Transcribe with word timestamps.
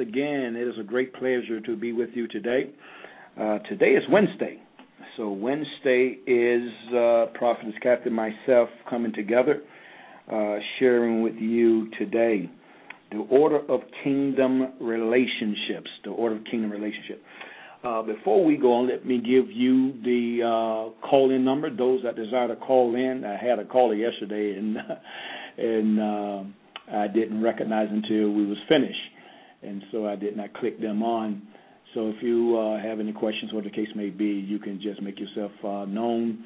Again. 0.00 0.56
It 0.56 0.66
is 0.66 0.74
a 0.80 0.82
great 0.82 1.12
pleasure 1.14 1.60
to 1.60 1.76
be 1.76 1.92
with 1.92 2.10
you 2.14 2.26
today. 2.28 2.70
Uh, 3.40 3.58
today 3.68 3.90
is 3.90 4.02
Wednesday. 4.10 4.60
So 5.16 5.30
Wednesday 5.30 6.18
is 6.26 6.70
uh, 6.94 7.26
Prophetess 7.34 7.74
and 7.84 8.14
myself 8.14 8.68
coming 8.88 9.12
together, 9.12 9.62
uh, 10.32 10.56
sharing 10.78 11.22
with 11.22 11.36
you 11.36 11.90
today 11.98 12.50
the 13.10 13.18
order 13.30 13.58
of 13.68 13.80
kingdom 14.04 14.72
relationships. 14.80 15.90
The 16.04 16.10
order 16.10 16.36
of 16.36 16.44
kingdom 16.44 16.70
relationship. 16.70 17.22
Uh, 17.82 18.02
before 18.02 18.44
we 18.44 18.56
go 18.56 18.74
on, 18.74 18.88
let 18.88 19.06
me 19.06 19.18
give 19.18 19.50
you 19.50 19.94
the 20.02 20.42
uh, 20.44 21.06
call-in 21.08 21.44
number. 21.44 21.74
Those 21.74 22.02
that 22.04 22.14
desire 22.14 22.48
to 22.48 22.56
call 22.56 22.94
in, 22.94 23.24
I 23.24 23.42
had 23.42 23.58
a 23.58 23.64
caller 23.64 23.94
yesterday, 23.94 24.58
and 24.58 24.76
and 25.58 26.00
uh, 26.00 26.96
I 26.96 27.08
didn't 27.08 27.42
recognize 27.42 27.88
until 27.90 28.30
we 28.32 28.46
was 28.46 28.58
finished, 28.68 29.00
and 29.62 29.82
so 29.92 30.06
I 30.06 30.16
did 30.16 30.36
not 30.36 30.54
click 30.54 30.80
them 30.80 31.02
on. 31.02 31.42
So 31.94 32.08
if 32.08 32.22
you 32.22 32.56
uh, 32.56 32.80
have 32.82 33.00
any 33.00 33.12
questions, 33.12 33.50
or 33.52 33.62
the 33.62 33.70
case 33.70 33.88
may 33.96 34.10
be, 34.10 34.26
you 34.26 34.58
can 34.58 34.80
just 34.80 35.02
make 35.02 35.18
yourself 35.18 35.50
uh, 35.64 35.84
known, 35.86 36.44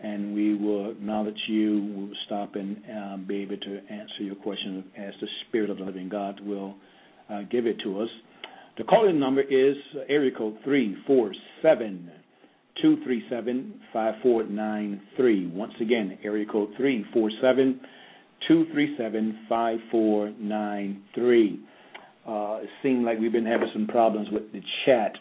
and 0.00 0.34
we 0.34 0.54
will 0.54 0.90
acknowledge 0.90 1.38
you. 1.48 1.80
We 1.96 2.04
will 2.06 2.16
stop 2.26 2.56
and 2.56 2.76
um, 2.90 3.24
be 3.26 3.42
able 3.42 3.56
to 3.56 3.80
answer 3.90 4.20
your 4.20 4.34
question 4.34 4.84
as 4.98 5.14
the 5.20 5.28
Spirit 5.48 5.70
of 5.70 5.78
the 5.78 5.84
Living 5.84 6.08
God 6.08 6.40
will 6.40 6.74
uh, 7.30 7.42
give 7.50 7.66
it 7.66 7.76
to 7.84 8.02
us. 8.02 8.08
The 8.76 8.84
calling 8.84 9.18
number 9.18 9.42
is 9.42 9.76
area 10.08 10.30
code 10.36 10.56
three 10.64 10.96
four 11.06 11.32
seven 11.62 12.10
two 12.80 13.02
three 13.04 13.22
seven 13.30 13.80
five 13.92 14.14
four 14.22 14.44
nine 14.44 15.00
three. 15.16 15.46
Once 15.46 15.74
again, 15.80 16.18
area 16.24 16.46
code 16.50 16.70
three 16.76 17.04
four 17.12 17.30
seven 17.40 17.80
two 18.48 18.66
three 18.72 18.94
seven 18.98 19.46
five 19.48 19.78
four 19.90 20.32
nine 20.38 21.02
three 21.14 21.60
uh, 22.26 22.58
it 22.62 22.68
seemed 22.82 23.04
like 23.04 23.18
we've 23.18 23.32
been 23.32 23.46
having 23.46 23.68
some 23.72 23.86
problems 23.88 24.28
with 24.30 24.52
the 24.52 24.60
chat. 24.86 25.12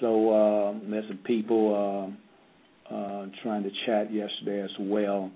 So 0.00 0.30
uh, 0.30 0.74
there's 0.88 1.06
some 1.08 1.20
people 1.24 2.14
uh, 2.90 2.94
uh, 2.94 3.26
trying 3.42 3.62
to 3.62 3.70
chat 3.86 4.12
yesterday 4.12 4.62
as 4.62 4.70
well, 4.80 5.30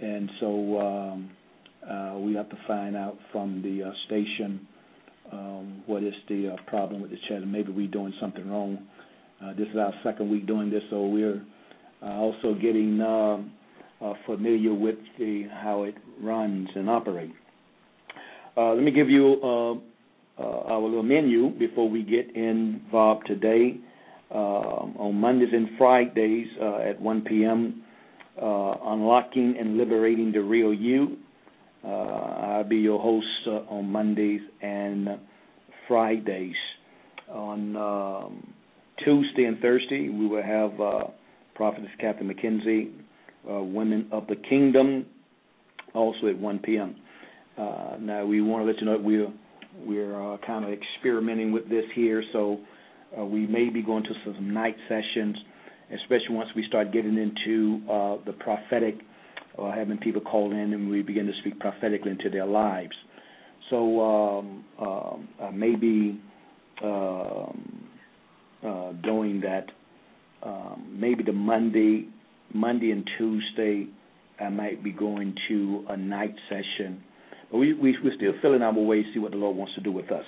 and 0.00 0.30
so 0.40 0.80
um, 0.80 1.30
uh, 1.88 2.18
we 2.18 2.34
have 2.34 2.48
to 2.50 2.56
find 2.66 2.96
out 2.96 3.16
from 3.32 3.62
the 3.62 3.88
uh, 3.88 3.92
station 4.06 4.66
um, 5.32 5.82
what 5.86 6.02
is 6.02 6.14
the 6.28 6.56
problem 6.66 7.00
with 7.02 7.10
the 7.10 7.18
chat, 7.28 7.38
and 7.38 7.52
maybe 7.52 7.72
we're 7.72 7.86
doing 7.88 8.12
something 8.20 8.48
wrong. 8.50 8.78
This 9.56 9.68
is 9.68 9.76
our 9.76 9.94
second 10.04 10.30
week 10.30 10.46
doing 10.46 10.70
this, 10.70 10.82
so 10.90 11.06
we're 11.06 11.42
also 12.02 12.54
getting 12.60 12.98
familiar 14.26 14.74
with 14.74 14.96
the 15.18 15.44
how 15.62 15.84
it 15.84 15.94
runs 16.22 16.68
and 16.74 16.90
operates. 16.90 17.32
Let 18.56 18.82
me 18.82 18.90
give 18.90 19.08
you 19.08 19.80
uh, 20.38 20.42
uh, 20.42 20.62
our 20.68 20.82
little 20.82 21.02
menu 21.02 21.50
before 21.58 21.88
we 21.88 22.02
get 22.02 22.34
involved 22.34 23.26
today. 23.26 23.78
Uh, 24.32 24.86
on 24.98 25.16
Mondays 25.16 25.48
and 25.52 25.70
Fridays 25.76 26.46
uh, 26.62 26.78
at 26.88 27.00
1 27.00 27.22
p.m., 27.22 27.82
uh, 28.40 28.74
Unlocking 28.84 29.56
and 29.58 29.76
Liberating 29.76 30.30
the 30.32 30.40
Real 30.40 30.72
You. 30.72 31.16
Uh, 31.84 31.88
I'll 31.88 32.64
be 32.64 32.76
your 32.76 33.00
host 33.00 33.26
uh, 33.48 33.74
on 33.74 33.90
Mondays 33.90 34.40
and 34.62 35.08
Fridays. 35.88 36.54
On 37.28 37.76
um, 37.76 38.52
Tuesday 39.04 39.44
and 39.44 39.58
Thursday, 39.58 40.08
we 40.08 40.28
will 40.28 40.42
have 40.42 40.80
uh, 40.80 41.10
Prophetess 41.56 41.90
Kathy 42.00 42.24
McKenzie, 42.24 42.92
Women 43.44 44.08
of 44.12 44.28
the 44.28 44.36
Kingdom, 44.36 45.06
also 45.92 46.28
at 46.28 46.38
1 46.38 46.58
p.m. 46.60 46.94
now, 47.58 48.24
we 48.24 48.40
want 48.40 48.62
to 48.64 48.70
let 48.70 48.80
you 48.80 48.86
know 48.86 48.96
that 48.96 49.04
we're 49.04 49.26
we're 49.86 50.34
uh, 50.34 50.38
kind 50.46 50.64
of 50.64 50.70
experimenting 50.70 51.52
with 51.52 51.68
this 51.68 51.84
here, 51.94 52.22
so 52.32 52.58
uh, 53.18 53.24
we 53.24 53.46
may 53.46 53.70
be 53.70 53.82
going 53.82 54.04
to 54.04 54.10
some 54.24 54.52
night 54.52 54.76
sessions, 54.88 55.36
especially 55.94 56.34
once 56.34 56.50
we 56.54 56.64
start 56.68 56.92
getting 56.92 57.16
into 57.16 57.80
uh, 57.90 58.16
the 58.24 58.32
prophetic, 58.32 58.96
uh, 59.58 59.72
having 59.72 59.98
people 59.98 60.20
call 60.20 60.52
in 60.52 60.72
and 60.72 60.88
we 60.88 61.02
begin 61.02 61.26
to 61.26 61.32
speak 61.40 61.58
prophetically 61.58 62.12
into 62.12 62.30
their 62.30 62.46
lives. 62.46 62.94
So 63.68 64.00
um, 64.00 64.64
um 64.80 65.28
uh, 65.40 65.50
maybe 65.50 66.20
um, 66.82 67.88
uh, 68.64 68.92
doing 69.02 69.40
that. 69.40 69.66
Um, 70.42 70.96
maybe 70.98 71.22
the 71.22 71.32
Monday, 71.32 72.08
Monday 72.54 72.90
and 72.90 73.08
Tuesday, 73.18 73.86
I 74.38 74.48
might 74.48 74.82
be 74.82 74.92
going 74.92 75.34
to 75.48 75.84
a 75.88 75.96
night 75.96 76.34
session 76.48 77.02
we, 77.52 77.74
we 77.74 77.96
we're 78.02 78.14
still 78.16 78.32
filling 78.40 78.62
our 78.62 78.72
way 78.72 79.02
to 79.02 79.12
see 79.12 79.18
what 79.18 79.32
the 79.32 79.36
Lord 79.36 79.56
wants 79.56 79.74
to 79.74 79.80
do 79.80 79.92
with 79.92 80.10
us. 80.12 80.24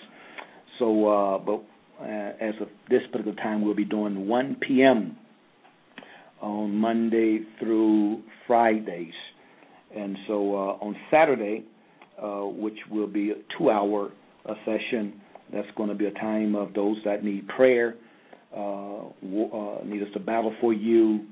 So, 0.79 1.09
uh, 1.09 1.39
but 1.39 1.63
uh, 2.01 2.33
as 2.41 2.55
of 2.61 2.69
this 2.91 3.03
particular 3.11 3.37
time, 3.37 3.65
we'll 3.65 3.75
be 3.75 3.85
doing 3.85 4.27
1 4.27 4.57
p.m. 4.67 5.17
on 6.41 6.75
Monday 6.75 7.41
through 7.61 8.23
Fridays, 8.47 9.13
and 9.97 10.17
so 10.27 10.55
uh, 10.55 10.85
on 10.85 10.97
Saturday, 11.11 11.65
uh, 12.21 12.41
which 12.41 12.79
will 12.91 13.07
be 13.07 13.31
a 13.31 13.35
two-hour 13.57 14.11
uh, 14.49 14.55
session, 14.65 15.21
that's 15.53 15.69
going 15.77 15.91
to 15.91 15.95
be 15.95 16.07
a 16.07 16.13
time 16.13 16.57
of 16.57 16.73
those 16.75 16.97
that 17.05 17.23
need 17.23 17.47
prayer, 17.49 17.95
uh, 18.57 19.05
need 19.85 20.03
us 20.03 20.09
to 20.15 20.21
battle 20.21 20.55
for 20.61 20.73
you, 20.73 21.27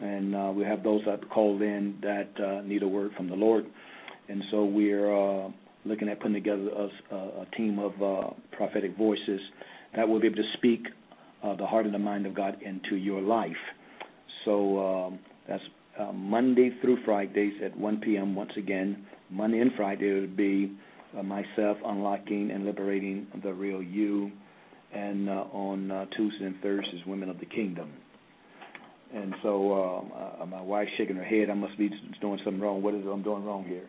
and 0.00 0.56
we 0.56 0.64
have 0.64 0.82
those 0.82 1.02
that 1.06 1.28
called 1.30 1.60
in 1.62 1.96
that 2.02 2.64
need 2.64 2.82
a 2.82 2.88
word 2.88 3.12
from 3.16 3.28
the 3.28 3.36
Lord 3.36 3.66
and 4.28 4.42
so 4.50 4.64
we're 4.64 5.10
uh, 5.46 5.48
looking 5.84 6.08
at 6.08 6.20
putting 6.20 6.34
together 6.34 6.68
a, 7.10 7.14
a 7.16 7.46
team 7.56 7.78
of 7.78 7.92
uh, 8.02 8.30
prophetic 8.52 8.96
voices 8.96 9.40
that 9.96 10.08
will 10.08 10.20
be 10.20 10.26
able 10.26 10.36
to 10.36 10.52
speak 10.56 10.86
uh, 11.42 11.56
the 11.56 11.66
heart 11.66 11.84
and 11.84 11.94
the 11.94 11.98
mind 11.98 12.26
of 12.26 12.34
God 12.34 12.58
into 12.62 12.96
your 12.96 13.20
life. 13.20 13.52
So 14.44 14.78
um, 14.78 15.18
that's 15.48 15.62
uh, 15.98 16.12
Monday 16.12 16.70
through 16.80 16.98
Fridays 17.04 17.54
at 17.64 17.76
1 17.76 18.00
p.m. 18.00 18.34
Once 18.34 18.52
again, 18.56 19.06
Monday 19.30 19.60
and 19.60 19.70
Friday 19.76 20.20
will 20.20 20.26
be 20.26 20.76
uh, 21.18 21.22
myself 21.22 21.78
unlocking 21.84 22.50
and 22.50 22.64
liberating 22.64 23.26
the 23.42 23.52
real 23.52 23.82
you, 23.82 24.30
and 24.92 25.28
uh, 25.28 25.44
on 25.52 25.90
uh, 25.90 26.06
Tuesdays 26.16 26.42
and 26.42 26.60
Thursdays, 26.62 27.00
Women 27.06 27.28
of 27.28 27.38
the 27.40 27.46
Kingdom. 27.46 27.92
And 29.14 29.34
so 29.42 30.04
uh, 30.40 30.46
my 30.46 30.60
wife's 30.60 30.90
shaking 30.98 31.16
her 31.16 31.24
head. 31.24 31.48
I 31.50 31.54
must 31.54 31.78
be 31.78 31.90
doing 32.20 32.38
something 32.44 32.60
wrong. 32.60 32.82
What 32.82 32.94
is 32.94 33.04
it 33.04 33.08
I'm 33.08 33.22
doing 33.22 33.44
wrong 33.44 33.64
here? 33.64 33.84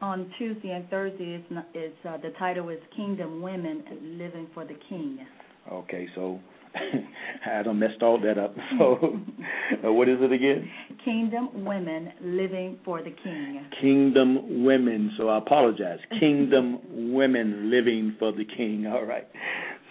On 0.00 0.32
Tuesday 0.38 0.70
and 0.70 0.88
Thursday, 0.88 1.44
it's 1.74 1.96
uh, 2.08 2.16
the 2.18 2.30
title 2.38 2.68
is 2.70 2.78
Kingdom 2.96 3.42
Women 3.42 3.82
Living 4.18 4.48
for 4.54 4.64
the 4.64 4.76
King. 4.88 5.18
Okay, 5.70 6.08
so 6.14 6.40
I 7.46 7.62
don't 7.62 7.78
messed 7.78 8.02
all 8.02 8.18
that 8.20 8.38
up. 8.38 8.54
So, 8.78 9.20
uh, 9.86 9.92
what 9.92 10.08
is 10.08 10.18
it 10.20 10.32
again? 10.32 10.68
Kingdom 11.04 11.64
Women 11.64 12.12
Living 12.22 12.78
for 12.84 13.02
the 13.02 13.10
King. 13.10 13.66
Kingdom 13.80 14.64
Women. 14.64 15.12
So 15.18 15.28
I 15.28 15.38
apologize. 15.38 15.98
Kingdom 16.20 16.80
Women 17.12 17.70
Living 17.70 18.16
for 18.18 18.32
the 18.32 18.44
King. 18.44 18.86
All 18.86 19.04
right. 19.04 19.28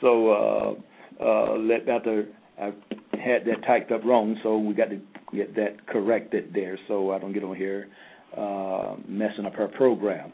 So 0.02 0.32
uh, 0.32 1.24
uh, 1.24 1.58
let 1.58 1.88
after 1.88 2.26
I 2.60 2.72
had 3.14 3.46
that 3.46 3.66
typed 3.68 3.92
up 3.92 4.04
wrong, 4.04 4.38
so 4.44 4.58
we 4.58 4.74
got 4.74 4.90
to 4.90 5.00
get 5.36 5.56
that 5.56 5.88
corrected 5.88 6.52
there, 6.54 6.80
so 6.88 7.12
I 7.12 7.20
don't 7.20 7.34
get 7.34 7.44
on 7.44 7.56
here 7.56 7.88
uh, 8.38 8.96
messing 9.08 9.46
up 9.46 9.54
her 9.54 9.68
program. 9.68 10.32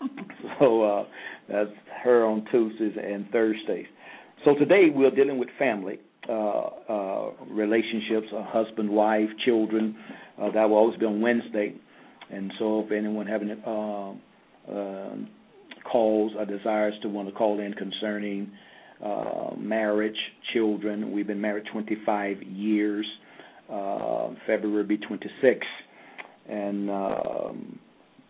so 0.58 0.82
uh, 0.82 1.04
that's 1.48 1.70
her 2.02 2.24
on 2.24 2.44
Tuesdays 2.50 2.96
and 3.02 3.28
Thursdays. 3.30 3.86
So 4.44 4.54
today 4.54 4.88
we're 4.94 5.10
dealing 5.10 5.38
with 5.38 5.48
family 5.58 5.98
uh, 6.28 6.32
uh, 6.32 7.30
relationships, 7.50 8.28
husband, 8.32 8.90
wife, 8.90 9.28
children. 9.44 9.96
Uh, 10.40 10.50
that 10.52 10.64
will 10.64 10.76
always 10.76 10.98
be 10.98 11.06
on 11.06 11.20
Wednesday. 11.20 11.74
And 12.30 12.52
so 12.58 12.80
if 12.80 12.92
anyone 12.92 13.26
having 13.26 13.50
uh, 13.50 14.14
calls 15.90 16.32
or 16.38 16.46
desires 16.46 16.94
to 17.02 17.08
want 17.08 17.28
to 17.28 17.34
call 17.34 17.60
in 17.60 17.74
concerning 17.74 18.50
uh, 19.04 19.50
marriage, 19.58 20.16
children, 20.52 21.12
we've 21.12 21.26
been 21.26 21.40
married 21.40 21.64
25 21.72 22.42
years. 22.42 23.06
Uh, 23.70 24.30
February 24.46 24.84
be 24.84 24.96
26 24.98 25.66
and 26.48 26.90
um, 26.90 27.78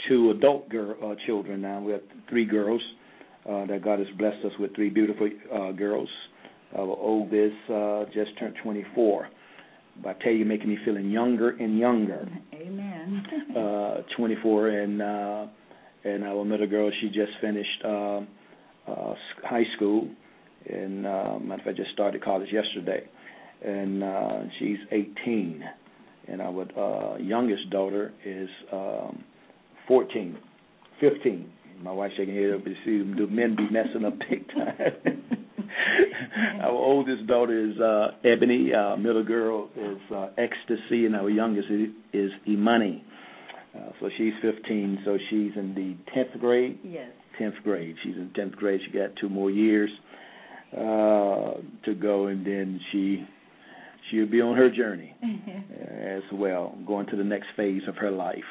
two 0.09 0.31
adult 0.31 0.69
girl, 0.69 0.97
uh, 1.05 1.15
children 1.27 1.61
now. 1.63 1.81
We 1.81 1.93
have 1.93 2.03
three 2.29 2.45
girls 2.45 2.83
uh, 3.49 3.67
that 3.67 3.83
God 3.85 3.99
has 3.99 4.09
blessed 4.19 4.45
us 4.45 4.53
with 4.59 4.75
three 4.75 4.91
beautiful 4.91 5.29
uh, 5.53 5.73
girls. 5.73 6.09
Our 6.77 6.83
oldest 6.83 7.55
uh, 7.73 8.05
just 8.13 8.39
turned 8.39 8.57
24. 8.63 9.29
But 10.03 10.17
I 10.21 10.25
tell 10.25 10.33
you, 10.33 10.45
making 10.45 10.69
me 10.69 10.79
feeling 10.85 11.11
younger 11.11 11.51
and 11.51 11.79
younger. 11.79 12.29
Amen. 12.53 13.25
uh, 13.57 14.03
24, 14.17 14.69
and 14.69 15.03
uh, 15.03 15.47
and 16.05 16.25
our 16.25 16.45
middle 16.45 16.67
girl, 16.67 16.91
she 17.01 17.09
just 17.09 17.33
finished 17.41 17.85
uh, 17.85 18.21
uh, 18.89 19.15
high 19.45 19.65
school, 19.77 20.09
and 20.69 21.07
uh, 21.07 21.39
matter 21.39 21.61
of 21.61 21.65
fact, 21.65 21.77
just 21.77 21.93
started 21.93 22.23
college 22.23 22.49
yesterday, 22.53 23.09
and 23.65 24.03
uh, 24.03 24.41
she's 24.59 24.79
18, 24.91 25.65
and 26.29 26.41
our 26.41 26.63
uh, 26.79 27.17
youngest 27.19 27.71
daughter 27.71 28.13
is 28.25 28.49
um, 28.73 29.25
14, 29.89 30.37
15. 31.01 31.53
My 31.83 31.93
wife's 31.93 32.15
shaking 32.17 32.35
her 32.35 32.51
head 32.51 32.61
up 32.61 32.65
to 32.65 32.75
see 32.85 32.99
the 32.99 33.27
men 33.27 33.57
be 33.57 33.69
messing 33.71 34.05
up 34.05 34.15
big 34.31 34.47
time. 34.49 35.23
our 36.63 36.71
oldest 36.71 37.27
daughter 37.27 37.71
is 37.71 37.79
uh, 37.81 38.09
Ebony. 38.25 38.73
Our 38.75 38.97
middle 38.97 39.25
girl 39.25 39.69
is 39.77 39.99
uh, 40.15 40.29
Ecstasy, 40.39 41.07
and 41.07 41.17
our 41.17 41.29
youngest 41.29 41.69
is, 41.71 41.89
is 42.13 42.31
Imani. 42.49 43.05
Uh, 43.77 43.91
so 44.01 44.09
she's 44.17 44.33
15. 44.41 45.03
So 45.05 45.19
she's 45.31 45.53
in 45.57 45.75
the 45.75 45.97
10th 46.17 46.41
grade. 46.41 46.79
Yes. 46.85 47.11
10th 47.41 47.63
grade. 47.65 47.97
She's 48.03 48.15
in 48.15 48.31
10th 48.39 48.53
grade. 48.53 48.81
She 48.87 48.97
got 48.97 49.11
two 49.21 49.29
more 49.29 49.51
years 49.51 49.91
uh, 50.73 51.61
to 51.85 51.95
go, 52.01 52.27
and 52.29 52.47
then 52.47 52.81
she 52.93 53.27
she'll 54.11 54.31
be 54.31 54.41
on 54.41 54.57
her 54.57 54.71
journey 54.71 55.15
as 55.23 56.23
well, 56.33 56.77
going 56.87 57.07
to 57.07 57.17
the 57.17 57.25
next 57.25 57.47
phase 57.57 57.83
of 57.89 57.97
her 57.97 58.11
life. 58.11 58.45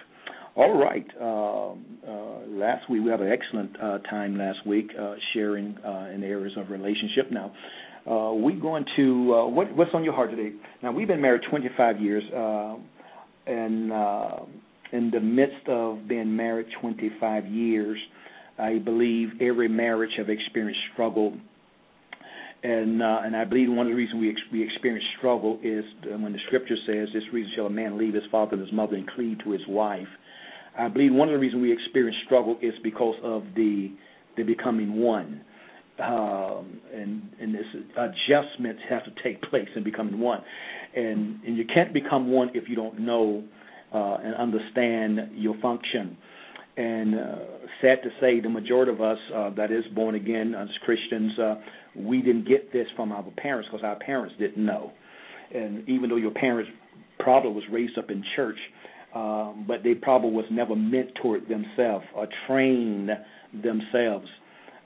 All 0.55 0.77
right. 0.77 1.05
Um, 1.19 1.85
uh, 2.07 2.47
last 2.47 2.87
week 2.89 3.03
we 3.03 3.09
had 3.09 3.21
an 3.21 3.31
excellent 3.31 3.75
uh, 3.81 3.97
time 4.09 4.37
last 4.37 4.65
week 4.67 4.91
uh, 4.99 5.15
sharing 5.33 5.75
uh, 5.83 6.09
in 6.13 6.21
the 6.21 6.27
areas 6.27 6.53
of 6.57 6.69
relationship. 6.69 7.31
Now 7.31 7.51
uh, 8.05 8.33
we're 8.33 8.59
going 8.59 8.85
to 8.97 9.33
uh, 9.33 9.47
what, 9.47 9.75
what's 9.75 9.91
on 9.93 10.03
your 10.03 10.13
heart 10.13 10.31
today. 10.31 10.55
Now 10.81 10.91
we've 10.91 11.07
been 11.07 11.21
married 11.21 11.41
25 11.49 12.01
years, 12.01 12.23
uh, 12.35 12.75
and 13.47 13.91
uh, 13.91 14.39
in 14.91 15.09
the 15.09 15.19
midst 15.19 15.67
of 15.67 16.07
being 16.07 16.35
married 16.35 16.67
25 16.81 17.47
years, 17.47 17.97
I 18.59 18.77
believe 18.77 19.29
every 19.41 19.69
marriage 19.69 20.11
have 20.17 20.29
experienced 20.29 20.81
struggle. 20.93 21.33
And 22.63 23.03
uh, 23.03 23.19
and 23.23 23.35
I 23.35 23.43
believe 23.43 23.69
one 23.69 23.87
of 23.87 23.91
the 23.91 23.97
reasons 23.97 24.21
we 24.21 24.35
we 24.59 24.63
experience 24.65 25.03
struggle 25.17 25.59
is 25.61 25.83
when 26.05 26.31
the 26.31 26.39
scripture 26.47 26.77
says, 26.87 27.09
"This 27.13 27.23
reason 27.33 27.51
shall 27.55 27.65
a 27.65 27.69
man 27.69 27.97
leave 27.97 28.13
his 28.13 28.23
father 28.31 28.53
and 28.53 28.61
his 28.61 28.71
mother 28.71 28.95
and 28.95 29.05
cleave 29.09 29.37
to 29.43 29.51
his 29.51 29.61
wife." 29.67 30.07
I 30.77 30.87
believe 30.87 31.13
one 31.13 31.27
of 31.27 31.33
the 31.33 31.39
reasons 31.39 31.61
we 31.61 31.73
experience 31.73 32.15
struggle 32.25 32.57
is 32.61 32.73
because 32.81 33.15
of 33.21 33.43
the 33.55 33.91
the 34.37 34.43
becoming 34.43 34.95
one, 34.95 35.41
um, 35.99 36.79
and 36.93 37.23
and 37.41 37.53
this 37.53 37.65
adjustments 37.97 38.81
have 38.89 39.03
to 39.03 39.11
take 39.23 39.41
place 39.43 39.67
in 39.75 39.83
becoming 39.83 40.19
one, 40.19 40.41
and 40.95 41.43
and 41.43 41.57
you 41.57 41.65
can't 41.65 41.93
become 41.93 42.31
one 42.31 42.49
if 42.53 42.69
you 42.69 42.77
don't 42.77 42.97
know 42.97 43.43
uh, 43.93 44.17
and 44.23 44.35
understand 44.35 45.31
your 45.35 45.55
function. 45.61 46.17
And 46.75 47.15
uh, 47.15 47.35
sad 47.81 48.01
to 48.03 48.09
say, 48.19 48.39
the 48.39 48.49
majority 48.49 48.91
of 48.91 49.01
us 49.01 49.17
uh, 49.35 49.51
that 49.51 49.71
is 49.71 49.83
born 49.93 50.15
again 50.15 50.55
as 50.55 50.67
Christians, 50.83 51.31
uh, 51.37 51.55
we 51.95 52.21
didn't 52.21 52.47
get 52.47 52.73
this 52.73 52.87
from 52.95 53.11
our 53.11 53.23
parents 53.37 53.69
because 53.71 53.85
our 53.85 53.97
parents 53.97 54.33
didn't 54.39 54.65
know. 54.65 54.91
And 55.53 55.87
even 55.87 56.09
though 56.09 56.15
your 56.15 56.31
parents 56.31 56.71
probably 57.19 57.51
was 57.51 57.63
raised 57.71 57.97
up 57.97 58.09
in 58.09 58.23
church, 58.35 58.57
um, 59.13 59.65
but 59.67 59.83
they 59.83 59.93
probably 59.93 60.31
was 60.31 60.45
never 60.49 60.75
mentored 60.75 61.47
themselves 61.47 62.05
or 62.15 62.27
trained 62.47 63.11
themselves. 63.61 64.27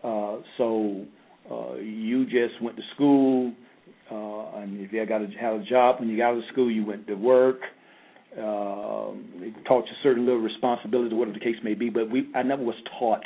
Uh, 0.04 0.38
so 0.58 1.06
uh, 1.50 1.76
you 1.76 2.26
just 2.26 2.62
went 2.62 2.76
to 2.76 2.84
school, 2.96 3.54
uh, 4.12 4.60
and 4.60 4.82
if 4.82 4.92
you 4.92 5.06
got 5.06 5.20
to 5.20 5.28
have 5.40 5.62
a 5.62 5.64
job 5.64 6.00
when 6.00 6.10
you 6.10 6.18
got 6.18 6.32
out 6.32 6.38
of 6.38 6.44
school, 6.52 6.70
you 6.70 6.86
went 6.86 7.08
to 7.08 7.16
work. 7.16 7.62
Uh, 8.38 9.12
they 9.40 9.52
taught 9.68 9.86
you 9.86 9.94
certain 10.04 10.26
little 10.26 10.42
responsibilities, 10.42 11.14
whatever 11.14 11.38
the 11.38 11.44
case 11.44 11.56
may 11.64 11.74
be. 11.74 11.90
But 11.90 12.10
we, 12.12 12.30
I 12.36 12.44
never 12.44 12.64
was 12.64 12.76
taught 13.00 13.24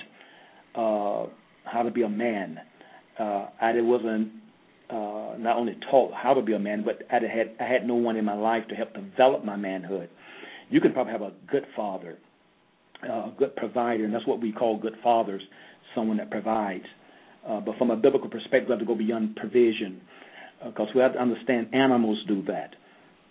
uh, 0.76 1.30
how 1.66 1.84
to 1.84 1.92
be 1.92 2.04
a 2.04 2.10
man. 2.10 2.58
Uh, 3.20 3.48
I 3.62 3.74
wasn't 3.82 4.30
uh, 4.90 5.36
not 5.38 5.58
only 5.58 5.78
taught 5.90 6.14
how 6.14 6.34
to 6.34 6.42
be 6.42 6.54
a 6.54 6.60
man, 6.60 6.84
but 6.86 7.02
I 7.12 7.16
had 7.16 7.56
I 7.60 7.72
had 7.72 7.86
no 7.86 7.96
one 7.96 8.16
in 8.16 8.26
my 8.26 8.36
life 8.36 8.64
to 8.70 8.76
help 8.76 8.94
develop 8.94 9.44
my 9.44 9.56
manhood 9.56 10.10
you 10.72 10.80
can 10.80 10.94
probably 10.94 11.12
have 11.12 11.22
a 11.22 11.34
good 11.48 11.66
father, 11.76 12.18
uh, 13.08 13.14
a 13.14 13.34
good 13.38 13.56
provider, 13.58 14.06
and 14.06 14.14
that's 14.14 14.26
what 14.26 14.42
we 14.42 14.52
call 14.52 14.80
good 14.80 14.96
fathers, 15.04 15.42
someone 15.94 16.18
that 16.18 16.32
provides. 16.32 16.86
Uh, 17.48 17.60
but 17.60 17.78
from 17.78 17.92
a 17.92 17.96
biblical 17.96 18.30
perspective, 18.30 18.68
we 18.70 18.72
have 18.72 18.80
to 18.80 18.86
go 18.86 18.96
beyond 18.96 19.36
provision 19.36 20.02
because 20.66 20.88
uh, 20.90 20.94
we 20.96 21.02
have 21.02 21.14
to 21.14 21.22
understand 21.22 21.68
animals 21.74 22.18
do 22.28 22.42
that. 22.44 22.72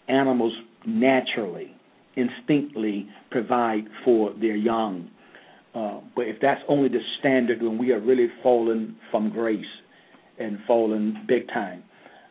Animals 0.09 0.53
naturally, 0.87 1.75
instinctively 2.17 3.09
provide 3.31 3.85
for 4.05 4.33
their 4.41 4.57
young. 4.57 5.09
Uh, 5.75 6.01
but 6.17 6.23
if 6.23 6.37
that's 6.43 6.61
only 6.69 6.89
the 6.89 7.01
standard, 7.21 7.61
then 7.61 7.79
we 7.79 7.93
are 7.93 8.01
really 8.01 8.29
fallen 8.43 8.97
from 9.11 9.31
grace 9.31 9.65
and 10.39 10.59
fallen 10.67 11.25
big 11.29 11.47
time. 11.49 11.83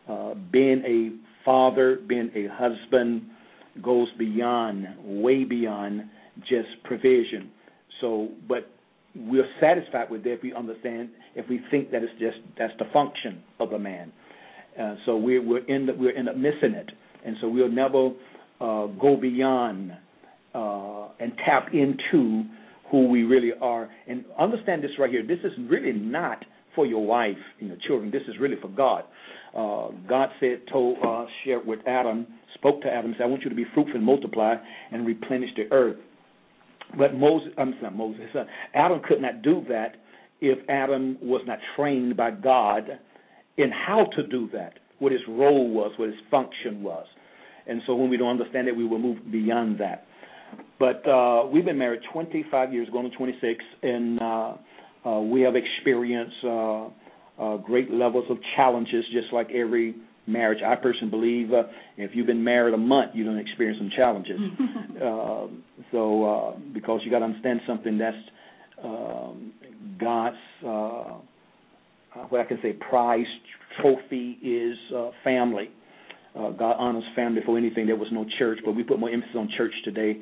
Uh, 0.08 0.34
being 0.52 0.82
a 0.84 1.44
father, 1.44 1.98
being 2.06 2.30
a 2.34 2.46
husband, 2.52 3.22
goes 3.82 4.08
beyond, 4.18 4.86
way 5.04 5.44
beyond 5.44 6.02
just 6.40 6.68
provision. 6.84 7.50
So, 8.00 8.28
but 8.48 8.70
we're 9.14 9.48
satisfied 9.60 10.10
with 10.10 10.24
that 10.24 10.34
if 10.34 10.42
we 10.42 10.54
understand, 10.54 11.10
if 11.34 11.48
we 11.48 11.60
think 11.70 11.90
that 11.92 12.02
it's 12.02 12.12
just 12.18 12.38
that's 12.58 12.72
the 12.78 12.86
function 12.92 13.42
of 13.58 13.72
a 13.72 13.78
man. 13.78 14.12
Uh, 14.80 14.94
so 15.06 15.16
we're 15.16 15.42
we're 15.42 15.64
in 15.66 15.86
the, 15.86 15.94
we're 15.94 16.16
end 16.16 16.28
up 16.28 16.36
missing 16.36 16.74
it, 16.74 16.90
and 17.24 17.36
so 17.40 17.48
we'll 17.48 17.70
never 17.70 18.10
go 18.60 19.16
beyond 19.20 19.92
uh, 20.54 21.08
and 21.18 21.32
tap 21.44 21.68
into 21.72 22.44
who 22.90 23.08
we 23.08 23.22
really 23.22 23.52
are. 23.60 23.88
And 24.06 24.24
understand 24.38 24.82
this 24.82 24.90
right 24.98 25.10
here. 25.10 25.26
This 25.26 25.38
is 25.44 25.52
really 25.68 25.92
not 25.92 26.44
for 26.74 26.86
your 26.86 27.04
wife 27.04 27.36
and 27.58 27.68
your 27.68 27.78
children. 27.86 28.10
This 28.10 28.22
is 28.28 28.34
really 28.40 28.56
for 28.60 28.68
God. 28.68 29.04
Uh, 29.56 29.88
God 30.08 30.28
said, 30.38 30.62
told, 30.70 30.98
uh, 31.04 31.26
shared 31.44 31.66
with 31.66 31.80
Adam 31.86 32.26
spoke 32.60 32.82
to 32.82 32.88
Adam 32.88 33.14
said, 33.16 33.24
I 33.24 33.26
want 33.26 33.42
you 33.42 33.50
to 33.50 33.56
be 33.56 33.64
fruitful 33.74 33.96
and 33.96 34.04
multiply 34.04 34.54
and 34.92 35.06
replenish 35.06 35.50
the 35.56 35.72
earth. 35.74 35.96
But 36.98 37.14
Moses, 37.14 37.52
I'm 37.56 37.74
sorry, 37.80 37.94
Moses, 37.94 38.22
uh, 38.34 38.44
Adam 38.74 39.00
could 39.06 39.20
not 39.20 39.42
do 39.42 39.64
that 39.68 39.96
if 40.40 40.58
Adam 40.68 41.16
was 41.22 41.42
not 41.46 41.58
trained 41.76 42.16
by 42.16 42.30
God 42.32 42.84
in 43.56 43.70
how 43.70 44.06
to 44.16 44.26
do 44.26 44.48
that, 44.52 44.74
what 44.98 45.12
his 45.12 45.20
role 45.28 45.70
was, 45.70 45.92
what 45.96 46.08
his 46.08 46.18
function 46.30 46.82
was. 46.82 47.06
And 47.66 47.82
so 47.86 47.94
when 47.94 48.10
we 48.10 48.16
don't 48.16 48.30
understand 48.30 48.68
it, 48.68 48.76
we 48.76 48.86
will 48.86 48.98
move 48.98 49.18
beyond 49.30 49.78
that. 49.80 50.06
But 50.78 51.06
uh, 51.08 51.46
we've 51.46 51.64
been 51.64 51.78
married 51.78 52.00
25 52.12 52.72
years, 52.72 52.88
going 52.90 53.10
to 53.10 53.16
26, 53.16 53.64
and 53.82 54.20
uh, 54.20 54.54
uh, 55.06 55.20
we 55.20 55.42
have 55.42 55.54
experienced 55.54 56.36
uh, 56.44 56.86
uh, 57.38 57.56
great 57.58 57.90
levels 57.90 58.24
of 58.30 58.38
challenges, 58.56 59.04
just 59.12 59.32
like 59.32 59.50
every 59.50 59.94
marriage. 60.26 60.58
I 60.66 60.74
personally 60.76 61.10
believe 61.10 61.52
uh, 61.52 61.64
if 61.96 62.12
you've 62.14 62.26
been 62.26 62.42
married 62.42 62.74
a 62.74 62.78
month, 62.78 63.12
you 63.14 63.24
don't 63.24 63.38
experience 63.38 63.78
some 63.78 63.90
challenges. 63.96 64.40
uh, 64.96 65.46
so 65.92 66.24
uh, 66.24 66.58
because 66.72 67.00
you 67.04 67.10
got 67.10 67.20
to 67.20 67.26
understand 67.26 67.60
something 67.66 67.98
that's 67.98 68.16
um, 68.82 69.52
God's 69.98 70.36
uh, 70.66 71.18
what 72.28 72.40
I 72.40 72.44
can 72.44 72.58
say 72.62 72.72
prize 72.72 73.26
trophy 73.80 74.38
is 74.42 74.76
uh, 74.94 75.10
family. 75.22 75.70
Uh, 76.38 76.50
God 76.50 76.76
honors 76.78 77.04
family 77.16 77.40
for 77.44 77.58
anything. 77.58 77.86
There 77.86 77.96
was 77.96 78.08
no 78.12 78.24
church, 78.38 78.58
but 78.64 78.72
we 78.72 78.82
put 78.82 79.00
more 79.00 79.10
emphasis 79.10 79.36
on 79.36 79.48
church 79.56 79.72
today 79.84 80.20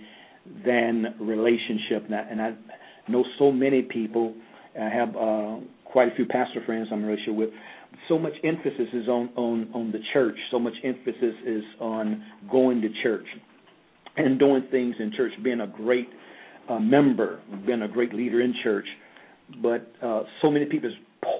than 0.64 1.14
relationship. 1.20 2.04
And 2.06 2.14
I, 2.14 2.20
and 2.30 2.40
I 2.40 2.54
know 3.08 3.24
so 3.38 3.52
many 3.52 3.82
people. 3.82 4.34
I 4.78 4.88
have 4.88 5.10
uh, 5.16 5.56
quite 5.84 6.12
a 6.12 6.14
few 6.14 6.26
pastor 6.26 6.62
friends 6.64 6.88
I'm 6.92 7.04
really 7.04 7.20
sure 7.24 7.34
with 7.34 7.50
so 8.08 8.18
much 8.18 8.34
emphasis 8.44 8.88
is 8.92 9.08
on, 9.08 9.30
on, 9.36 9.70
on 9.74 9.92
the 9.92 9.98
church, 10.12 10.36
so 10.50 10.58
much 10.58 10.74
emphasis 10.84 11.34
is 11.46 11.62
on 11.80 12.22
going 12.50 12.80
to 12.82 12.88
church 13.02 13.26
and 14.16 14.38
doing 14.38 14.66
things 14.70 14.94
in 14.98 15.12
church, 15.16 15.32
being 15.42 15.60
a 15.60 15.66
great 15.66 16.08
uh, 16.68 16.78
member, 16.78 17.40
being 17.66 17.82
a 17.82 17.88
great 17.88 18.12
leader 18.14 18.40
in 18.40 18.54
church. 18.62 18.86
But 19.62 19.90
uh, 20.02 20.22
so 20.42 20.50
many 20.50 20.66
people, 20.66 20.90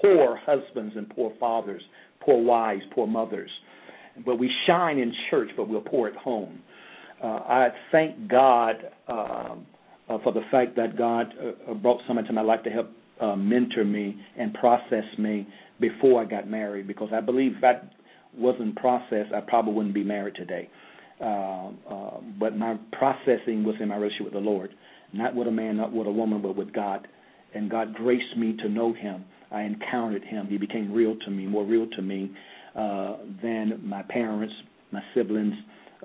poor 0.01 0.39
husbands 0.45 0.93
and 0.95 1.09
poor 1.09 1.33
fathers, 1.39 1.81
poor 2.21 2.41
wives, 2.41 2.81
poor 2.93 3.05
mothers. 3.05 3.51
But 4.25 4.37
we 4.37 4.49
shine 4.67 4.97
in 4.97 5.13
church, 5.29 5.49
but 5.55 5.69
we're 5.69 5.81
poor 5.81 6.07
at 6.07 6.15
home. 6.15 6.59
Uh, 7.23 7.27
I 7.27 7.69
thank 7.91 8.29
God 8.29 8.75
uh, 9.07 9.55
for 10.23 10.33
the 10.33 10.41
fact 10.51 10.75
that 10.77 10.97
God 10.97 11.27
uh, 11.69 11.73
brought 11.73 12.01
someone 12.07 12.25
to 12.25 12.33
my 12.33 12.41
life 12.41 12.63
to 12.63 12.69
help 12.69 12.89
uh, 13.19 13.35
mentor 13.35 13.83
me 13.83 14.17
and 14.37 14.53
process 14.53 15.03
me 15.17 15.47
before 15.79 16.21
I 16.21 16.25
got 16.25 16.49
married 16.49 16.87
because 16.87 17.09
I 17.13 17.21
believe 17.21 17.55
if 17.55 17.61
that 17.61 17.91
wasn't 18.37 18.75
processed, 18.77 19.33
I 19.35 19.41
probably 19.41 19.73
wouldn't 19.73 19.93
be 19.95 20.03
married 20.03 20.35
today. 20.35 20.69
Uh, 21.21 21.71
but 22.39 22.55
my 22.55 22.77
processing 22.93 23.63
was 23.65 23.75
in 23.81 23.89
my 23.89 23.97
relationship 23.97 24.25
with 24.25 24.33
the 24.33 24.39
Lord, 24.39 24.73
not 25.11 25.35
with 25.35 25.47
a 25.47 25.51
man, 25.51 25.75
not 25.77 25.91
with 25.91 26.07
a 26.07 26.11
woman, 26.11 26.41
but 26.41 26.55
with 26.55 26.71
God. 26.71 27.07
And 27.53 27.69
God 27.69 27.93
graced 27.95 28.37
me 28.37 28.55
to 28.61 28.69
know 28.69 28.93
Him. 28.93 29.25
I 29.51 29.63
encountered 29.63 30.23
Him. 30.23 30.47
He 30.47 30.57
became 30.57 30.93
real 30.93 31.17
to 31.25 31.31
me, 31.31 31.45
more 31.45 31.65
real 31.65 31.87
to 31.95 32.01
me. 32.01 32.31
Uh, 32.79 33.17
than 33.43 33.81
my 33.83 34.01
parents, 34.03 34.53
my 34.93 35.01
siblings, 35.13 35.53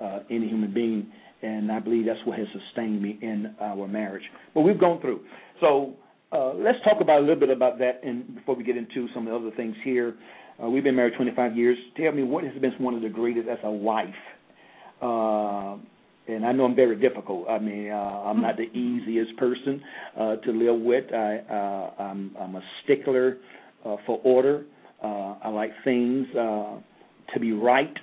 uh, 0.01 0.19
any 0.29 0.49
human 0.49 0.73
being, 0.73 1.07
and 1.41 1.71
I 1.71 1.79
believe 1.79 2.05
that's 2.05 2.19
what 2.25 2.37
has 2.37 2.47
sustained 2.51 3.01
me 3.01 3.17
in 3.21 3.55
our 3.61 3.87
marriage. 3.87 4.23
But 4.53 4.61
we've 4.61 4.79
gone 4.79 4.99
through. 4.99 5.21
So 5.61 5.93
uh, 6.33 6.53
let's 6.53 6.77
talk 6.83 6.99
about 6.99 7.19
a 7.19 7.21
little 7.21 7.39
bit 7.39 7.49
about 7.49 7.79
that, 7.79 8.01
and 8.03 8.35
before 8.35 8.55
we 8.55 8.65
get 8.65 8.75
into 8.75 9.07
some 9.13 9.25
of 9.25 9.31
the 9.31 9.47
other 9.47 9.55
things 9.55 9.73
here. 9.85 10.15
Uh, 10.61 10.69
we've 10.69 10.83
been 10.83 10.97
married 10.97 11.13
25 11.15 11.55
years. 11.55 11.77
Tell 11.95 12.11
me 12.11 12.23
what 12.23 12.43
has 12.43 12.53
been 12.59 12.71
one 12.79 12.93
of 12.93 13.01
the 13.01 13.09
greatest 13.09 13.47
as 13.47 13.59
a 13.63 13.71
wife. 13.71 14.09
Uh, 15.01 15.77
and 16.27 16.45
I 16.45 16.51
know 16.51 16.65
I'm 16.65 16.75
very 16.75 16.99
difficult. 16.99 17.47
I 17.47 17.59
mean, 17.59 17.89
uh, 17.89 17.95
I'm 17.95 18.41
not 18.41 18.57
the 18.57 18.63
easiest 18.77 19.37
person 19.37 19.81
uh, 20.19 20.35
to 20.37 20.51
live 20.51 20.81
with. 20.81 21.05
I, 21.13 21.37
uh, 21.37 22.03
I'm, 22.03 22.35
I'm 22.37 22.55
a 22.55 22.61
stickler 22.83 23.37
uh, 23.85 23.95
for 24.05 24.19
order. 24.23 24.65
Uh, 25.03 25.35
I 25.43 25.49
like 25.49 25.71
things 25.83 26.27
uh, 26.35 26.77
to 27.33 27.39
be 27.39 27.51
right. 27.51 27.93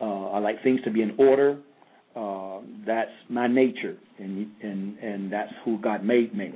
Uh, 0.00 0.30
I 0.30 0.38
like 0.38 0.62
things 0.62 0.80
to 0.84 0.90
be 0.90 1.02
in 1.02 1.14
order. 1.18 1.58
Uh, 2.14 2.60
that's 2.86 3.10
my 3.28 3.46
nature, 3.46 3.96
and 4.18 4.48
and 4.62 4.98
and 4.98 5.32
that's 5.32 5.52
who 5.64 5.78
God 5.80 6.04
made 6.04 6.34
me. 6.34 6.52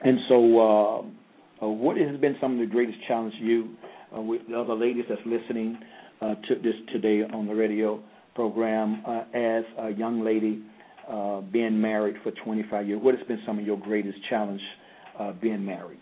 And 0.00 0.18
so, 0.28 0.34
uh, 0.58 1.64
uh, 1.64 1.68
what 1.68 1.96
has 1.96 2.18
been 2.20 2.36
some 2.40 2.54
of 2.54 2.58
the 2.60 2.66
greatest 2.66 2.98
challenge 3.06 3.34
you, 3.40 3.70
uh, 4.16 4.20
with 4.20 4.42
the 4.48 4.58
other 4.58 4.74
ladies 4.74 5.04
that's 5.08 5.20
listening 5.26 5.78
uh, 6.20 6.34
to 6.48 6.54
this 6.56 6.74
today 6.92 7.22
on 7.32 7.46
the 7.46 7.54
radio 7.54 8.00
program, 8.34 9.02
uh, 9.06 9.22
as 9.34 9.64
a 9.78 9.90
young 9.90 10.24
lady 10.24 10.62
uh, 11.08 11.40
being 11.40 11.80
married 11.80 12.16
for 12.22 12.32
25 12.44 12.86
years? 12.86 13.00
What 13.02 13.16
has 13.16 13.26
been 13.26 13.40
some 13.46 13.58
of 13.58 13.66
your 13.66 13.78
greatest 13.78 14.18
challenge 14.28 14.60
uh, 15.18 15.32
being 15.32 15.64
married? 15.64 16.00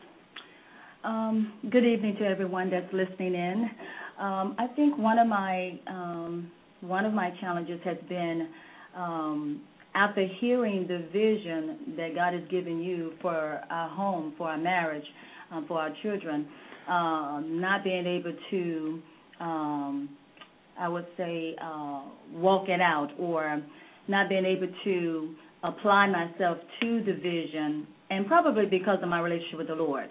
Um, 1.07 1.53
good 1.71 1.85
evening 1.85 2.17
to 2.19 2.25
everyone 2.27 2.69
that's 2.69 2.93
listening 2.93 3.35
in. 3.35 3.71
Um, 4.19 4.57
I 4.59 4.67
think 4.75 4.99
one 4.99 5.21
of 5.21 5.29
my 5.29 5.79
um, 5.87 6.51
one 6.81 7.05
of 7.05 7.13
my 7.13 7.31
challenges 7.41 7.79
has 7.85 7.97
been 8.09 8.49
um, 8.97 9.61
after 9.95 10.27
hearing 10.41 10.89
the 10.89 11.07
vision 11.13 11.95
that 11.97 12.17
God 12.17 12.33
has 12.33 12.43
given 12.51 12.83
you 12.83 13.13
for 13.23 13.61
our 13.71 13.89
home, 13.89 14.35
for 14.37 14.49
our 14.49 14.59
marriage, 14.59 15.05
um, 15.53 15.65
for 15.69 15.79
our 15.79 15.91
children, 16.03 16.49
uh, 16.89 17.41
not 17.45 17.85
being 17.85 18.05
able 18.05 18.33
to, 18.51 19.01
I 19.39 20.89
would 20.89 21.07
say, 21.17 21.55
uh, 21.63 22.03
walk 22.33 22.69
it 22.69 22.81
out, 22.81 23.11
or 23.17 23.63
not 24.09 24.29
being 24.29 24.45
able 24.45 24.69
to 24.83 25.35
apply 25.63 26.09
myself 26.09 26.59
to 26.81 27.05
the 27.05 27.13
vision, 27.13 27.87
and 28.11 28.27
probably 28.27 28.67
because 28.67 28.99
of 29.05 29.09
my 29.09 29.21
relationship 29.21 29.59
with 29.59 29.69
the 29.69 29.75
Lord, 29.75 30.11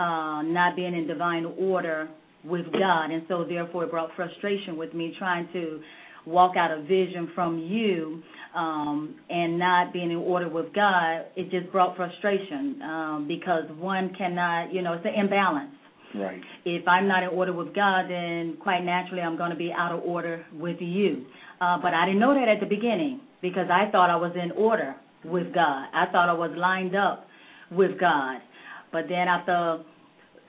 not 0.00 0.76
being 0.76 0.94
in 0.94 1.06
divine 1.06 1.44
order 1.58 2.08
with 2.44 2.66
God, 2.72 3.10
and 3.10 3.22
so 3.28 3.44
therefore 3.44 3.84
it 3.84 3.90
brought 3.90 4.10
frustration 4.16 4.76
with 4.76 4.94
me 4.94 5.14
trying 5.18 5.48
to 5.52 5.80
walk 6.26 6.56
out 6.56 6.70
a 6.70 6.82
vision 6.82 7.30
from 7.34 7.58
you 7.58 8.22
um, 8.54 9.14
and 9.28 9.58
not 9.58 9.92
being 9.92 10.10
in 10.10 10.16
order 10.16 10.48
with 10.48 10.72
God, 10.74 11.26
it 11.36 11.50
just 11.50 11.70
brought 11.72 11.96
frustration 11.96 12.80
um, 12.82 13.24
because 13.28 13.64
one 13.78 14.12
cannot, 14.16 14.72
you 14.72 14.82
know, 14.82 14.94
it's 14.94 15.04
an 15.04 15.14
imbalance. 15.14 15.70
Right. 16.14 16.40
If 16.64 16.88
I'm 16.88 17.06
not 17.06 17.22
in 17.22 17.28
order 17.28 17.52
with 17.52 17.74
God, 17.74 18.08
then 18.08 18.56
quite 18.60 18.80
naturally 18.80 19.22
I'm 19.22 19.36
going 19.36 19.50
to 19.50 19.56
be 19.56 19.72
out 19.76 19.92
of 19.92 20.02
order 20.02 20.44
with 20.52 20.78
you. 20.80 21.24
Uh, 21.60 21.78
but 21.80 21.94
I 21.94 22.06
didn't 22.06 22.20
know 22.20 22.34
that 22.34 22.48
at 22.48 22.58
the 22.58 22.66
beginning 22.66 23.20
because 23.40 23.68
I 23.70 23.90
thought 23.92 24.10
I 24.10 24.16
was 24.16 24.32
in 24.34 24.50
order 24.52 24.96
with 25.24 25.54
God. 25.54 25.86
I 25.94 26.06
thought 26.10 26.28
I 26.28 26.32
was 26.32 26.50
lined 26.56 26.96
up 26.96 27.26
with 27.70 28.00
God. 28.00 28.40
But 28.92 29.04
then 29.08 29.28
after, 29.28 29.84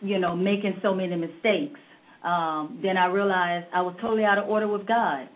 you 0.02 0.20
know, 0.20 0.36
making 0.36 0.76
so 0.82 0.94
many 0.94 1.16
mistakes, 1.16 1.80
um, 2.24 2.80
then 2.84 2.98
I 2.98 3.08
realized 3.08 3.68
I 3.74 3.82
was 3.82 3.96
totally 4.02 4.24
out 4.24 4.38
of 4.38 4.48
order 4.48 4.68
with 4.68 4.88
God. 4.88 5.28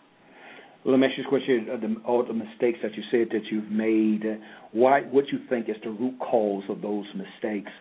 Well, 0.84 0.94
let 0.94 1.00
me 1.00 1.08
ask 1.08 1.18
you 1.18 1.24
this 1.24 1.30
question: 1.30 1.68
uh, 1.72 1.78
the, 1.78 2.08
all 2.08 2.26
the 2.26 2.34
mistakes 2.34 2.80
that 2.84 2.94
you 2.96 3.04
said 3.10 3.30
that 3.32 3.46
you've 3.52 3.72
made, 3.72 4.22
uh, 4.26 4.36
why? 4.72 5.02
What 5.02 5.26
you 5.32 5.40
think 5.50 5.68
is 5.70 5.76
the 5.84 5.90
root 5.90 6.20
cause 6.20 6.64
of 6.70 6.82
those 6.82 7.06
mistakes 7.16 7.72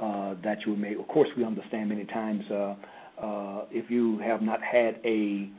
uh, 0.00 0.34
that 0.44 0.58
you 0.66 0.76
made? 0.76 0.98
Of 0.98 1.08
course, 1.08 1.28
we 1.36 1.44
understand 1.44 1.90
many 1.90 2.04
times 2.04 2.44
uh, 2.50 2.74
uh, 3.22 3.64
if 3.70 3.90
you 3.90 4.18
have 4.20 4.40
not 4.40 4.60
had 4.62 5.00
a 5.04 5.50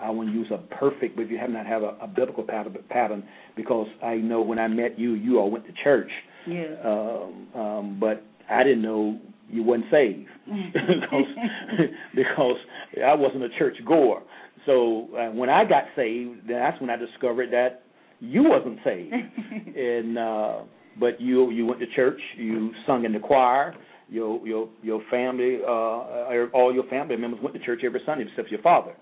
I 0.00 0.10
wouldn't 0.10 0.34
use 0.34 0.50
a 0.52 0.58
perfect, 0.76 1.16
but 1.16 1.22
if 1.22 1.30
you 1.30 1.38
have 1.38 1.50
not 1.50 1.66
had 1.66 1.82
a, 1.82 1.96
a 2.00 2.06
biblical 2.06 2.44
pattern, 2.44 2.76
pattern, 2.88 3.24
because 3.56 3.88
I 4.02 4.14
know 4.16 4.40
when 4.40 4.58
I 4.58 4.68
met 4.68 4.98
you, 4.98 5.14
you 5.14 5.38
all 5.38 5.50
went 5.50 5.66
to 5.66 5.72
church. 5.82 6.10
Yeah. 6.46 6.74
Um, 6.84 7.48
um, 7.54 7.96
but 8.00 8.24
I 8.48 8.62
didn't 8.62 8.82
know 8.82 9.18
you 9.48 9.62
wasn't 9.62 9.86
saved 9.90 10.28
because 10.46 11.26
because 12.14 12.56
I 13.04 13.14
wasn't 13.14 13.44
a 13.44 13.50
church 13.58 13.76
goer. 13.86 14.22
So 14.66 15.08
uh, 15.16 15.30
when 15.32 15.48
I 15.48 15.64
got 15.64 15.84
saved, 15.96 16.48
that's 16.48 16.80
when 16.80 16.90
I 16.90 16.96
discovered 16.96 17.50
that 17.52 17.82
you 18.20 18.44
wasn't 18.44 18.78
saved. 18.84 19.14
and 19.76 20.18
uh, 20.18 20.58
but 20.98 21.20
you 21.20 21.50
you 21.50 21.66
went 21.66 21.80
to 21.80 21.86
church, 21.94 22.20
you 22.36 22.72
sung 22.86 23.04
in 23.04 23.12
the 23.12 23.20
choir. 23.20 23.74
Your 24.10 24.46
your 24.46 24.68
your 24.82 25.02
family, 25.10 25.58
uh, 25.66 26.48
all 26.52 26.72
your 26.72 26.84
family 26.84 27.16
members 27.16 27.40
went 27.42 27.54
to 27.54 27.64
church 27.64 27.80
every 27.84 28.00
Sunday 28.06 28.24
except 28.28 28.50
your 28.50 28.62
father, 28.62 28.94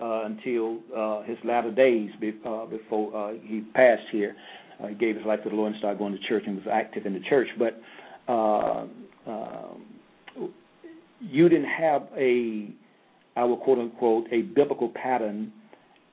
uh, 0.00 0.24
until 0.24 0.80
uh, 0.96 1.22
his 1.22 1.38
latter 1.44 1.70
days 1.70 2.10
be, 2.20 2.34
uh, 2.46 2.66
before 2.66 3.14
uh, 3.16 3.32
he 3.42 3.62
passed 3.74 4.02
here. 4.12 4.36
Uh, 4.82 4.88
he 4.88 4.94
gave 4.94 5.16
his 5.16 5.24
life 5.24 5.42
to 5.44 5.50
the 5.50 5.54
Lord 5.54 5.72
and 5.72 5.78
started 5.78 5.98
going 5.98 6.12
to 6.12 6.28
church 6.28 6.44
and 6.46 6.56
was 6.56 6.66
active 6.70 7.06
in 7.06 7.14
the 7.14 7.20
church. 7.20 7.48
But 7.58 7.80
uh, 8.30 8.86
uh, 9.30 10.46
you 11.20 11.48
didn't 11.48 11.68
have 11.68 12.02
a 12.16 12.68
I 13.36 13.44
will 13.44 13.56
quote 13.56 13.78
unquote 13.78 14.26
a 14.32 14.42
biblical 14.42 14.88
pattern 14.90 15.52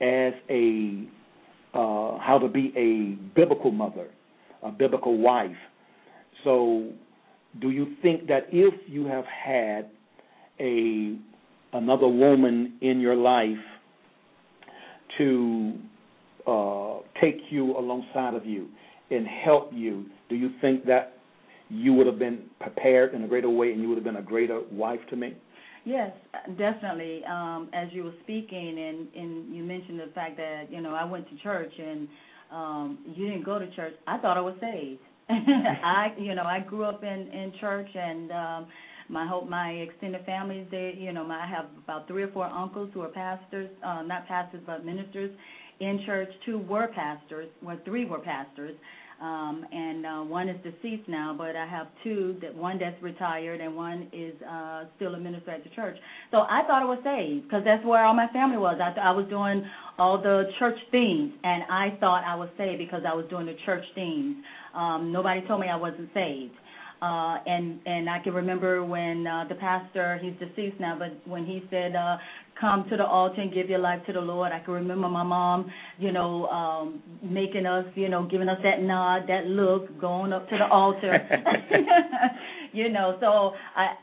as 0.02 0.34
a 0.50 1.08
uh, 1.74 2.18
how 2.20 2.40
to 2.42 2.48
be 2.48 2.74
a 2.76 3.22
biblical 3.36 3.72
mother, 3.72 4.08
a 4.64 4.72
biblical 4.72 5.18
wife. 5.18 5.56
So, 6.44 6.92
do 7.60 7.72
you 7.72 7.96
think 8.02 8.28
that 8.28 8.48
if 8.52 8.74
you 8.88 9.06
have 9.08 9.26
had 9.26 9.90
a 10.60 11.18
another 11.74 12.08
woman 12.08 12.74
in 12.82 13.00
your 13.00 13.16
life 13.16 13.58
to 15.18 15.74
uh, 16.48 16.98
take 17.22 17.38
you 17.50 17.78
alongside 17.78 18.34
of 18.36 18.46
you 18.46 18.68
and 19.12 19.28
help 19.28 19.72
you, 19.74 20.06
do 20.30 20.36
you 20.36 20.52
think 20.62 20.86
that 20.86 21.17
you 21.70 21.94
would 21.94 22.08
have 22.08 22.20
been 22.20 22.44
prepared 22.60 23.14
in 23.14 23.24
a 23.24 23.28
greater 23.28 23.50
way 23.50 23.72
and 23.72 23.82
you 23.82 23.90
would 23.90 23.98
have 23.98 24.04
been 24.04 24.18
a 24.18 24.22
greater 24.22 24.62
wife 24.72 25.00
to 25.10 25.16
me? 25.16 25.36
Yes, 25.86 26.12
definitely. 26.58 27.24
Um, 27.26 27.70
as 27.74 27.88
you 27.92 28.04
were 28.04 28.14
speaking, 28.24 28.78
and 28.78 29.08
and 29.16 29.56
you 29.56 29.64
mentioned 29.64 30.00
the 30.00 30.12
fact 30.14 30.36
that 30.38 30.66
you 30.70 30.82
know 30.82 30.94
I 30.94 31.06
went 31.06 31.30
to 31.30 31.38
church 31.38 31.72
and 31.80 32.08
um, 32.52 32.98
you 33.16 33.28
didn't 33.28 33.46
go 33.46 33.58
to 33.60 33.74
church. 33.76 33.94
I 34.06 34.18
thought 34.18 34.38
I 34.38 34.42
was 34.42 34.56
saved. 34.60 35.00
I 35.30 36.14
you 36.20 36.36
know 36.36 36.44
I 36.44 36.60
grew 36.60 36.84
up 36.84 37.04
in 37.04 37.10
in 37.32 37.54
church 37.60 37.90
and. 37.96 38.32
um 38.32 38.68
my 39.10 39.26
whole 39.26 39.46
my 39.46 39.70
extended 39.70 40.26
family 40.26 40.68
they 40.70 40.94
you 40.98 41.14
know 41.14 41.24
my, 41.24 41.44
I 41.44 41.48
have 41.48 41.66
about 41.84 42.08
three 42.08 42.24
or 42.24 42.28
four 42.32 42.46
uncles 42.46 42.90
who 42.94 43.02
are 43.02 43.08
pastors 43.10 43.70
uh 43.82 44.02
not 44.02 44.28
pastors 44.28 44.62
but 44.66 44.86
ministers 44.86 45.32
in 45.80 46.02
church 46.06 46.30
two 46.46 46.60
were 46.60 46.88
pastors 46.88 47.48
well 47.62 47.80
three 47.86 48.06
were 48.06 48.20
pastors 48.20 48.76
um, 49.22 49.66
and 49.72 50.06
uh, 50.06 50.22
one 50.22 50.48
is 50.48 50.58
deceased 50.64 51.08
now, 51.08 51.34
but 51.36 51.56
I 51.56 51.66
have 51.66 51.88
two 52.04 52.38
that 52.42 52.54
one 52.54 52.78
that's 52.78 53.02
retired 53.02 53.62
and 53.62 53.76
one 53.76 54.10
is 54.14 54.34
uh, 54.44 54.86
still 54.96 55.16
a 55.16 55.20
minister 55.20 55.52
at 55.52 55.64
the 55.64 55.72
church. 55.72 55.98
So 56.30 56.38
I 56.38 56.62
thought 56.68 56.84
I 56.84 56.86
was 56.86 57.00
saved 57.04 57.46
because 57.46 57.64
that's 57.66 57.84
where 57.84 58.06
all 58.06 58.14
my 58.14 58.28
family 58.32 58.58
was. 58.58 58.78
I, 58.82 58.90
th- 58.90 59.04
I 59.04 59.12
was 59.12 59.26
doing 59.28 59.66
all 59.98 60.22
the 60.22 60.44
church 60.60 60.78
things, 60.92 61.32
and 61.44 61.64
I 61.64 61.98
thought 62.00 62.24
I 62.26 62.36
was 62.36 62.50
saved 62.58 62.78
because 62.78 63.02
I 63.08 63.16
was 63.16 63.26
doing 63.30 63.48
the 63.48 63.56
church 63.66 63.84
things. 63.96 64.36
Um, 64.76 65.12
nobody 65.12 65.42
told 65.48 65.62
me 65.62 65.68
I 65.68 65.78
wasn't 65.78 66.10
saved. 66.14 66.54
Uh, 67.00 67.38
and 67.46 67.80
and 67.86 68.10
I 68.10 68.18
can 68.24 68.34
remember 68.34 68.84
when 68.84 69.28
uh, 69.28 69.46
the 69.48 69.54
pastor, 69.56 70.20
he's 70.22 70.34
deceased 70.40 70.80
now, 70.80 70.98
but 70.98 71.14
when 71.30 71.46
he 71.46 71.64
said, 71.70 71.96
uh, 71.96 72.18
"Come 72.60 72.88
to 72.90 72.98
the 72.98 73.06
altar 73.06 73.42
and 73.42 73.54
give 73.54 73.70
your 73.70 73.80
life 73.80 74.06
to 74.08 74.14
the 74.14 74.22
Lord," 74.22 74.52
I 74.52 74.60
can 74.60 74.74
remember 74.74 75.08
my 75.08 75.24
mom, 75.24 75.72
you 75.98 76.12
know, 76.12 76.48
um, 76.48 77.02
making 77.22 77.66
us, 77.66 77.86
you 77.96 78.10
know, 78.10 78.24
giving 78.26 78.50
us 78.50 78.60
that 78.64 78.82
nod, 78.82 79.28
that 79.28 79.48
look, 79.48 80.00
going 80.00 80.34
up 80.34 80.50
to 80.50 80.58
the 80.58 80.68
altar, 80.68 81.14
you 82.74 82.90
know. 82.90 83.18
So 83.20 83.54
I 83.76 83.96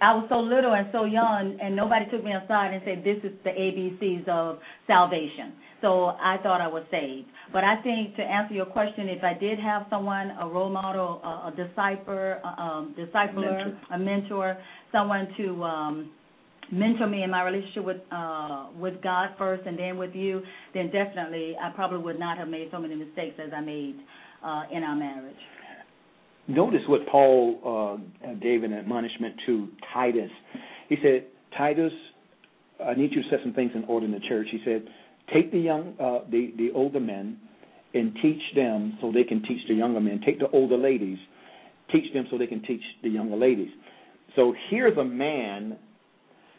I 0.00 0.14
was 0.14 0.26
so 0.28 0.40
little 0.40 0.72
and 0.74 0.88
so 0.92 1.04
young, 1.04 1.58
and 1.60 1.76
nobody 1.76 2.06
took 2.10 2.24
me 2.24 2.32
aside 2.32 2.72
and 2.72 2.82
said, 2.84 3.04
"This 3.04 3.18
is 3.24 3.36
the 3.44 3.50
ABCs 3.50 4.28
of 4.28 4.58
salvation." 4.86 5.52
So 5.82 6.06
I 6.06 6.38
thought 6.42 6.60
I 6.60 6.68
was 6.68 6.84
saved. 6.90 7.28
But 7.52 7.64
I 7.64 7.80
think 7.82 8.16
to 8.16 8.22
answer 8.22 8.54
your 8.54 8.66
question, 8.66 9.08
if 9.08 9.22
I 9.22 9.34
did 9.34 9.58
have 9.58 9.86
someone, 9.90 10.32
a 10.40 10.48
role 10.48 10.70
model, 10.70 11.20
a, 11.22 11.48
a 11.48 11.54
disciple, 11.54 12.14
a, 12.14 12.54
um, 12.58 12.94
discipler, 12.98 13.34
mentor. 13.34 13.78
a 13.92 13.98
mentor, 13.98 14.58
someone 14.90 15.28
to 15.36 15.64
um, 15.64 16.10
mentor 16.72 17.06
me 17.06 17.22
in 17.22 17.30
my 17.30 17.42
relationship 17.42 17.84
with 17.84 17.98
uh, 18.10 18.66
with 18.76 19.02
God 19.02 19.30
first, 19.38 19.66
and 19.66 19.78
then 19.78 19.96
with 19.96 20.14
you, 20.14 20.42
then 20.74 20.86
definitely 20.90 21.54
I 21.60 21.70
probably 21.70 21.98
would 21.98 22.18
not 22.18 22.38
have 22.38 22.48
made 22.48 22.68
so 22.70 22.78
many 22.78 22.94
mistakes 22.94 23.38
as 23.44 23.52
I 23.54 23.60
made 23.60 23.96
uh, 24.44 24.62
in 24.72 24.82
our 24.82 24.96
marriage. 24.96 25.36
Notice 26.48 26.82
what 26.88 27.00
Paul 27.10 28.00
uh, 28.24 28.34
gave 28.34 28.62
an 28.62 28.72
admonishment 28.72 29.34
to 29.46 29.68
Titus. 29.92 30.30
He 30.88 30.96
said, 31.02 31.26
Titus, 31.56 31.92
I 32.84 32.94
need 32.94 33.10
you 33.12 33.22
to 33.22 33.28
set 33.30 33.40
some 33.42 33.52
things 33.52 33.72
in 33.74 33.84
order 33.84 34.06
in 34.06 34.12
the 34.12 34.20
church. 34.28 34.46
He 34.52 34.60
said, 34.64 34.86
take 35.34 35.50
the 35.50 35.58
young, 35.58 35.94
uh, 35.98 36.28
the 36.30 36.52
the 36.56 36.70
older 36.72 37.00
men, 37.00 37.38
and 37.94 38.14
teach 38.22 38.42
them 38.54 38.98
so 39.00 39.10
they 39.10 39.24
can 39.24 39.42
teach 39.42 39.66
the 39.68 39.74
younger 39.74 40.00
men. 40.00 40.20
Take 40.24 40.38
the 40.38 40.48
older 40.50 40.76
ladies, 40.76 41.18
teach 41.90 42.12
them 42.12 42.26
so 42.30 42.38
they 42.38 42.46
can 42.46 42.62
teach 42.62 42.82
the 43.02 43.08
younger 43.08 43.36
ladies. 43.36 43.70
So 44.36 44.54
here's 44.70 44.96
a 44.98 45.04
man 45.04 45.78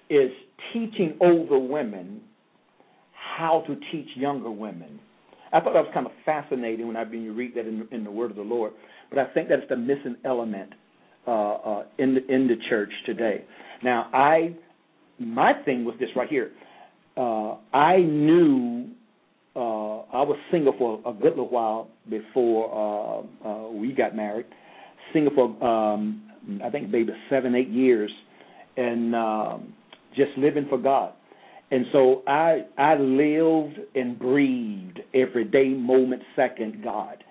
is 0.09 0.31
teaching 0.73 1.17
older 1.21 1.59
women 1.59 2.21
how 3.37 3.63
to 3.67 3.75
teach 3.91 4.07
younger 4.15 4.51
women. 4.51 4.99
I 5.53 5.59
thought 5.59 5.73
that 5.73 5.83
was 5.83 5.91
kind 5.93 6.05
of 6.05 6.11
fascinating 6.25 6.87
when 6.87 6.97
I 6.97 7.03
when 7.03 7.21
you 7.21 7.33
read 7.33 7.55
that 7.55 7.67
in, 7.67 7.87
in 7.91 8.03
the 8.03 8.11
Word 8.11 8.31
of 8.31 8.37
the 8.37 8.43
Lord. 8.43 8.73
But 9.09 9.19
I 9.19 9.25
think 9.33 9.49
that's 9.49 9.67
the 9.69 9.77
missing 9.77 10.17
element 10.25 10.73
uh, 11.27 11.31
uh, 11.31 11.83
in 11.97 12.15
the 12.15 12.33
in 12.33 12.47
the 12.47 12.55
church 12.69 12.91
today. 13.05 13.45
Now, 13.83 14.09
I 14.13 14.55
my 15.19 15.53
thing 15.63 15.85
was 15.85 15.95
this 15.99 16.09
right 16.15 16.27
here. 16.27 16.51
Uh, 17.15 17.55
I 17.73 17.97
knew 17.97 18.89
uh, 19.55 19.59
I 19.59 20.21
was 20.21 20.37
single 20.51 20.73
for 20.77 20.99
a 21.05 21.13
good 21.13 21.29
little 21.31 21.49
while 21.49 21.89
before 22.09 23.25
uh, 23.43 23.47
uh, 23.47 23.71
we 23.71 23.91
got 23.91 24.15
married. 24.15 24.45
Single 25.13 25.33
for 25.33 25.65
um, 25.65 26.23
I 26.63 26.69
think 26.69 26.89
maybe 26.89 27.13
seven 27.29 27.55
eight 27.55 27.69
years, 27.69 28.11
and 28.75 29.15
um, 29.15 29.73
just 30.17 30.37
living 30.37 30.65
for 30.67 30.77
God. 30.77 31.13
And 31.69 31.85
so 31.91 32.23
I 32.27 32.65
I 32.77 32.95
lived 32.95 33.79
and 33.95 34.17
breathed 34.17 34.99
every 35.13 35.45
day, 35.45 35.69
moment, 35.69 36.21
second 36.35 36.83
God. 36.83 37.23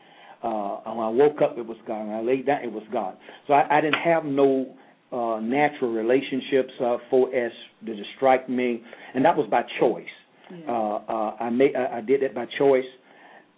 Uh, 0.42 0.92
when 0.92 1.06
I 1.06 1.08
woke 1.08 1.40
up, 1.42 1.58
it 1.58 1.66
was 1.66 1.78
God. 1.88 2.06
When 2.06 2.14
I 2.14 2.20
laid 2.20 2.46
down, 2.46 2.62
it 2.62 2.70
was 2.70 2.84
God. 2.92 3.16
So 3.46 3.54
I, 3.54 3.78
I 3.78 3.80
didn't 3.80 4.00
have 4.04 4.24
no 4.24 4.74
uh, 5.10 5.40
natural 5.40 5.92
relationships 5.92 6.72
uh, 6.84 6.98
for 7.10 7.34
as 7.34 7.50
to 7.86 7.96
distract 7.96 8.48
me, 8.48 8.82
and 9.14 9.24
that 9.24 9.36
was 9.36 9.48
by 9.50 9.62
choice. 9.80 10.04
Yeah. 10.50 10.70
Uh, 10.70 10.96
uh, 11.08 11.36
I 11.40 11.50
made 11.50 11.74
I, 11.74 11.98
I 11.98 12.00
did 12.02 12.22
it 12.22 12.34
by 12.34 12.46
choice. 12.58 12.84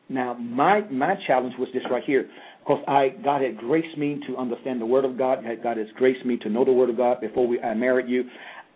Now 0.09 0.35
my 0.35 0.81
my 0.91 1.15
challenge 1.27 1.55
was 1.59 1.69
this 1.75 1.83
right 1.91 2.05
here, 2.07 2.31
because 2.61 2.83
I 2.87 3.09
God 3.25 3.43
had 3.43 3.59
graced 3.59 3.99
me 3.99 4.21
to 4.29 4.37
understand 4.37 4.81
the 4.81 4.87
Word 4.87 5.05
of 5.05 5.19
God. 5.19 5.45
God 5.63 5.77
has 5.77 5.89
graced 5.97 6.25
me 6.25 6.37
to 6.39 6.49
know 6.49 6.65
the 6.65 6.73
Word 6.73 6.89
of 6.89 6.97
God 6.97 7.21
before 7.21 7.47
we 7.47 7.61
I 7.61 7.75
married 7.75 8.09
you. 8.09 8.25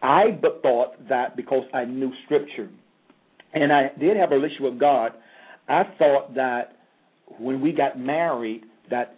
I 0.02 0.38
thought 0.62 1.08
that 1.08 1.36
because 1.36 1.64
I 1.72 1.84
knew 1.84 2.12
Scripture, 2.24 2.68
and 3.54 3.72
I 3.72 3.90
did 3.98 4.16
have 4.16 4.32
a 4.32 4.34
relationship 4.34 4.72
with 4.72 4.80
God, 4.80 5.12
I 5.68 5.84
thought 5.98 6.34
that 6.34 6.76
when 7.38 7.60
we 7.60 7.72
got 7.72 7.98
married, 7.98 8.64
that 8.90 9.16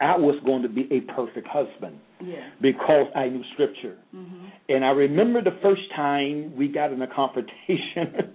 I 0.00 0.16
was 0.16 0.38
going 0.44 0.62
to 0.62 0.68
be 0.68 0.88
a 0.90 1.00
perfect 1.12 1.46
husband 1.46 1.98
yeah. 2.20 2.50
because 2.60 3.06
I 3.14 3.28
knew 3.28 3.42
Scripture. 3.54 3.96
Mm-hmm. 4.14 4.46
And 4.68 4.84
I 4.84 4.90
remember 4.90 5.42
the 5.42 5.56
first 5.62 5.82
time 5.94 6.54
we 6.56 6.68
got 6.68 6.92
in 6.92 7.00
a 7.00 7.06
confrontation. 7.06 8.32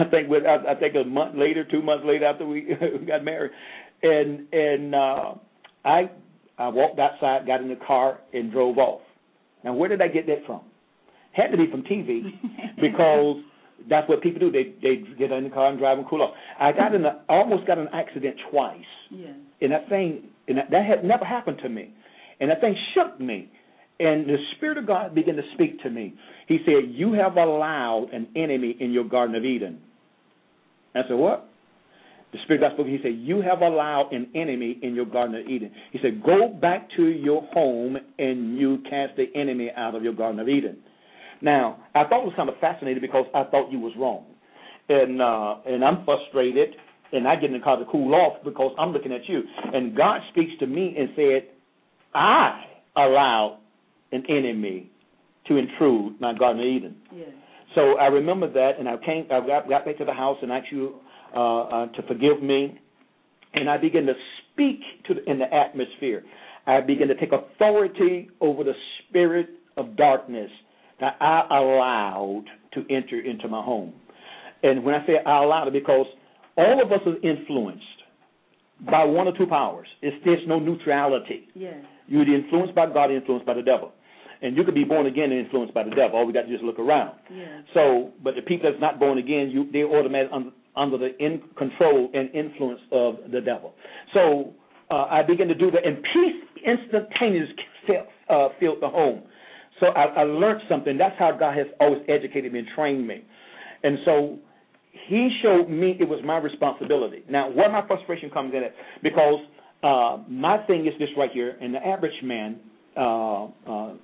I 0.00 0.04
think 0.10 0.28
with 0.28 0.44
I, 0.46 0.72
I 0.72 0.74
think 0.74 0.94
a 0.94 1.06
month 1.06 1.36
later, 1.36 1.64
two 1.64 1.82
months 1.82 2.04
later 2.06 2.24
after 2.24 2.46
we, 2.46 2.66
we 3.00 3.06
got 3.06 3.22
married, 3.22 3.52
and 4.02 4.52
and 4.52 4.94
uh, 4.94 5.34
I 5.84 6.10
I 6.56 6.68
walked 6.68 6.98
outside, 6.98 7.46
got 7.46 7.60
in 7.60 7.68
the 7.68 7.76
car, 7.86 8.18
and 8.32 8.50
drove 8.50 8.78
off. 8.78 9.02
Now, 9.62 9.74
where 9.74 9.88
did 9.88 10.00
I 10.00 10.08
get 10.08 10.26
that 10.26 10.46
from? 10.46 10.62
Had 11.38 11.52
to 11.52 11.56
be 11.56 11.70
from 11.70 11.82
TV 11.82 12.22
because 12.80 13.36
that's 13.88 14.08
what 14.08 14.22
people 14.22 14.40
do. 14.40 14.50
They 14.50 14.74
they 14.82 15.02
get 15.16 15.30
in 15.30 15.44
the 15.44 15.50
car 15.50 15.70
and 15.70 15.78
drive 15.78 15.98
and 15.98 16.06
cool 16.08 16.22
off. 16.22 16.34
I 16.58 16.72
got 16.72 16.94
in 16.94 17.04
a 17.04 17.22
almost 17.28 17.66
got 17.66 17.78
an 17.78 17.88
accident 17.92 18.36
twice. 18.50 18.80
Yeah. 19.10 19.28
And 19.60 19.72
that 19.72 19.88
thing 19.88 20.24
and 20.48 20.58
that, 20.58 20.70
that 20.70 20.84
had 20.84 21.04
never 21.04 21.24
happened 21.24 21.58
to 21.62 21.68
me. 21.68 21.94
And 22.40 22.50
that 22.50 22.60
thing 22.60 22.74
shook 22.94 23.20
me. 23.20 23.50
And 24.00 24.28
the 24.28 24.36
Spirit 24.56 24.78
of 24.78 24.86
God 24.86 25.14
began 25.14 25.36
to 25.36 25.42
speak 25.54 25.82
to 25.82 25.90
me. 25.90 26.14
He 26.46 26.58
said, 26.64 26.90
You 26.90 27.14
have 27.14 27.36
allowed 27.36 28.10
an 28.12 28.28
enemy 28.36 28.76
in 28.78 28.92
your 28.92 29.04
Garden 29.04 29.34
of 29.34 29.44
Eden. 29.44 29.80
I 30.94 31.00
said, 31.08 31.16
What? 31.16 31.48
The 32.32 32.38
Spirit 32.44 32.62
of 32.62 32.70
God 32.70 32.76
spoke. 32.76 32.86
He 32.86 32.98
said, 33.02 33.14
You 33.16 33.40
have 33.42 33.60
allowed 33.60 34.12
an 34.12 34.28
enemy 34.34 34.78
in 34.82 34.94
your 34.94 35.06
Garden 35.06 35.34
of 35.34 35.46
Eden. 35.46 35.72
He 35.92 35.98
said, 36.00 36.22
Go 36.22 36.48
back 36.48 36.88
to 36.96 37.06
your 37.06 37.42
home 37.52 37.96
and 38.18 38.56
you 38.56 38.78
cast 38.88 39.16
the 39.16 39.26
enemy 39.34 39.70
out 39.76 39.96
of 39.96 40.04
your 40.04 40.14
Garden 40.14 40.38
of 40.38 40.48
Eden. 40.48 40.78
Now, 41.40 41.84
I 41.94 42.04
thought 42.04 42.22
it 42.22 42.26
was 42.26 42.34
kind 42.36 42.48
of 42.48 42.56
fascinating 42.60 43.00
because 43.00 43.26
I 43.34 43.44
thought 43.44 43.70
you 43.70 43.78
was 43.78 43.92
wrong. 43.98 44.24
And 44.88 45.20
uh, 45.20 45.56
and 45.66 45.84
I'm 45.84 46.04
frustrated 46.04 46.74
and 47.12 47.26
I 47.26 47.36
get 47.36 47.44
in 47.44 47.52
the 47.52 47.64
car 47.64 47.78
to 47.78 47.84
cool 47.90 48.14
off 48.14 48.44
because 48.44 48.74
I'm 48.78 48.92
looking 48.92 49.12
at 49.12 49.28
you. 49.28 49.42
And 49.72 49.96
God 49.96 50.20
speaks 50.30 50.52
to 50.60 50.66
me 50.66 50.94
and 50.98 51.08
said, 51.16 51.48
I 52.14 52.64
allowed 52.96 53.60
an 54.12 54.24
enemy 54.28 54.90
to 55.46 55.56
intrude 55.56 56.20
my 56.20 56.34
Garden 56.36 56.62
of 56.62 56.66
Eden. 56.66 56.96
So 57.74 57.98
I 57.98 58.06
remember 58.06 58.50
that, 58.52 58.72
and 58.78 58.88
I 58.88 58.96
came, 58.96 59.26
I 59.30 59.46
got, 59.46 59.68
got 59.68 59.84
back 59.84 59.98
to 59.98 60.04
the 60.04 60.12
house 60.12 60.38
and 60.42 60.50
asked 60.50 60.72
you 60.72 60.96
uh, 61.34 61.60
uh, 61.62 61.86
to 61.92 62.02
forgive 62.06 62.42
me, 62.42 62.78
and 63.54 63.68
I 63.68 63.76
began 63.78 64.06
to 64.06 64.14
speak 64.52 64.80
to 65.06 65.14
the, 65.14 65.30
in 65.30 65.38
the 65.38 65.52
atmosphere. 65.52 66.24
I 66.66 66.80
began 66.80 67.08
to 67.08 67.14
take 67.14 67.30
authority 67.32 68.30
over 68.40 68.64
the 68.64 68.72
spirit 69.08 69.48
of 69.76 69.96
darkness 69.96 70.50
that 71.00 71.16
I 71.20 71.46
allowed 71.50 72.44
to 72.74 72.80
enter 72.90 73.20
into 73.20 73.48
my 73.48 73.62
home. 73.62 73.92
And 74.62 74.84
when 74.84 74.94
I 74.94 75.06
say 75.06 75.14
I 75.24 75.42
allowed 75.42 75.68
it, 75.68 75.72
because 75.72 76.06
all 76.56 76.82
of 76.82 76.90
us 76.90 77.00
are 77.06 77.16
influenced 77.28 77.84
by 78.90 79.04
one 79.04 79.26
or 79.26 79.36
two 79.36 79.46
powers. 79.46 79.88
It's, 80.02 80.16
there's 80.24 80.46
no 80.46 80.58
neutrality. 80.58 81.48
Yes. 81.54 81.74
You're 82.06 82.22
influenced 82.22 82.74
by 82.74 82.86
God, 82.86 83.10
influenced 83.10 83.46
by 83.46 83.54
the 83.54 83.62
devil. 83.62 83.92
And 84.40 84.56
you 84.56 84.62
could 84.62 84.74
be 84.74 84.84
born 84.84 85.06
again 85.06 85.32
and 85.32 85.44
influenced 85.44 85.74
by 85.74 85.82
the 85.82 85.90
devil. 85.90 86.18
All 86.18 86.26
we 86.26 86.32
got 86.32 86.42
to 86.42 86.48
do 86.48 86.54
is 86.54 86.60
look 86.62 86.78
around. 86.78 87.18
Yes. 87.32 87.64
So, 87.74 88.12
but 88.22 88.34
the 88.36 88.42
people 88.42 88.70
that's 88.70 88.80
not 88.80 89.00
born 89.00 89.18
again, 89.18 89.50
you 89.50 89.68
they're 89.72 89.88
automatically 89.88 90.34
under, 90.34 90.50
under 90.76 90.98
the 90.98 91.16
in 91.18 91.42
control 91.56 92.08
and 92.14 92.32
influence 92.32 92.80
of 92.92 93.16
the 93.32 93.40
devil. 93.40 93.74
So 94.14 94.54
uh, 94.92 95.06
I 95.10 95.22
began 95.22 95.48
to 95.48 95.54
do 95.54 95.72
that, 95.72 95.84
and 95.84 95.96
peace 95.96 96.64
instantaneously 96.64 97.54
filled, 97.86 98.06
uh, 98.30 98.48
filled 98.60 98.80
the 98.80 98.88
home. 98.88 99.22
So 99.80 99.86
I, 99.86 100.20
I 100.20 100.22
learned 100.24 100.62
something. 100.68 100.98
That's 100.98 101.18
how 101.18 101.36
God 101.38 101.56
has 101.56 101.66
always 101.80 102.02
educated 102.08 102.52
me 102.52 102.60
and 102.60 102.68
trained 102.74 103.06
me. 103.06 103.24
And 103.82 103.98
so 104.04 104.38
he 105.08 105.30
showed 105.42 105.68
me 105.68 105.96
it 106.00 106.08
was 106.08 106.20
my 106.24 106.38
responsibility. 106.38 107.22
Now, 107.30 107.50
where 107.50 107.70
my 107.70 107.86
frustration 107.86 108.30
comes 108.30 108.52
in 108.54 108.62
it, 108.62 108.74
because 109.02 109.40
uh, 109.82 110.18
my 110.28 110.58
thing 110.66 110.86
is 110.86 110.92
this 110.98 111.08
right 111.16 111.30
here, 111.32 111.56
and 111.60 111.74
the 111.74 111.86
average 111.86 112.22
man, 112.22 112.58
uh, 112.96 113.44
uh, 113.44 113.94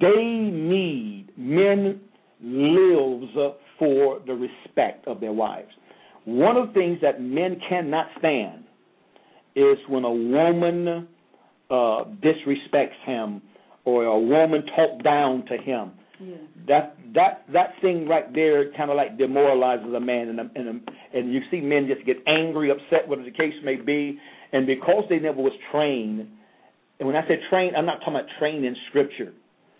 they 0.00 0.24
need 0.24 1.28
men 1.36 2.00
lives 2.40 3.32
for 3.78 4.20
the 4.26 4.32
respect 4.32 5.06
of 5.08 5.20
their 5.20 5.32
wives. 5.32 5.70
One 6.24 6.56
of 6.56 6.68
the 6.68 6.74
things 6.74 6.98
that 7.02 7.20
men 7.20 7.60
cannot 7.68 8.06
stand 8.18 8.64
is 9.56 9.76
when 9.88 10.04
a 10.04 10.12
woman 10.12 11.08
uh, 11.68 12.04
disrespects 12.22 12.96
him 13.04 13.42
or 13.84 14.04
a 14.04 14.18
woman 14.18 14.64
talk 14.76 15.02
down 15.02 15.44
to 15.46 15.56
him. 15.56 15.92
Yeah. 16.20 16.36
That 16.68 16.96
that 17.14 17.44
that 17.52 17.70
thing 17.80 18.06
right 18.06 18.32
there 18.32 18.72
kind 18.72 18.90
of 18.90 18.96
like 18.96 19.18
demoralizes 19.18 19.92
a 19.92 20.00
man, 20.00 20.28
and 20.28 20.38
and 20.54 20.88
and 21.12 21.32
you 21.32 21.40
see 21.50 21.60
men 21.60 21.88
just 21.92 22.06
get 22.06 22.16
angry, 22.26 22.70
upset, 22.70 23.08
whatever 23.08 23.28
the 23.28 23.36
case 23.36 23.54
may 23.64 23.76
be, 23.76 24.18
and 24.52 24.66
because 24.66 25.04
they 25.08 25.18
never 25.18 25.42
was 25.42 25.52
trained. 25.72 26.28
And 27.00 27.08
when 27.08 27.16
I 27.16 27.26
say 27.26 27.34
trained, 27.50 27.76
I'm 27.76 27.86
not 27.86 27.98
talking 28.00 28.14
about 28.14 28.26
trained 28.38 28.64
in 28.64 28.76
scripture. 28.88 29.32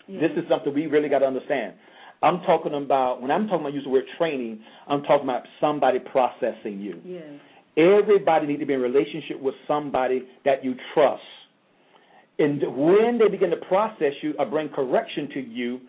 Yeah. 0.07 0.19
This 0.19 0.31
is 0.35 0.43
something 0.49 0.73
we 0.73 0.87
really 0.87 1.07
got 1.07 1.19
to 1.19 1.25
understand. 1.25 1.73
I'm 2.21 2.41
talking 2.41 2.73
about 2.73 3.21
when 3.21 3.31
I'm 3.31 3.47
talking 3.47 3.61
about 3.61 3.73
use 3.73 3.83
the 3.85 3.89
word 3.89 4.05
training, 4.17 4.61
I'm 4.87 5.03
talking 5.03 5.23
about 5.23 5.43
somebody 5.61 5.99
processing 5.99 6.79
you. 6.79 6.99
Yes. 7.05 7.23
Everybody 7.77 8.47
need 8.47 8.59
to 8.59 8.65
be 8.65 8.73
in 8.73 8.81
relationship 8.81 9.39
with 9.39 9.55
somebody 9.67 10.23
that 10.45 10.63
you 10.63 10.75
trust. 10.93 11.21
And 12.39 12.61
when 12.75 13.19
they 13.19 13.27
begin 13.29 13.51
to 13.51 13.57
process 13.67 14.13
you 14.21 14.33
or 14.39 14.45
bring 14.45 14.69
correction 14.69 15.29
to 15.33 15.39
you, 15.39 15.79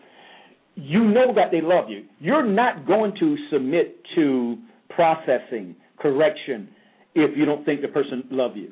you 0.75 1.03
know 1.03 1.33
that 1.33 1.51
they 1.51 1.61
love 1.61 1.89
you. 1.89 2.05
You're 2.19 2.45
not 2.45 2.85
going 2.85 3.13
to 3.19 3.35
submit 3.51 4.01
to 4.15 4.57
processing, 4.89 5.75
correction, 5.99 6.69
if 7.15 7.35
you 7.37 7.45
don't 7.45 7.65
think 7.65 7.81
the 7.81 7.87
person 7.87 8.23
love 8.29 8.55
you. 8.57 8.71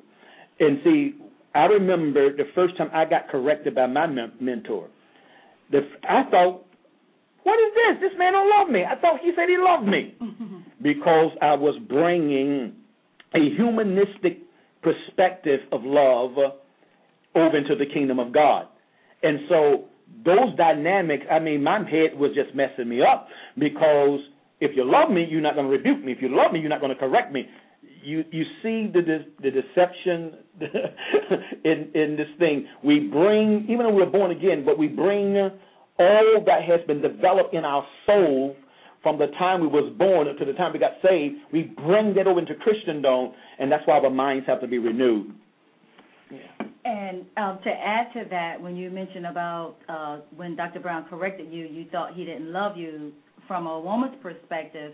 And 0.60 0.80
see, 0.84 1.16
I 1.56 1.66
remember 1.66 2.36
the 2.36 2.44
first 2.54 2.78
time 2.78 2.90
I 2.94 3.06
got 3.06 3.30
corrected 3.30 3.74
by 3.76 3.88
my 3.88 4.08
mentor. 4.40 4.90
The, 5.72 5.80
I 6.08 6.30
thought, 6.30 6.66
what 7.44 7.56
is 7.60 7.74
this? 7.74 8.10
This 8.10 8.18
man 8.18 8.34
don't 8.34 8.50
love 8.50 8.70
me. 8.70 8.84
I 8.84 9.00
thought 9.00 9.20
he 9.22 9.32
said 9.36 9.50
he 9.50 9.58
loved 9.58 9.88
me 9.88 10.16
because 10.82 11.32
I 11.42 11.54
was 11.54 11.80
bringing 11.88 12.74
a 13.34 13.56
humanistic 13.58 14.40
perspective 14.82 15.62
of 15.72 15.82
love 15.84 16.36
over 17.36 17.58
into 17.58 17.76
the 17.76 17.86
kingdom 17.86 18.20
of 18.20 18.34
God. 18.34 18.68
And 19.22 19.40
so 19.50 19.86
those 20.26 20.56
dynamics, 20.58 21.26
I 21.32 21.40
mean, 21.40 21.64
my 21.64 21.80
head 21.80 22.18
was 22.18 22.32
just 22.36 22.56
messing 22.56 22.90
me 22.90 23.02
up 23.02 23.28
because 23.58 24.20
if 24.60 24.76
you 24.76 24.84
love 24.86 25.10
me, 25.10 25.26
you're 25.30 25.42
not 25.42 25.56
going 25.56 25.66
to 25.66 25.72
rebuke 25.72 26.04
me. 26.04 26.12
If 26.12 26.22
you 26.22 26.30
love 26.36 26.52
me, 26.52 26.60
you're 26.60 26.70
not 26.70 26.82
going 26.82 26.94
to 26.94 27.00
correct 27.00 27.32
me. 27.34 27.48
You 28.04 28.24
you 28.32 28.44
see 28.62 28.92
the 28.92 29.26
the 29.42 29.50
deception 29.50 30.36
in 31.64 31.90
in 31.94 32.18
this 32.18 32.28
thing. 32.38 32.68
We 32.84 33.00
bring 33.00 33.66
even 33.70 33.86
though 33.86 33.94
we're 33.94 34.10
born 34.10 34.32
again, 34.32 34.64
but 34.66 34.78
we 34.78 34.88
bring 34.88 35.38
all 36.00 36.44
that 36.46 36.64
has 36.64 36.82
been 36.88 37.02
developed 37.02 37.54
in 37.54 37.64
our 37.64 37.86
soul 38.06 38.56
from 39.04 39.20
the 39.20 39.28
time 39.38 39.60
we 39.60 39.68
was 39.68 39.94
born 39.98 40.28
to 40.28 40.46
the 40.46 40.54
time 40.54 40.72
we 40.74 40.80
got 40.80 40.94
saved, 41.04 41.36
we 41.52 41.64
bring 41.64 42.16
that 42.16 42.26
over 42.26 42.40
into 42.40 42.56
Christendom, 42.56 43.34
and 43.60 43.70
that's 43.70 43.86
why 43.86 44.00
our 44.00 44.10
minds 44.10 44.48
have 44.48 44.62
to 44.62 44.68
be 44.68 44.78
renewed. 44.78 45.34
And 46.86 47.26
um, 47.38 47.60
to 47.64 47.70
add 47.70 48.12
to 48.14 48.26
that, 48.30 48.62
when 48.62 48.76
you 48.76 48.90
mentioned 48.90 49.26
about 49.26 49.76
uh, 49.88 50.20
when 50.36 50.56
Dr. 50.56 50.80
Brown 50.80 51.06
corrected 51.10 51.52
you, 51.52 51.66
you 51.66 51.86
thought 51.92 52.14
he 52.14 52.26
didn't 52.26 52.52
love 52.52 52.78
you. 52.78 53.14
From 53.48 53.68
a 53.68 53.78
woman's 53.78 54.16
perspective, 54.22 54.94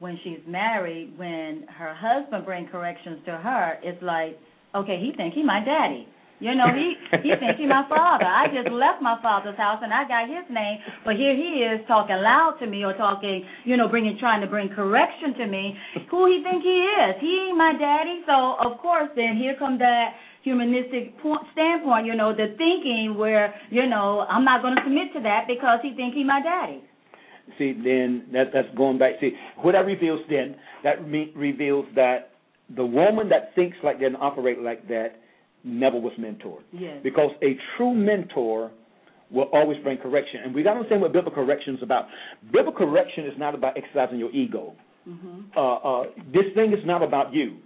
when 0.00 0.18
she's 0.24 0.40
married, 0.48 1.16
when 1.16 1.64
her 1.78 1.94
husband 1.94 2.44
bring 2.44 2.66
corrections 2.66 3.18
to 3.24 3.32
her, 3.36 3.78
it's 3.82 4.02
like, 4.02 4.38
okay, 4.74 4.98
he 4.98 5.12
think 5.16 5.34
he 5.34 5.44
my 5.44 5.64
daddy. 5.64 6.08
You 6.40 6.54
know, 6.54 6.66
he 6.74 6.98
he 7.22 7.30
thinks 7.38 7.56
he 7.58 7.66
my 7.66 7.86
father. 7.88 8.26
I 8.26 8.50
just 8.50 8.68
left 8.74 9.00
my 9.00 9.16
father's 9.22 9.56
house 9.56 9.78
and 9.82 9.94
I 9.94 10.06
got 10.06 10.28
his 10.28 10.44
name, 10.50 10.78
but 11.04 11.14
here 11.14 11.34
he 11.34 11.62
is 11.62 11.86
talking 11.86 12.16
loud 12.18 12.58
to 12.60 12.66
me 12.66 12.84
or 12.84 12.92
talking, 12.94 13.46
you 13.64 13.76
know, 13.76 13.88
bringing 13.88 14.18
trying 14.18 14.40
to 14.42 14.46
bring 14.46 14.68
correction 14.68 15.34
to 15.38 15.46
me. 15.46 15.78
Who 16.10 16.26
he 16.26 16.42
think 16.42 16.62
he 16.62 16.78
is? 17.00 17.14
He 17.20 17.48
ain't 17.48 17.56
my 17.56 17.72
daddy. 17.78 18.22
So 18.26 18.58
of 18.58 18.78
course, 18.78 19.08
then 19.14 19.38
here 19.38 19.54
come 19.58 19.78
that 19.78 20.18
humanistic 20.44 21.18
point, 21.20 21.42
standpoint. 21.52 22.06
You 22.06 22.14
know, 22.14 22.32
the 22.32 22.54
thinking 22.56 23.16
where 23.18 23.54
you 23.70 23.86
know 23.88 24.20
I'm 24.28 24.44
not 24.44 24.62
going 24.62 24.76
to 24.76 24.82
submit 24.84 25.12
to 25.14 25.20
that 25.22 25.46
because 25.48 25.80
he 25.82 25.94
think 25.94 26.14
he 26.14 26.22
my 26.22 26.40
daddy. 26.42 26.84
See, 27.58 27.72
then 27.72 28.26
that 28.32 28.52
that's 28.54 28.68
going 28.76 28.98
back. 28.98 29.14
See, 29.20 29.32
what 29.62 29.72
that 29.72 29.84
reveals 29.84 30.20
then 30.30 30.56
that 30.84 31.04
re- 31.04 31.32
reveals 31.34 31.86
that 31.94 32.30
the 32.74 32.84
woman 32.84 33.28
that 33.30 33.54
thinks 33.54 33.76
like 33.82 33.98
that 33.98 34.06
and 34.06 34.16
operate 34.16 34.60
like 34.60 34.86
that 34.88 35.20
never 35.64 35.98
was 35.98 36.12
mentored. 36.18 36.62
Yes. 36.72 37.00
Because 37.02 37.30
a 37.42 37.56
true 37.76 37.94
mentor 37.94 38.70
will 39.30 39.48
always 39.52 39.82
bring 39.82 39.98
correction. 39.98 40.40
And 40.44 40.54
we 40.54 40.62
got 40.62 40.74
to 40.74 40.76
understand 40.80 41.02
what 41.02 41.12
biblical 41.12 41.44
correction 41.44 41.74
is 41.74 41.82
about. 41.82 42.06
Biblical 42.52 42.72
correction 42.72 43.24
is 43.26 43.32
not 43.38 43.54
about 43.54 43.76
exercising 43.76 44.18
your 44.18 44.30
ego. 44.30 44.74
Mm-hmm. 45.08 45.56
Uh, 45.56 45.74
uh, 45.76 46.04
this 46.32 46.44
thing 46.54 46.72
is 46.72 46.84
not 46.86 47.02
about 47.02 47.34
you. 47.34 47.58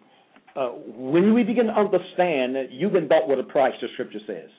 Uh, 0.59 0.71
when 0.97 1.35
we 1.35 1.45
begin 1.45 1.67
to 1.67 1.73
understand 1.73 2.57
that 2.57 2.73
you've 2.73 2.93
been 2.93 3.07
bought 3.07 3.29
with 3.29 3.39
a 3.39 3.45
price, 3.45 3.75
the 3.81 3.87
scripture 3.93 4.19
says, 4.27 4.51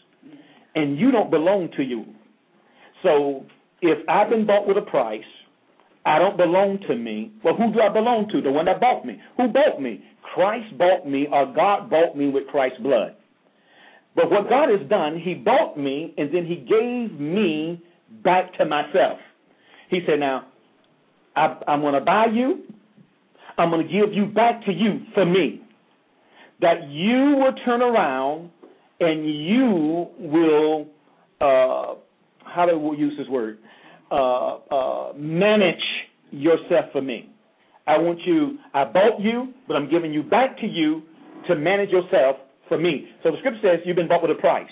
and 0.73 0.97
you 0.97 1.12
don't 1.12 1.29
belong 1.29 1.67
to 1.75 1.83
you. 1.83 2.05
So 3.03 3.45
if 3.81 4.07
I've 4.07 4.29
been 4.29 4.45
bought 4.45 4.65
with 4.65 4.77
a 4.77 4.89
price, 4.89 5.21
I 6.05 6.17
don't 6.17 6.38
belong 6.38 6.79
to 6.88 6.95
me. 6.95 7.33
Well, 7.43 7.53
who 7.55 7.73
do 7.73 7.81
I 7.81 7.91
belong 7.91 8.29
to? 8.31 8.41
The 8.41 8.49
one 8.49 8.65
that 8.67 8.79
bought 8.79 9.05
me. 9.05 9.19
Who 9.35 9.49
bought 9.49 9.81
me? 9.81 10.01
Christ 10.33 10.77
bought 10.77 11.05
me, 11.05 11.27
or 11.29 11.53
God 11.53 11.89
bought 11.89 12.15
me 12.15 12.29
with 12.29 12.47
Christ's 12.47 12.79
blood. 12.81 13.17
But 14.15 14.31
what 14.31 14.47
God 14.47 14.69
has 14.69 14.88
done, 14.89 15.19
He 15.19 15.33
bought 15.33 15.77
me 15.77 16.13
and 16.17 16.33
then 16.33 16.45
He 16.45 16.55
gave 16.55 17.19
me 17.19 17.83
back 18.23 18.53
to 18.57 18.63
myself. 18.63 19.19
He 19.89 19.99
said, 20.07 20.21
Now, 20.21 20.47
I, 21.35 21.57
I'm 21.67 21.81
going 21.81 21.95
to 21.95 21.99
buy 21.99 22.27
you, 22.33 22.63
I'm 23.57 23.69
going 23.69 23.85
to 23.85 23.91
give 23.91 24.13
you 24.13 24.27
back 24.27 24.63
to 24.65 24.71
you 24.71 25.01
for 25.13 25.25
me. 25.25 25.63
That 26.62 26.89
you 26.89 27.38
will 27.38 27.54
turn 27.65 27.82
around 27.82 28.52
and 29.00 29.26
you 29.26 30.08
will, 30.19 30.88
uh, 31.39 31.95
how 32.45 32.65
do 32.65 32.78
we 32.78 32.98
use 32.98 33.13
this 33.17 33.28
word? 33.28 33.60
Uh, 34.12 34.56
uh, 34.56 35.13
manage 35.15 35.76
yourself 36.32 36.86
for 36.91 37.02
me. 37.02 37.30
I 37.88 37.98
want 37.98 38.19
you, 38.26 38.58
I 38.74 38.84
bought 38.86 39.19
you, 39.19 39.54
but 39.67 39.76
I'm 39.76 39.89
giving 39.89 40.13
you 40.13 40.22
back 40.22 40.58
to 40.60 40.67
you 40.67 41.04
to 41.48 41.56
manage 41.56 41.89
yourself 41.89 42.38
for 42.67 42.78
me. 42.78 43.08
So 43.24 43.32
the 43.32 43.38
scripture 43.39 43.62
says 43.63 43.80
you've 43.86 43.95
been 43.95 44.08
bought 44.08 44.22
with 44.22 44.32
a 44.32 44.39
price. 44.39 44.69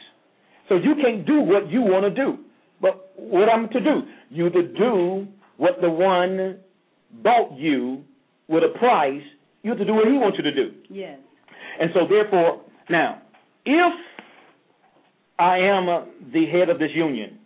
So 0.70 0.76
you 0.76 0.96
can't 1.02 1.26
do 1.26 1.40
what 1.42 1.70
you 1.70 1.82
want 1.82 2.04
to 2.04 2.12
do. 2.12 2.38
But 2.82 3.12
what 3.16 3.50
I'm 3.50 3.70
to 3.70 3.80
do? 3.80 4.02
You 4.30 4.50
to 4.50 4.68
do 4.74 5.28
what 5.58 5.82
the 5.82 5.90
one 5.90 6.58
bought 7.24 7.58
you 7.58 8.04
with 8.48 8.64
a 8.64 8.78
price, 8.78 9.22
you 9.64 9.72
have 9.72 9.80
to 9.80 9.86
do 9.86 9.94
what 9.94 10.08
he 10.08 10.14
wants 10.14 10.38
you 10.38 10.44
to 10.44 10.54
do. 10.54 10.72
Yes. 10.90 11.20
And 11.80 11.90
so 11.94 12.08
therefore, 12.08 12.62
now, 12.90 13.22
if 13.66 13.94
I 15.40 15.58
am 15.58 15.90
uh, 15.90 16.06
the 16.34 16.46
head 16.48 16.70
of 16.70 16.80
this 16.80 16.92
union, 16.96 17.38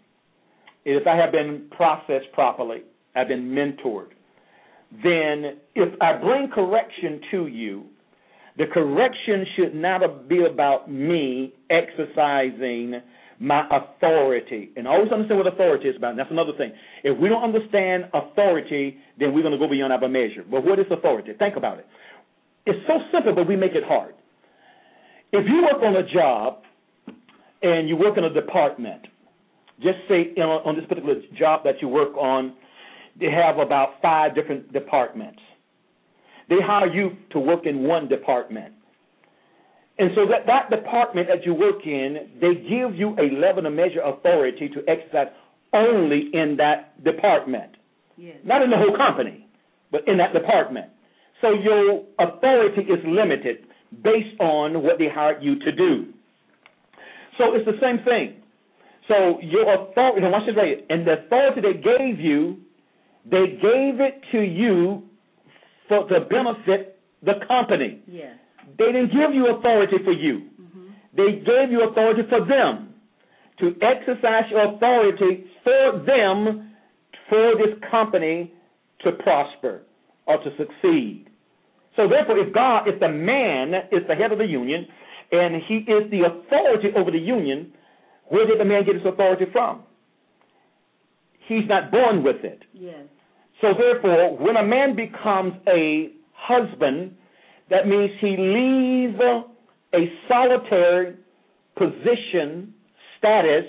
if 0.85 1.05
I 1.05 1.15
have 1.15 1.31
been 1.31 1.67
processed 1.71 2.31
properly, 2.33 2.83
I've 3.15 3.27
been 3.27 3.49
mentored, 3.49 4.09
then 5.03 5.57
if 5.75 6.01
I 6.01 6.17
bring 6.17 6.49
correction 6.53 7.21
to 7.31 7.47
you, 7.47 7.85
the 8.57 8.65
correction 8.65 9.45
should 9.55 9.75
not 9.75 10.27
be 10.27 10.45
about 10.45 10.91
me 10.91 11.53
exercising 11.69 13.01
my 13.39 13.65
authority. 13.71 14.69
And 14.75 14.87
always 14.87 15.11
understand 15.11 15.39
what 15.39 15.47
authority 15.51 15.87
is 15.87 15.95
about. 15.95 16.11
And 16.11 16.19
that's 16.19 16.31
another 16.31 16.51
thing. 16.57 16.71
If 17.03 17.17
we 17.17 17.29
don't 17.29 17.43
understand 17.43 18.05
authority, 18.13 18.97
then 19.19 19.33
we're 19.33 19.41
going 19.41 19.53
to 19.53 19.57
go 19.57 19.69
beyond 19.69 19.93
our 19.93 20.07
measure. 20.07 20.43
But 20.49 20.63
what 20.63 20.79
is 20.79 20.85
authority? 20.91 21.31
Think 21.39 21.55
about 21.55 21.79
it. 21.79 21.87
It's 22.65 22.85
so 22.85 22.99
simple, 23.11 23.33
but 23.33 23.47
we 23.47 23.55
make 23.55 23.71
it 23.71 23.83
hard. 23.83 24.13
If 25.31 25.45
you 25.47 25.63
work 25.63 25.81
on 25.81 25.95
a 25.95 26.07
job 26.11 26.59
and 27.61 27.87
you 27.87 27.95
work 27.95 28.17
in 28.17 28.23
a 28.23 28.33
department, 28.33 29.03
just 29.81 29.97
say 30.09 30.31
you 30.35 30.43
know, 30.43 30.61
on 30.65 30.75
this 30.75 30.85
particular 30.85 31.15
job 31.37 31.63
that 31.63 31.81
you 31.81 31.87
work 31.87 32.15
on, 32.17 32.53
they 33.19 33.31
have 33.31 33.57
about 33.57 34.01
five 34.01 34.35
different 34.35 34.71
departments. 34.73 35.39
They 36.49 36.57
hire 36.61 36.93
you 36.93 37.11
to 37.31 37.39
work 37.39 37.65
in 37.65 37.83
one 37.83 38.07
department. 38.07 38.73
And 39.97 40.11
so 40.15 40.25
that, 40.27 40.47
that 40.47 40.75
department 40.75 41.27
that 41.27 41.45
you 41.45 41.53
work 41.53 41.85
in, 41.85 42.29
they 42.41 42.55
give 42.55 42.95
you 42.95 43.15
a 43.19 43.31
level 43.39 43.65
of 43.65 43.73
measure 43.73 44.01
authority 44.01 44.69
to 44.69 44.81
exercise 44.89 45.27
only 45.73 46.29
in 46.33 46.55
that 46.57 47.03
department. 47.03 47.71
Yes. 48.17 48.37
Not 48.43 48.61
in 48.61 48.69
the 48.69 48.77
whole 48.77 48.95
company, 48.97 49.47
but 49.91 50.07
in 50.07 50.17
that 50.17 50.33
department. 50.33 50.87
So 51.41 51.53
your 51.53 52.03
authority 52.19 52.81
is 52.81 52.99
limited 53.05 53.67
based 54.03 54.39
on 54.39 54.83
what 54.83 54.97
they 54.97 55.09
hired 55.13 55.43
you 55.43 55.59
to 55.59 55.71
do. 55.71 56.13
So 57.37 57.55
it's 57.55 57.65
the 57.65 57.77
same 57.81 58.03
thing. 58.05 58.41
So 59.07 59.39
your 59.41 59.63
authority, 59.73 60.21
now 60.21 60.31
watch 60.31 60.45
this 60.45 60.55
right, 60.55 60.85
and 60.89 61.05
the 61.05 61.25
authority 61.25 61.61
they 61.61 61.73
gave 61.73 62.19
you, 62.19 62.57
they 63.25 63.57
gave 63.61 63.99
it 63.99 64.21
to 64.31 64.41
you 64.41 65.03
for 65.87 66.07
to 66.07 66.21
benefit 66.21 66.99
the 67.21 67.33
company. 67.47 68.01
Yes. 68.07 68.37
They 68.77 68.85
didn't 68.85 69.11
give 69.11 69.33
you 69.33 69.55
authority 69.55 69.97
for 70.03 70.13
you. 70.13 70.49
Mm-hmm. 70.59 70.87
They 71.17 71.43
gave 71.43 71.71
you 71.71 71.87
authority 71.89 72.21
for 72.29 72.45
them 72.45 72.93
to 73.59 73.75
exercise 73.81 74.45
your 74.49 74.75
authority 74.75 75.45
for 75.63 76.03
them 76.05 76.71
for 77.29 77.53
this 77.55 77.77
company 77.89 78.53
to 79.03 79.11
prosper 79.23 79.81
or 80.25 80.37
to 80.37 80.49
succeed. 80.57 81.27
So 81.95 82.07
therefore, 82.07 82.39
if 82.39 82.53
God, 82.53 82.87
if 82.87 82.99
the 82.99 83.09
man 83.09 83.73
is 83.91 84.01
the 84.07 84.15
head 84.15 84.31
of 84.31 84.37
the 84.37 84.45
union 84.45 84.85
and 85.31 85.61
he 85.67 85.77
is 85.77 86.09
the 86.11 86.21
authority 86.25 86.89
over 86.95 87.11
the 87.11 87.19
union, 87.19 87.73
where 88.29 88.45
did 88.47 88.59
the 88.59 88.65
man 88.65 88.85
get 88.85 88.95
his 88.95 89.05
authority 89.05 89.45
from? 89.51 89.83
He's 91.47 91.67
not 91.67 91.91
born 91.91 92.23
with 92.23 92.43
it. 92.43 92.63
Yes. 92.73 93.03
So 93.59 93.73
therefore, 93.77 94.37
when 94.37 94.55
a 94.55 94.63
man 94.63 94.95
becomes 94.95 95.53
a 95.67 96.11
husband, 96.33 97.15
that 97.69 97.87
means 97.87 98.09
he 98.19 98.35
leaves 98.37 99.19
a 99.93 100.11
solitary 100.27 101.15
position, 101.77 102.73
status, 103.17 103.65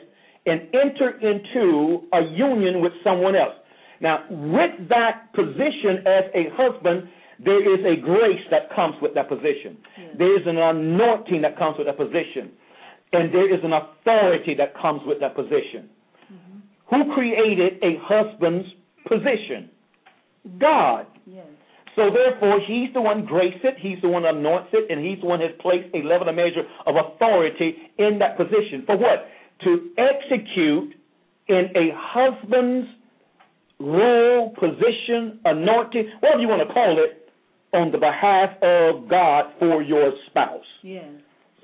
and 0.47 0.63
enter 0.75 1.19
into 1.21 2.03
a 2.13 2.23
union 2.35 2.81
with 2.81 2.93
someone 3.05 3.37
else. 3.37 3.55
Now, 4.01 4.25
with 4.31 4.89
that 4.89 5.33
position 5.35 6.05
as 6.07 6.25
a 6.35 6.47
husband, 6.57 7.09
there 7.39 7.63
is 7.63 7.85
a 7.85 8.01
grace 8.01 8.43
that 8.51 8.75
comes 8.75 8.95
with 9.01 9.15
that 9.15 9.29
position. 9.29 9.79
Yes. 9.99 10.17
There 10.19 10.41
is 10.41 10.47
an 10.47 10.59
anointing 10.59 11.43
that 11.43 11.59
comes 11.59 11.77
with 11.79 11.87
that 11.87 11.97
position. 11.97 12.53
And 13.13 13.33
there 13.33 13.53
is 13.53 13.61
an 13.63 13.73
authority 13.73 14.55
that 14.57 14.75
comes 14.81 15.03
with 15.05 15.21
that 15.21 15.35
position. 15.35 15.89
Mm-hmm. 16.33 16.59
Who 16.91 17.15
created 17.15 17.83
a 17.83 17.99
husband's 18.01 18.69
position? 19.07 19.71
God. 20.59 21.07
Yes. 21.27 21.47
So 21.95 22.09
therefore, 22.09 22.59
he's 22.67 22.93
the 22.95 23.03
one 23.03 23.27
grace 23.27 23.59
it, 23.63 23.75
he's 23.79 24.01
the 24.01 24.09
one 24.09 24.25
anoints 24.25 24.71
it, 24.73 24.91
and 24.91 25.05
he's 25.05 25.21
the 25.21 25.27
one 25.27 25.41
has 25.41 25.51
placed 25.61 25.95
a 25.95 25.99
level 26.07 26.29
of 26.29 26.35
measure 26.35 26.65
of 26.87 26.95
authority 26.97 27.77
in 27.99 28.19
that 28.19 28.37
position. 28.39 28.85
For 28.87 28.97
what? 28.97 29.29
To 29.65 29.91
execute 29.99 30.95
in 31.49 31.69
a 31.77 31.93
husband's 31.95 32.89
role, 33.79 34.55
position, 34.59 35.41
anointing, 35.45 36.09
whatever 36.21 36.41
you 36.41 36.49
want 36.49 36.67
to 36.67 36.73
call 36.73 36.97
it, 36.99 37.22
on 37.73 37.91
the 37.91 37.99
behalf 37.99 38.51
of 38.63 39.09
God 39.09 39.53
for 39.59 39.83
your 39.83 40.13
spouse. 40.27 40.61
Yes. 40.83 41.05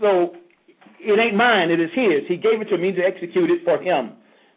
So 0.01 0.33
it 1.01 1.19
ain't 1.19 1.37
mine, 1.37 1.71
it 1.71 1.81
is 1.81 1.91
his. 1.95 2.27
He 2.29 2.37
gave 2.37 2.61
it 2.61 2.69
to 2.71 2.79
me 2.79 2.93
to 2.93 3.03
execute 3.03 3.51
it 3.51 3.65
for 3.65 3.81
him. 3.81 4.13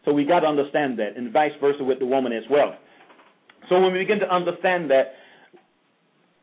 So 0.05 0.13
we 0.13 0.25
got 0.25 0.39
to 0.41 0.47
understand 0.47 0.97
that, 0.99 1.15
and 1.15 1.31
vice 1.31 1.51
versa 1.59 1.83
with 1.83 1.99
the 1.99 2.05
woman 2.05 2.31
as 2.31 2.43
well. 2.49 2.75
So 3.69 3.79
when 3.79 3.93
we 3.93 3.99
begin 3.99 4.19
to 4.19 4.33
understand 4.33 4.89
that, 4.89 5.13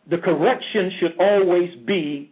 the 0.09 0.18
correction 0.18 0.90
should 1.01 1.21
always 1.21 1.71
be 1.87 2.31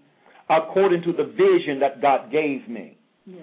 according 0.49 1.03
to 1.03 1.12
the 1.12 1.25
vision 1.25 1.81
that 1.81 2.01
God 2.01 2.31
gave 2.31 2.69
me. 2.69 2.97
Yes. 3.27 3.43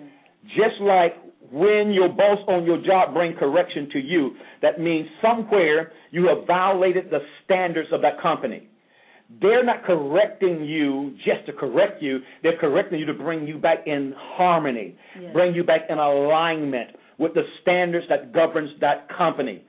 Just 0.56 0.82
like 0.82 1.16
when 1.52 1.92
your 1.92 2.10
boss 2.10 2.40
on 2.48 2.66
your 2.66 2.82
job 2.84 3.14
bring 3.14 3.36
correction 3.36 3.90
to 3.92 4.00
you, 4.00 4.32
that 4.62 4.80
means 4.80 5.08
somewhere 5.22 5.92
you 6.12 6.28
have 6.28 6.48
violated 6.48 7.10
the 7.12 7.20
standards 7.44 7.90
of 7.92 8.02
that 8.02 8.22
company. 8.22 8.68
They're 9.42 9.64
not 9.64 9.84
correcting 9.84 10.64
you 10.66 11.16
just 11.26 11.46
to 11.48 11.54
correct 11.54 12.02
you. 12.02 12.20
They're 12.44 12.58
correcting 12.58 13.00
you 13.00 13.06
to 13.06 13.14
bring 13.14 13.48
you 13.48 13.58
back 13.58 13.88
in 13.88 14.14
harmony, 14.18 14.96
Yes. 15.20 15.34
bring 15.34 15.56
you 15.56 15.64
back 15.64 15.82
in 15.90 15.98
alignment 15.98 16.92
with 17.18 17.34
the 17.34 17.44
standards 17.62 18.06
that 18.10 18.34
governs 18.34 18.72
that 18.80 19.08
company. 19.10 19.64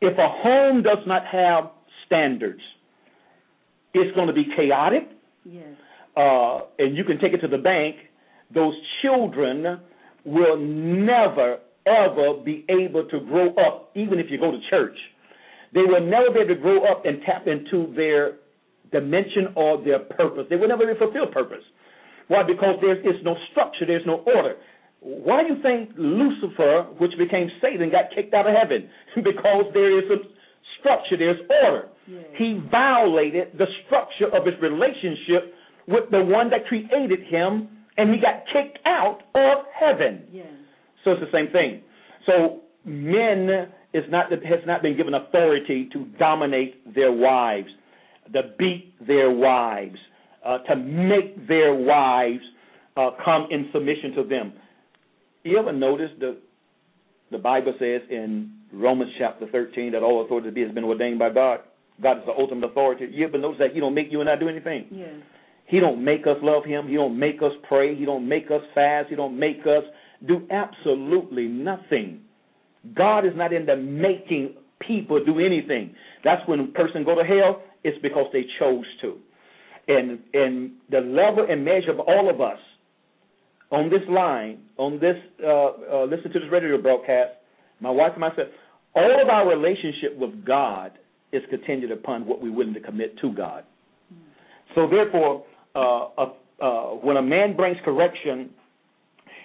If 0.00 0.18
a 0.18 0.28
home 0.28 0.82
does 0.82 0.98
not 1.06 1.24
have 1.26 1.70
standards, 2.06 2.60
it's 3.94 4.14
going 4.14 4.26
to 4.28 4.32
be 4.34 4.44
chaotic, 4.56 5.08
Yes. 5.44 5.66
uh, 6.16 6.60
and 6.78 6.96
you 6.96 7.04
can 7.04 7.18
take 7.18 7.32
it 7.32 7.40
to 7.40 7.48
the 7.48 7.58
bank. 7.58 7.96
Those 8.52 8.74
children 9.02 9.80
will 10.24 10.56
never, 10.56 11.58
ever 11.86 12.34
be 12.44 12.64
able 12.68 13.04
to 13.08 13.20
grow 13.20 13.54
up, 13.54 13.90
even 13.94 14.18
if 14.18 14.30
you 14.30 14.38
go 14.38 14.50
to 14.50 14.60
church. 14.68 14.96
They 15.72 15.82
will 15.82 16.00
never 16.00 16.30
be 16.30 16.40
able 16.40 16.54
to 16.54 16.60
grow 16.60 16.84
up 16.84 17.04
and 17.04 17.20
tap 17.22 17.46
into 17.46 17.92
their 17.94 18.36
dimension 18.94 19.52
or 19.56 19.82
their 19.82 19.98
purpose. 19.98 20.46
They 20.48 20.56
will 20.56 20.68
never 20.68 20.86
be 20.86 20.92
able 20.94 21.10
fulfill 21.10 21.26
purpose. 21.26 21.66
Why? 22.28 22.42
Because 22.46 22.78
there 22.80 22.96
is 22.96 23.18
no 23.22 23.36
structure, 23.50 23.84
there's 23.86 24.06
no 24.06 24.24
order. 24.24 24.56
Why 25.00 25.42
do 25.42 25.54
you 25.54 25.62
think 25.62 25.90
Lucifer, 25.98 26.86
which 26.96 27.12
became 27.18 27.50
Satan, 27.60 27.90
got 27.90 28.14
kicked 28.14 28.32
out 28.32 28.46
of 28.46 28.54
heaven? 28.56 28.88
because 29.16 29.66
there 29.74 29.98
is 29.98 30.08
a 30.10 30.16
structure, 30.80 31.18
there's 31.18 31.40
order. 31.64 31.88
Yes. 32.06 32.24
He 32.38 32.60
violated 32.70 33.58
the 33.58 33.66
structure 33.84 34.34
of 34.34 34.46
his 34.46 34.54
relationship 34.62 35.52
with 35.86 36.10
the 36.10 36.24
one 36.24 36.48
that 36.50 36.66
created 36.66 37.20
him, 37.28 37.68
and 37.98 38.14
he 38.14 38.20
got 38.20 38.44
kicked 38.52 38.78
out 38.86 39.20
of 39.34 39.64
heaven. 39.78 40.24
Yes. 40.32 40.46
So 41.04 41.12
it's 41.12 41.20
the 41.20 41.36
same 41.36 41.52
thing. 41.52 41.82
So 42.24 42.62
men 42.84 43.68
is 43.92 44.04
not 44.08 44.30
has 44.32 44.60
not 44.66 44.82
been 44.82 44.96
given 44.96 45.14
authority 45.14 45.88
to 45.92 46.06
dominate 46.18 46.94
their 46.94 47.12
wives, 47.12 47.68
to 48.32 48.42
beat 48.58 48.94
their 49.06 49.30
wives, 49.30 49.96
uh, 50.44 50.58
to 50.58 50.76
make 50.76 51.46
their 51.46 51.74
wives 51.74 52.42
uh, 52.96 53.10
come 53.24 53.48
in 53.50 53.68
submission 53.72 54.12
to 54.14 54.24
them. 54.24 54.52
You 55.42 55.58
ever 55.58 55.72
notice 55.72 56.10
the 56.18 56.38
the 57.30 57.38
Bible 57.38 57.74
says 57.78 58.02
in 58.10 58.52
Romans 58.72 59.10
chapter 59.18 59.46
13 59.50 59.92
that 59.92 60.02
all 60.02 60.24
authority 60.24 60.62
has 60.62 60.72
been 60.72 60.84
ordained 60.84 61.18
by 61.18 61.30
God. 61.30 61.60
God 62.00 62.18
is 62.18 62.24
the 62.26 62.32
ultimate 62.32 62.70
authority. 62.70 63.08
You 63.10 63.26
ever 63.26 63.38
notice 63.38 63.58
that 63.58 63.72
He 63.72 63.80
don't 63.80 63.94
make 63.94 64.08
you 64.10 64.20
and 64.20 64.30
I 64.30 64.36
do 64.36 64.48
anything? 64.48 64.86
Yes. 64.90 65.14
He 65.66 65.80
don't 65.80 66.04
make 66.04 66.26
us 66.26 66.36
love 66.42 66.64
him. 66.64 66.88
He 66.88 66.94
don't 66.94 67.18
make 67.18 67.42
us 67.42 67.52
pray. 67.68 67.94
He 67.94 68.04
don't 68.04 68.28
make 68.28 68.50
us 68.50 68.60
fast. 68.74 69.08
He 69.08 69.16
don't 69.16 69.38
make 69.38 69.60
us 69.60 69.84
do 70.26 70.46
absolutely 70.50 71.46
nothing. 71.48 72.20
God 72.94 73.24
is 73.24 73.32
not 73.34 73.52
into 73.52 73.76
making 73.76 74.54
people 74.86 75.24
do 75.24 75.38
anything. 75.40 75.94
That's 76.22 76.46
when 76.46 76.60
a 76.60 76.66
person 76.66 77.04
go 77.04 77.14
to 77.14 77.24
hell, 77.24 77.62
it's 77.84 77.98
because 78.02 78.26
they 78.32 78.44
chose 78.58 78.86
to. 79.02 79.18
And 79.86 80.18
and 80.32 80.72
the 80.90 81.00
level 81.00 81.46
and 81.48 81.64
measure 81.64 81.90
of 81.90 82.00
all 82.00 82.30
of 82.30 82.40
us 82.40 82.58
on 83.70 83.90
this 83.90 84.00
line, 84.08 84.60
on 84.78 84.98
this 84.98 85.16
uh, 85.42 85.48
uh 85.48 86.04
listen 86.04 86.32
to 86.32 86.40
this 86.40 86.48
radio 86.50 86.80
broadcast, 86.80 87.32
my 87.80 87.90
wife 87.90 88.12
and 88.12 88.20
myself, 88.20 88.48
all 88.94 89.22
of 89.22 89.28
our 89.28 89.48
relationship 89.48 90.16
with 90.16 90.44
God 90.44 90.92
is 91.32 91.42
contingent 91.50 91.92
upon 91.92 92.26
what 92.26 92.40
we're 92.40 92.52
willing 92.52 92.74
to 92.74 92.80
commit 92.80 93.18
to 93.18 93.32
God. 93.32 93.64
So 94.74 94.88
therefore, 94.88 95.44
uh, 95.74 96.26
uh, 96.60 96.94
when 97.02 97.16
a 97.16 97.22
man 97.22 97.56
brings 97.56 97.76
correction, 97.84 98.50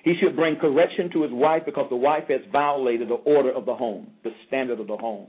he 0.03 0.13
should 0.21 0.35
bring 0.35 0.55
correction 0.55 1.09
to 1.11 1.23
his 1.23 1.31
wife 1.31 1.63
because 1.65 1.87
the 1.89 1.95
wife 1.95 2.25
has 2.29 2.41
violated 2.51 3.09
the 3.09 3.15
order 3.15 3.51
of 3.51 3.65
the 3.65 3.75
home, 3.75 4.07
the 4.23 4.31
standard 4.47 4.79
of 4.79 4.87
the 4.87 4.97
home. 4.97 5.27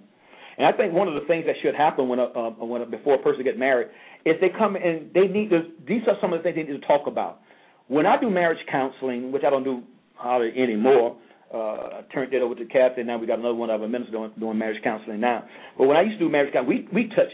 And 0.59 0.67
I 0.67 0.73
think 0.73 0.93
one 0.93 1.09
of 1.09 1.15
the 1.15 1.27
things 1.27 1.45
that 1.47 1.57
should 1.63 1.75
happen 1.75 2.09
when 2.09 2.19
a, 2.19 2.25
uh, 2.25 2.51
when 2.65 2.83
a, 2.83 2.87
before 2.87 3.15
a 3.15 3.23
person 3.23 3.45
gets 3.45 3.59
married 3.59 3.89
is 4.25 4.35
they 4.41 4.51
come 4.57 4.77
and 4.77 5.11
they 5.15 5.27
need 5.27 5.51
to. 5.51 5.63
These 5.87 6.03
are 6.07 6.17
some 6.21 6.33
of 6.33 6.41
the 6.41 6.43
things 6.43 6.57
they 6.57 6.73
need 6.73 6.81
to 6.81 6.87
talk 6.87 7.07
about. 7.07 7.41
When 7.89 8.07
I 8.07 8.21
do 8.21 8.31
marriage 8.31 8.65
counseling, 8.71 9.33
which 9.33 9.43
I 9.47 9.51
don't 9.51 9.65
do 9.65 9.83
hardly 10.15 10.53
anymore, 10.61 11.17
uh, 11.53 11.57
I 11.57 12.01
turned 12.13 12.33
it 12.33 12.43
over 12.43 12.55
to 12.55 12.65
Kathy. 12.67 13.03
Now 13.03 13.19
we 13.19 13.27
got 13.27 13.39
another 13.39 13.55
one 13.55 13.71
of 13.71 13.83
our 13.83 13.89
ministers 13.89 14.13
doing, 14.13 14.33
doing 14.39 14.59
marriage 14.59 14.83
counseling 14.85 15.21
now. 15.21 15.45
But 15.77 15.89
when 15.89 15.97
I 15.97 16.03
used 16.03 16.19
to 16.19 16.27
do 16.27 16.31
marriage 16.31 16.53
counseling, 16.53 16.89
we 16.93 17.05
we 17.05 17.09
touch 17.09 17.33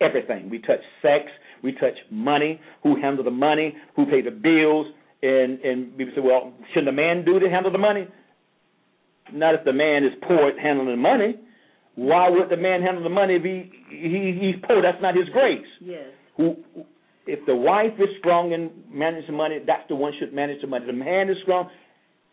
everything. 0.00 0.50
We 0.50 0.58
touch 0.58 0.80
sex. 1.00 1.26
We 1.62 1.72
touch 1.72 1.94
money. 2.10 2.60
Who 2.82 3.00
handle 3.00 3.24
the 3.24 3.30
money? 3.30 3.76
Who 3.96 4.06
pay 4.06 4.22
the 4.22 4.30
bills? 4.30 4.86
And 5.22 5.60
and 5.60 5.96
people 5.96 6.12
say, 6.16 6.20
well, 6.20 6.52
shouldn't 6.72 6.86
the 6.86 6.92
man 6.92 7.24
do 7.24 7.38
to 7.38 7.48
handle 7.48 7.70
the 7.70 7.78
money? 7.78 8.08
Not 9.32 9.54
if 9.54 9.64
the 9.64 9.72
man 9.72 10.04
is 10.04 10.12
poor 10.26 10.48
at 10.48 10.58
handling 10.58 10.88
the 10.88 10.96
money. 10.96 11.36
Why 11.94 12.28
would 12.30 12.48
the 12.48 12.56
man 12.56 12.80
handle 12.82 13.02
the 13.02 13.10
money 13.10 13.36
if 13.36 13.42
he, 13.42 13.70
he 13.90 14.38
he's 14.40 14.64
poor? 14.66 14.80
That's 14.80 15.00
not 15.02 15.14
his 15.14 15.28
grace. 15.28 15.66
Yes. 15.80 16.06
Who, 16.36 16.56
if 17.26 17.44
the 17.46 17.54
wife 17.54 17.92
is 17.98 18.08
strong 18.18 18.54
and 18.54 18.70
manages 18.90 19.26
the 19.26 19.34
money, 19.34 19.58
that's 19.66 19.86
the 19.88 19.94
one 19.94 20.12
should 20.18 20.32
manage 20.32 20.60
the 20.60 20.66
money. 20.66 20.86
The 20.86 20.92
man 20.92 21.28
is 21.28 21.36
strong, 21.42 21.68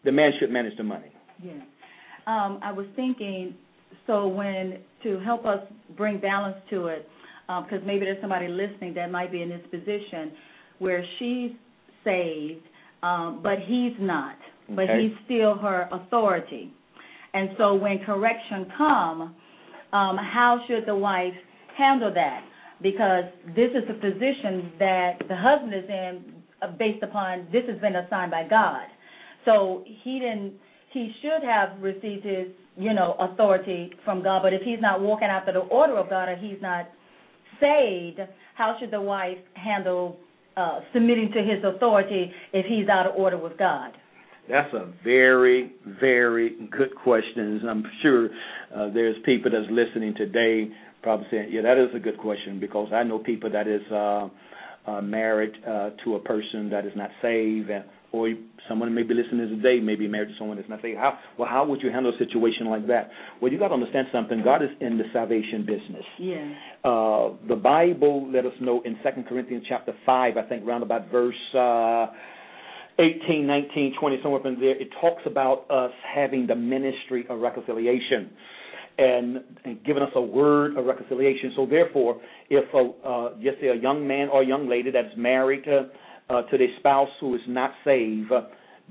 the 0.06 0.12
man 0.12 0.32
should 0.40 0.50
manage 0.50 0.78
the 0.78 0.84
money. 0.84 1.12
Yes. 1.44 1.62
Um, 2.26 2.60
I 2.64 2.72
was 2.72 2.86
thinking, 2.96 3.54
so 4.08 4.28
when 4.28 4.80
to 5.04 5.20
help 5.20 5.46
us 5.46 5.60
bring 5.98 6.20
balance 6.20 6.58
to 6.70 6.88
it, 6.88 7.08
because 7.48 7.82
maybe 7.86 8.06
there's 8.06 8.22
somebody 8.22 8.48
listening 8.48 8.94
that 8.94 9.12
might 9.12 9.32
be 9.32 9.42
in 9.42 9.50
this 9.50 9.62
position 9.72 10.32
where 10.78 11.04
she's 11.18 11.52
saved, 12.04 12.62
um, 13.04 13.42
but 13.44 13.60
he's 13.66 13.94
not, 14.00 14.38
but 14.70 14.86
he's 15.00 15.12
still 15.26 15.56
her 15.56 15.90
authority. 15.92 16.72
And 17.34 17.50
so 17.58 17.76
when 17.76 18.00
correction 18.06 18.72
come, 18.78 19.36
um, 19.94 20.18
how 20.18 20.62
should 20.68 20.86
the 20.86 20.96
wife 20.96 21.34
handle 21.78 22.14
that? 22.14 22.44
Because 22.82 23.26
this 23.56 23.72
is 23.72 23.88
the 23.88 23.96
position 23.96 24.72
that 24.80 25.14
the 25.28 25.36
husband 25.36 25.74
is 25.74 25.90
in 25.90 26.40
uh, 26.62 26.72
based 26.78 27.04
upon 27.04 27.48
this 27.52 27.64
has 27.68 27.80
been 27.80 27.96
assigned 27.96 28.32
by 28.32 28.48
God. 28.50 28.88
So 29.46 29.84
he 30.04 30.20
didn't. 30.20 30.54
He 30.92 31.14
should 31.22 31.48
have 31.48 31.82
received 31.82 32.26
his, 32.26 32.48
you 32.76 32.94
know, 32.94 33.16
authority 33.20 33.92
from 34.04 34.24
God. 34.24 34.42
But 34.42 34.54
if 34.54 34.62
he's 34.64 34.82
not 34.82 35.02
walking 35.02 35.28
after 35.28 35.54
the 35.54 35.60
order 35.60 35.98
of 35.98 36.10
God, 36.10 36.30
or 36.30 36.36
he's 36.36 36.58
not 36.62 36.90
saved, 37.60 38.20
how 38.56 38.76
should 38.80 38.92
the 38.92 39.02
wife 39.02 39.38
handle 39.54 40.18
uh, 40.58 40.80
submitting 40.94 41.32
to 41.34 41.40
his 41.40 41.64
authority 41.64 42.32
if 42.54 42.66
he's 42.66 42.90
out 42.90 43.06
of 43.06 43.16
order 43.16 43.38
with 43.38 43.58
God? 43.58 43.92
That's 44.50 44.74
a 44.74 44.92
very, 45.04 45.74
very 46.02 46.56
good 46.72 46.96
question. 47.04 47.40
And 47.62 47.70
I'm 47.70 47.84
sure 48.02 48.30
uh, 48.76 48.90
there's 48.94 49.16
people 49.24 49.52
that's 49.52 49.72
listening 49.72 50.16
today 50.16 50.72
probably 51.04 51.28
saying, 51.32 51.50
"Yeah, 51.52 51.62
that 51.62 51.78
is 51.78 51.90
a 51.96 52.00
good 52.00 52.18
question," 52.18 52.60
because 52.60 52.90
I 52.92 53.04
know 53.04 53.20
people 53.20 53.52
that 53.52 53.68
is 53.68 53.82
uh, 53.92 54.28
uh, 54.88 55.02
married 55.02 55.54
uh, 55.66 55.92
to 56.04 56.16
a 56.16 56.20
person 56.20 56.70
that 56.72 56.86
is 56.86 56.94
not 56.96 57.12
saved, 57.22 57.70
and, 57.70 57.86
or 58.12 58.34
someone 58.68 58.94
may 58.94 59.04
be 59.04 59.14
listening 59.14 59.48
today, 59.50 59.80
may 59.80 59.96
be 59.96 60.08
married 60.08 60.30
to 60.30 60.36
someone 60.40 60.58
that's 60.58 60.68
not 60.68 60.82
saved. 60.82 60.98
How 60.98 61.20
well? 61.38 61.48
How 61.48 61.66
would 61.66 61.82
you 61.84 61.92
handle 61.92 62.12
a 62.14 62.18
situation 62.18 62.68
like 62.68 62.88
that? 62.88 63.12
Well, 63.42 63.52
you 63.52 63.60
got 63.60 63.68
to 63.68 63.76
understand 63.76 64.08
something. 64.12 64.42
God 64.44 64.64
is 64.64 64.70
in 64.82 64.98
the 64.98 65.06
salvation 65.14 65.62
business. 65.66 66.06
Yes. 66.18 66.56
Uh, 66.84 67.30
the 67.48 67.56
Bible 67.56 68.32
let 68.32 68.46
us 68.48 68.54
know 68.60 68.82
in 68.84 68.98
Second 69.04 69.28
Corinthians 69.28 69.64
chapter 69.70 69.94
five, 70.08 70.38
I 70.38 70.44
think, 70.50 70.66
round 70.66 70.82
about 70.82 71.12
verse 71.12 71.36
uh, 71.54 72.08
18, 73.00 73.48
19, 73.48 73.96
20, 74.00 74.18
somewhere 74.22 74.42
up 74.42 74.46
in 74.46 74.60
there. 74.60 74.80
It 74.80 74.90
talks 75.00 75.24
about 75.26 75.66
us 75.72 75.92
having 76.14 76.48
the 76.48 76.56
ministry 76.56 77.26
of 77.30 77.40
reconciliation 77.40 78.30
and, 78.98 79.38
and 79.64 79.84
giving 79.86 80.04
us 80.04 80.10
a 80.16 80.22
word 80.22 80.76
of 80.78 80.86
reconciliation. 80.86 81.54
So 81.56 81.66
therefore, 81.66 82.20
if 82.50 82.66
a, 82.74 83.08
uh, 83.08 83.30
just 83.42 83.62
say 83.62 83.68
a 83.68 83.76
young 83.76 84.06
man 84.06 84.28
or 84.28 84.44
a 84.44 84.46
young 84.46 84.68
lady 84.70 84.92
that's 84.92 85.16
married 85.18 85.64
to 85.64 85.90
uh, 86.30 86.44
to 86.44 86.58
their 86.60 86.68
spouse 86.78 87.10
who 87.20 87.34
is 87.34 87.42
not 87.48 87.72
saved, 87.84 88.32
uh, 88.32 88.42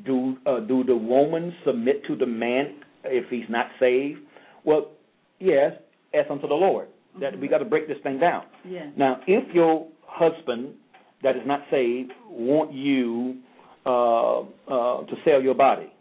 do 0.04 0.36
uh, 0.46 0.60
do 0.60 0.82
the 0.82 0.96
woman 0.96 1.54
submit 1.64 2.02
to 2.06 2.16
the 2.16 2.26
man 2.26 2.80
if 3.04 3.28
he's 3.30 3.48
not 3.48 3.66
saved? 3.78 4.20
Well, 4.64 4.92
yes, 5.38 5.72
as 6.14 6.24
unto 6.30 6.48
the 6.48 6.54
Lord. 6.54 6.88
That 7.20 7.38
we 7.40 7.48
got 7.48 7.58
to 7.58 7.64
break 7.64 7.88
this 7.88 7.96
thing 8.04 8.20
down. 8.20 8.44
Yes. 8.64 8.88
Now, 8.96 9.20
if 9.26 9.52
your 9.52 9.88
husband 10.06 10.74
that 11.22 11.36
is 11.36 11.42
not 11.46 11.62
saved 11.70 12.12
want 12.30 12.72
you 12.72 13.38
uh, 13.86 14.40
uh, 14.40 15.04
to 15.06 15.14
sell 15.24 15.40
your 15.40 15.54
body, 15.54 15.92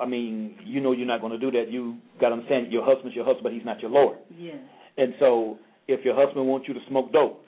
I 0.00 0.06
mean, 0.06 0.56
you 0.64 0.80
know 0.80 0.92
you're 0.92 1.06
not 1.06 1.20
going 1.20 1.32
to 1.32 1.38
do 1.38 1.50
that. 1.50 1.70
You 1.70 1.96
got 2.20 2.28
to 2.30 2.36
understand 2.36 2.72
your 2.72 2.84
husband's 2.84 3.14
your 3.14 3.24
husband, 3.24 3.44
but 3.44 3.52
he's 3.52 3.64
not 3.64 3.80
your 3.80 3.90
Lord. 3.90 4.18
Yes. 4.36 4.56
And 4.96 5.14
so, 5.20 5.58
if 5.86 6.04
your 6.04 6.14
husband 6.14 6.46
wants 6.46 6.66
you 6.66 6.74
to 6.74 6.80
smoke 6.88 7.12
dope, 7.12 7.44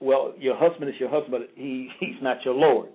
well, 0.00 0.34
your 0.38 0.56
husband 0.56 0.90
is 0.90 0.96
your 1.00 1.08
husband, 1.08 1.32
but 1.32 1.50
he 1.54 1.88
he's 2.00 2.22
not 2.22 2.38
your 2.44 2.54
Lord. 2.54 2.88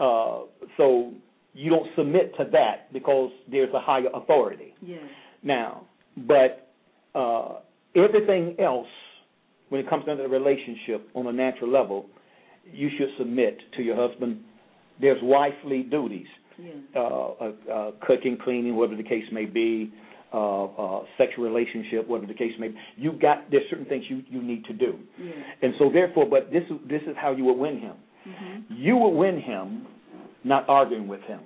Uh, 0.00 0.46
so 0.76 1.12
you 1.54 1.70
don't 1.70 1.86
submit 1.96 2.34
to 2.38 2.44
that 2.52 2.92
because 2.92 3.30
there's 3.50 3.72
a 3.74 3.80
higher 3.80 4.08
authority. 4.14 4.74
Yes. 4.80 5.02
Now, 5.42 5.86
but 6.16 6.68
uh, 7.14 7.56
everything 7.94 8.56
else, 8.58 8.86
when 9.68 9.80
it 9.80 9.88
comes 9.88 10.06
down 10.06 10.16
to 10.16 10.22
the 10.22 10.28
relationship 10.28 11.08
on 11.14 11.26
a 11.26 11.32
natural 11.32 11.70
level, 11.70 12.06
you 12.72 12.88
should 12.96 13.08
submit 13.18 13.58
to 13.76 13.82
your 13.82 13.96
husband. 13.96 14.40
There's 15.02 15.18
wifely 15.22 15.82
duties. 15.82 16.26
Yes. 16.62 16.74
uh, 16.94 17.00
uh, 17.00 17.52
uh, 17.72 17.90
cooking, 18.06 18.36
cleaning, 18.44 18.76
whatever 18.76 18.96
the 18.96 19.08
case 19.08 19.24
may 19.32 19.46
be, 19.46 19.90
uh, 20.34 20.64
uh, 20.64 21.04
sexual 21.16 21.44
relationship, 21.44 22.06
whatever 22.06 22.26
the 22.30 22.38
case 22.38 22.52
may 22.60 22.68
be. 22.68 22.74
You 22.96 23.12
got 23.12 23.50
there's 23.50 23.64
certain 23.70 23.86
things 23.86 24.04
you 24.08 24.22
you 24.30 24.42
need 24.42 24.64
to 24.66 24.72
do, 24.74 24.98
Yes. 25.18 25.34
and 25.62 25.72
so 25.78 25.90
therefore, 25.90 26.26
but 26.26 26.52
this 26.52 26.62
this 26.88 27.02
is 27.02 27.16
how 27.16 27.32
you 27.32 27.44
will 27.44 27.56
win 27.56 27.78
him. 27.78 27.96
Mhm. 28.28 28.64
You 28.68 28.96
will 28.96 29.14
win 29.14 29.40
him, 29.40 29.86
not 30.44 30.68
arguing 30.68 31.08
with 31.08 31.22
him. 31.22 31.40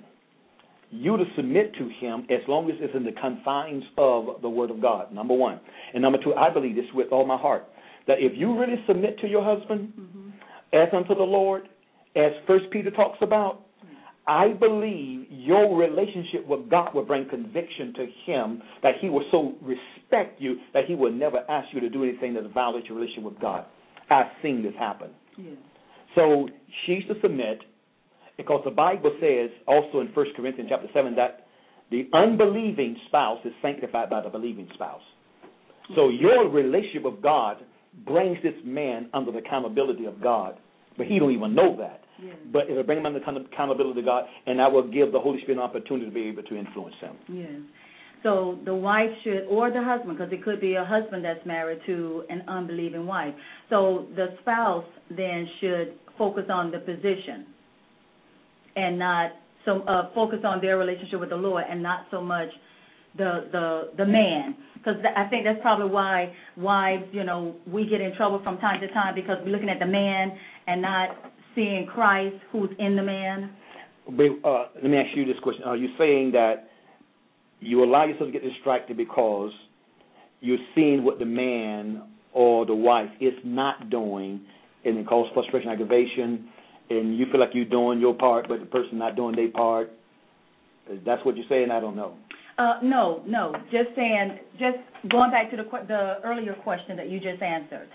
You 0.91 1.17
to 1.17 1.25
submit 1.35 1.73
to 1.75 1.87
him 2.01 2.25
as 2.29 2.41
long 2.47 2.69
as 2.69 2.75
it's 2.79 2.93
in 2.93 3.03
the 3.05 3.13
confines 3.13 3.83
of 3.97 4.41
the 4.41 4.49
Word 4.49 4.69
of 4.71 4.81
God. 4.81 5.11
Number 5.13 5.33
one, 5.33 5.59
and 5.93 6.01
number 6.01 6.19
two, 6.23 6.33
I 6.35 6.49
believe 6.49 6.75
this 6.75 6.85
with 6.93 7.11
all 7.11 7.25
my 7.25 7.37
heart 7.37 7.63
that 8.07 8.19
if 8.19 8.33
you 8.37 8.57
really 8.59 8.79
submit 8.87 9.19
to 9.19 9.27
your 9.27 9.43
husband 9.43 9.93
Mhm. 9.97 10.31
as 10.73 10.93
unto 10.93 11.15
the 11.15 11.23
Lord, 11.25 11.67
as 12.17 12.31
First 12.47 12.65
Peter 12.71 12.91
talks 12.91 13.19
about, 13.21 13.61
I 14.27 14.49
believe 14.49 15.27
your 15.29 15.77
relationship 15.77 16.45
with 16.47 16.69
God 16.69 16.93
will 16.93 17.05
bring 17.05 17.29
conviction 17.29 17.93
to 17.93 18.07
him 18.25 18.61
that 18.83 18.95
he 18.99 19.09
will 19.09 19.23
so 19.31 19.53
respect 19.61 20.41
you 20.41 20.57
that 20.73 20.85
he 20.85 20.95
will 20.95 21.11
never 21.11 21.39
ask 21.49 21.67
you 21.73 21.79
to 21.79 21.89
do 21.89 22.03
anything 22.03 22.33
that 22.33 22.43
violates 22.53 22.87
your 22.87 22.97
relationship 22.97 23.23
with 23.23 23.39
God. 23.39 23.65
I've 24.09 24.25
seen 24.41 24.63
this 24.63 24.73
happen. 24.77 25.11
So 26.15 26.49
she's 26.85 27.03
to 27.07 27.13
submit 27.21 27.59
because 28.35 28.61
the 28.65 28.71
Bible 28.71 29.15
says 29.21 29.49
also 29.67 30.01
in 30.01 30.07
1 30.07 30.25
Corinthians 30.35 30.69
chapter 30.69 30.87
7 30.93 31.15
that 31.15 31.47
the 31.89 32.09
unbelieving 32.13 32.97
spouse 33.07 33.39
is 33.45 33.53
sanctified 33.61 34.09
by 34.09 34.21
the 34.21 34.29
believing 34.29 34.67
spouse. 34.73 35.01
So 35.95 36.09
your 36.09 36.49
relationship 36.49 37.03
with 37.03 37.21
God 37.21 37.57
brings 38.05 38.37
this 38.43 38.53
man 38.65 39.09
under 39.13 39.31
the 39.31 39.37
accountability 39.37 40.05
of 40.05 40.21
God, 40.21 40.59
but 40.97 41.07
he 41.07 41.19
don't 41.19 41.31
even 41.31 41.53
know 41.53 41.75
that. 41.77 42.01
But 42.51 42.69
it'll 42.69 42.83
bring 42.83 42.97
him 42.97 43.05
under 43.05 43.19
accountability 43.19 44.01
to 44.01 44.05
God, 44.05 44.25
and 44.47 44.59
that 44.59 44.71
will 44.71 44.87
give 44.89 45.11
the 45.11 45.19
Holy 45.19 45.39
Spirit 45.41 45.57
an 45.57 45.63
opportunity 45.63 46.05
to 46.07 46.11
be 46.11 46.23
able 46.23 46.43
to 46.43 46.57
influence 46.57 46.95
him. 46.99 47.15
Yes. 47.31 47.61
So 48.23 48.57
the 48.65 48.73
wife 48.73 49.11
should, 49.23 49.45
or 49.47 49.69
the 49.69 49.83
husband, 49.83 50.17
because 50.17 50.33
it 50.33 50.43
could 50.43 50.59
be 50.59 50.73
a 50.73 50.83
husband 50.83 51.23
that's 51.23 51.45
married 51.45 51.79
to 51.85 52.23
an 52.29 52.41
unbelieving 52.47 53.05
wife. 53.05 53.35
So 53.69 54.07
the 54.15 54.35
spouse 54.41 54.85
then 55.11 55.47
should 55.61 55.93
focus 56.17 56.45
on 56.49 56.71
the 56.71 56.79
position, 56.79 57.45
and 58.75 58.97
not 58.97 59.33
so 59.65 59.81
uh, 59.81 60.09
focus 60.15 60.39
on 60.43 60.59
their 60.61 60.77
relationship 60.79 61.19
with 61.19 61.29
the 61.29 61.35
Lord, 61.35 61.65
and 61.69 61.83
not 61.83 62.05
so 62.09 62.19
much 62.19 62.49
the 63.17 63.47
the 63.51 63.91
the 63.97 64.05
man. 64.05 64.55
Because 64.75 65.01
I 65.15 65.27
think 65.29 65.43
that's 65.43 65.59
probably 65.61 65.89
why 65.89 66.33
wives, 66.55 67.03
you 67.11 67.23
know, 67.23 67.55
we 67.65 67.87
get 67.87 67.99
in 67.99 68.15
trouble 68.15 68.39
from 68.43 68.57
time 68.59 68.79
to 68.79 68.87
time 68.93 69.15
because 69.15 69.37
we're 69.43 69.51
looking 69.51 69.69
at 69.69 69.79
the 69.79 69.85
man 69.85 70.37
and 70.67 70.81
not 70.81 71.09
seeing 71.55 71.87
Christ 71.87 72.35
who's 72.51 72.69
in 72.79 72.95
the 72.95 73.03
man. 73.03 73.51
But, 74.05 74.47
uh, 74.47 74.67
let 74.75 74.85
me 74.85 74.97
ask 74.97 75.15
you 75.15 75.25
this 75.25 75.39
question: 75.43 75.63
Are 75.63 75.75
you 75.75 75.89
saying 75.97 76.31
that 76.31 76.69
you 77.59 77.83
allow 77.83 78.05
yourself 78.05 78.31
to 78.31 78.31
get 78.31 78.43
distracted 78.43 78.95
because 78.95 79.51
you're 80.39 80.57
seeing 80.75 81.03
what 81.03 81.19
the 81.19 81.25
man 81.25 82.03
or 82.33 82.65
the 82.65 82.75
wife 82.75 83.09
is 83.19 83.33
not 83.43 83.89
doing, 83.89 84.41
and 84.85 84.97
it 84.97 85.07
causes 85.07 85.31
frustration, 85.33 85.69
aggravation, 85.69 86.47
and 86.89 87.17
you 87.17 87.25
feel 87.31 87.39
like 87.39 87.49
you're 87.53 87.65
doing 87.65 87.99
your 87.99 88.13
part, 88.13 88.47
but 88.47 88.59
the 88.59 88.65
person 88.65 88.99
not 88.99 89.15
doing 89.15 89.35
their 89.35 89.49
part? 89.49 89.91
That's 91.05 91.25
what 91.25 91.35
you're 91.35 91.45
saying. 91.49 91.71
I 91.71 91.79
don't 91.79 91.95
know. 91.95 92.15
Uh, 92.57 92.79
no, 92.81 93.21
no. 93.27 93.53
Just 93.71 93.89
saying, 93.95 94.39
just 94.53 94.77
going 95.11 95.31
back 95.31 95.51
to 95.51 95.57
the 95.57 95.63
the 95.87 96.17
earlier 96.23 96.55
question 96.63 96.97
that 96.97 97.09
you 97.09 97.19
just 97.19 97.41
answered. 97.41 97.87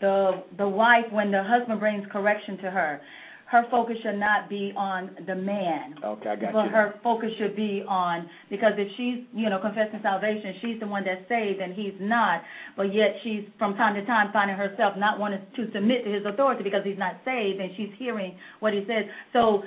The 0.00 0.42
the 0.56 0.68
wife, 0.68 1.04
when 1.10 1.30
the 1.30 1.42
husband 1.42 1.80
brings 1.80 2.06
correction 2.10 2.56
to 2.58 2.70
her, 2.70 3.00
her 3.46 3.64
focus 3.70 3.96
should 4.02 4.18
not 4.18 4.48
be 4.48 4.72
on 4.76 5.10
the 5.26 5.34
man. 5.34 5.94
Okay, 6.02 6.30
I 6.30 6.36
got 6.36 6.52
but 6.52 6.64
you. 6.64 6.70
her 6.70 6.94
focus 7.02 7.28
should 7.38 7.54
be 7.54 7.84
on 7.86 8.28
because 8.50 8.72
if 8.76 8.88
she's 8.96 9.24
you 9.34 9.50
know 9.50 9.60
confessing 9.60 10.00
salvation, 10.02 10.54
she's 10.62 10.80
the 10.80 10.86
one 10.86 11.04
that's 11.04 11.28
saved 11.28 11.60
and 11.60 11.74
he's 11.74 11.94
not. 12.00 12.42
But 12.76 12.94
yet 12.94 13.14
she's 13.22 13.44
from 13.58 13.76
time 13.76 13.94
to 13.94 14.04
time 14.06 14.30
finding 14.32 14.56
herself 14.56 14.94
not 14.96 15.18
wanting 15.18 15.40
to 15.56 15.70
submit 15.72 16.04
to 16.04 16.10
his 16.10 16.24
authority 16.26 16.64
because 16.64 16.82
he's 16.84 16.98
not 16.98 17.16
saved 17.24 17.60
and 17.60 17.70
she's 17.76 17.92
hearing 17.98 18.36
what 18.60 18.72
he 18.72 18.80
says. 18.88 19.04
So 19.32 19.62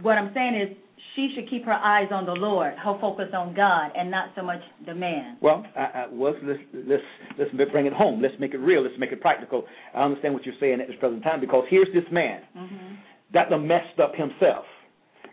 what 0.00 0.16
I'm 0.18 0.32
saying 0.34 0.54
is 0.54 0.76
she 1.18 1.32
should 1.34 1.50
keep 1.50 1.64
her 1.64 1.72
eyes 1.72 2.06
on 2.12 2.26
the 2.26 2.32
Lord, 2.32 2.74
her 2.78 2.96
focus 3.00 3.26
on 3.34 3.52
God, 3.52 3.90
and 3.96 4.08
not 4.08 4.30
so 4.36 4.42
much 4.42 4.60
the 4.86 4.94
man. 4.94 5.36
Well, 5.42 5.66
I, 5.76 5.80
I, 5.80 6.06
well 6.12 6.32
let's, 6.44 6.60
let's 6.72 7.02
let's 7.36 7.70
bring 7.72 7.86
it 7.86 7.92
home. 7.92 8.22
Let's 8.22 8.36
make 8.38 8.54
it 8.54 8.58
real. 8.58 8.84
Let's 8.84 8.94
make 9.00 9.10
it 9.10 9.20
practical. 9.20 9.64
I 9.96 10.04
understand 10.04 10.32
what 10.32 10.46
you're 10.46 10.54
saying 10.60 10.80
at 10.80 10.86
this 10.86 10.96
present 11.00 11.24
time 11.24 11.40
because 11.40 11.64
here's 11.68 11.88
this 11.92 12.04
man 12.12 12.42
Mm-hmm. 12.56 12.94
that 13.34 13.50
done 13.50 13.66
messed 13.66 13.98
up 14.00 14.12
himself, 14.14 14.64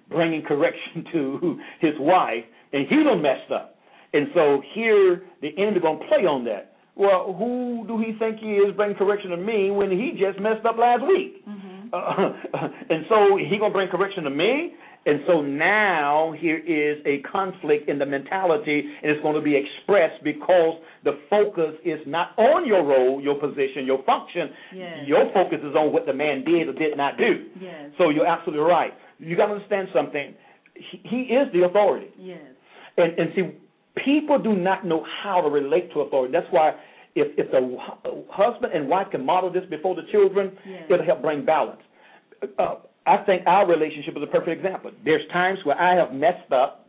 bringing 0.10 0.42
correction 0.42 1.06
to 1.14 1.60
his 1.80 1.94
wife, 2.00 2.44
and 2.74 2.88
he 2.88 2.96
done 3.04 3.22
messed 3.22 3.52
up. 3.54 3.78
And 4.12 4.28
so 4.34 4.62
here 4.74 5.22
the 5.44 5.50
enemy 5.56 5.82
gonna 5.82 6.00
play 6.10 6.26
on 6.26 6.46
that. 6.46 6.74
Well, 6.96 7.36
who 7.38 7.84
do 7.88 8.00
he 8.00 8.18
think 8.18 8.40
he 8.40 8.54
is 8.56 8.76
bringing 8.76 8.98
correction 8.98 9.30
to 9.32 9.38
me 9.38 9.70
when 9.70 9.92
he 9.92 10.18
just 10.18 10.40
messed 10.42 10.66
up 10.66 10.78
last 10.80 11.04
week? 11.06 11.46
Mm-hmm. 11.46 11.90
Uh, 11.94 12.58
and 12.90 13.06
so 13.08 13.38
he 13.38 13.60
gonna 13.60 13.72
bring 13.74 13.90
correction 13.90 14.24
to 14.24 14.32
me. 14.32 14.74
And 15.08 15.20
so 15.28 15.42
now 15.42 16.34
here 16.40 16.58
is 16.58 16.98
a 17.06 17.20
conflict 17.32 17.88
in 17.90 18.00
the 18.00 18.06
mentality, 18.08 18.80
and 19.04 19.12
it's 19.12 19.22
going 19.22 19.36
to 19.36 19.42
be 19.42 19.56
expressed 19.56 20.24
because 20.24 20.82
the 21.04 21.20
focus 21.30 21.76
is 21.86 22.00
not 22.08 22.30
on 22.40 22.66
your 22.68 22.84
role, 22.84 23.22
your 23.22 23.36
position, 23.36 23.86
your 23.86 24.04
function. 24.04 24.50
Yes. 24.76 24.98
Your 25.06 25.32
focus 25.32 25.60
is 25.64 25.76
on 25.76 25.94
what 25.94 26.08
the 26.08 26.14
man 26.14 26.44
did 26.44 26.68
or 26.70 26.74
did 26.74 26.98
not 26.98 27.18
do. 27.18 27.46
Yes. 27.62 27.92
So 28.00 28.10
you're 28.10 28.26
absolutely 28.26 28.66
right. 28.66 28.94
You 29.20 29.38
got 29.38 29.46
to 29.48 29.54
understand 29.54 29.90
something. 29.94 30.34
He, 30.74 31.02
he 31.04 31.18
is 31.34 31.54
the 31.54 31.66
authority. 31.66 32.08
Yes. 32.18 32.42
And, 32.98 33.18
and 33.20 33.30
see, 33.36 33.44
people 34.04 34.40
do 34.40 34.56
not 34.56 34.86
know 34.88 35.06
how 35.24 35.40
to 35.42 35.50
relate 35.50 35.94
to 35.94 36.00
authority. 36.02 36.32
That's 36.34 36.48
why 36.50 36.72
if, 37.14 37.28
if 37.38 37.52
the 37.52 37.78
husband 38.32 38.74
and 38.74 38.90
wife 38.90 39.08
can 39.12 39.24
model 39.24 39.52
this 39.54 39.64
before 39.70 39.94
the 39.96 40.02
children, 40.12 40.58
Yes. 40.68 40.84
it'll 40.90 41.06
help 41.06 41.22
bring 41.22 41.46
balance. 41.46 41.82
Uh, 42.58 42.76
I 43.06 43.18
think 43.26 43.44
our 43.46 43.68
relationship 43.68 44.16
is 44.18 44.24
a 44.24 44.28
perfect 44.28 44.64
example. 44.64 44.92
There's 45.04 45.22
times 45.32 45.60
where 45.64 45.80
I 45.80 45.96
have 45.96 46.14
messed 46.14 46.52
up. 46.52 46.88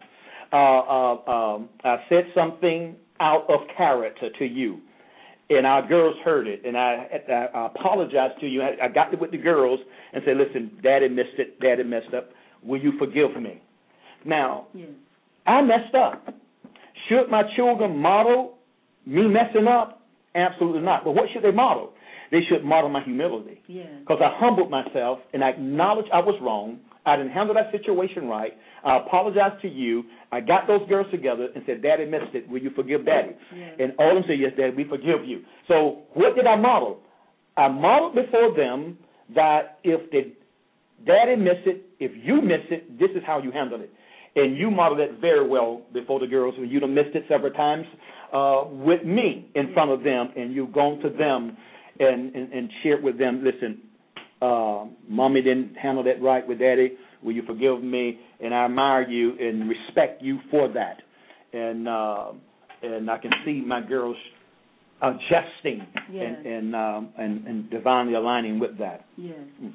Uh, 0.53 0.57
uh, 0.57 1.31
um, 1.31 1.69
I 1.85 1.97
said 2.09 2.25
something 2.35 2.97
out 3.21 3.45
of 3.49 3.61
character 3.77 4.29
to 4.39 4.45
you, 4.45 4.79
and 5.51 5.67
our 5.67 5.87
girls 5.87 6.15
heard 6.25 6.47
it, 6.47 6.63
and 6.65 6.77
I, 6.77 7.09
I, 7.29 7.33
I 7.59 7.67
apologized 7.67 8.41
to 8.41 8.47
you. 8.47 8.63
I, 8.63 8.85
I 8.85 8.89
got 8.89 9.13
it 9.13 9.21
with 9.21 9.33
the 9.33 9.39
girls 9.39 9.81
and 10.13 10.23
said, 10.25 10.37
"Listen, 10.37 10.79
Daddy 10.83 11.09
missed 11.09 11.39
it. 11.39 11.61
Daddy 11.61 11.83
messed 11.83 12.15
up. 12.17 12.31
Will 12.63 12.81
you 12.81 12.93
forgive 12.99 13.41
me?" 13.41 13.61
Now, 14.25 14.69
Yes. 14.73 14.89
I 15.47 15.63
messed 15.63 15.95
up. 15.95 16.27
Should 17.09 17.29
my 17.31 17.43
children 17.57 17.97
model 17.99 18.57
me 19.05 19.27
messing 19.29 19.67
up? 19.69 20.03
Absolutely 20.35 20.81
not. 20.83 21.05
But 21.05 21.13
what 21.13 21.27
should 21.33 21.43
they 21.43 21.51
model? 21.53 21.93
They 22.31 22.41
should 22.49 22.65
model 22.65 22.91
my 22.91 23.03
humility. 23.03 23.61
Because 24.01 24.19
I 24.23 24.31
humbled 24.39 24.71
myself 24.71 25.19
and 25.33 25.45
I 25.45 25.51
acknowledged 25.51 26.09
I 26.12 26.21
was 26.21 26.39
wrong. 26.43 26.79
I 27.05 27.17
didn't 27.17 27.33
handle 27.33 27.55
that 27.55 27.71
situation 27.71 28.27
right. 28.27 28.53
I 28.85 28.99
apologized 28.99 29.62
to 29.62 29.69
you. 29.69 30.05
I 30.33 30.41
got 30.41 30.67
those 30.67 30.87
girls 30.89 31.07
together 31.11 31.49
and 31.55 31.62
said, 31.67 31.83
Daddy 31.83 32.05
missed 32.05 32.35
it. 32.35 32.49
Will 32.49 32.61
you 32.61 32.71
forgive 32.75 33.07
Daddy? 33.07 33.31
Yes. 33.55 33.77
And 33.79 33.93
all 33.99 34.11
of 34.11 34.15
them 34.17 34.25
said, 34.29 34.41
Yes, 34.41 34.53
Daddy, 34.57 34.75
we 34.75 34.85
forgive 34.89 35.25
you. 35.25 35.43
So 35.69 36.03
what 36.15 36.35
did 36.35 36.47
I 36.47 36.57
model? 36.57 36.99
I 37.57 37.69
modeled 37.69 38.15
before 38.15 38.55
them 38.57 38.99
that 39.35 39.79
if 39.85 40.11
the 40.11 40.33
daddy 41.07 41.37
miss 41.37 41.57
it, 41.65 41.85
if 42.01 42.12
you 42.25 42.43
miss 42.43 42.61
it, 42.71 42.99
this 42.99 43.11
is 43.11 43.23
how 43.27 43.41
you 43.41 43.51
handle 43.51 43.81
it. 43.81 43.91
And 44.35 44.57
you 44.57 44.71
modeled 44.71 45.01
it 45.01 45.19
very 45.21 45.49
well 45.49 45.83
before 45.95 46.21
the 46.21 46.27
girls, 46.27 46.55
and 46.59 46.71
You've 46.71 46.89
missed 46.91 47.15
it 47.15 47.25
several 47.29 47.53
times 47.53 47.87
uh, 48.33 48.65
with 48.67 49.05
me 49.05 49.51
in 49.55 49.73
front 49.73 49.91
of 49.91 50.03
them, 50.03 50.31
and 50.37 50.53
you've 50.53 50.73
gone 50.73 50.99
to 51.01 51.09
them 51.09 51.57
and, 52.01 52.35
and, 52.35 52.53
and 52.53 52.71
shared 52.83 53.03
with 53.03 53.19
them, 53.19 53.45
listen, 53.45 53.81
uh, 54.43 54.85
mommy 55.09 55.43
didn't 55.43 55.77
handle 55.77 56.05
that 56.05 56.23
right 56.23 56.47
with 56.47 56.59
daddy. 56.59 56.93
Will 57.23 57.33
you 57.33 57.43
forgive 57.47 57.83
me? 57.83 58.21
And 58.41 58.55
I 58.55 58.67
admire 58.67 59.09
you 59.09 59.33
and 59.39 59.68
respect 59.68 60.23
you 60.23 60.39
for 60.51 60.68
that. 60.73 61.03
And 61.53 61.89
uh, 61.89 62.33
and 62.83 63.11
I 63.11 63.18
can 63.18 63.31
see 63.45 63.62
my 63.66 63.81
girls 63.81 64.16
adjusting 65.03 65.87
Yes. 66.12 66.37
and 66.37 66.47
and, 66.47 66.77
um, 66.77 67.09
and 67.18 67.47
and 67.47 67.70
divinely 67.70 68.14
aligning 68.14 68.59
with 68.59 68.79
that. 68.79 69.07
Yes. 69.16 69.39
Mm. 69.62 69.73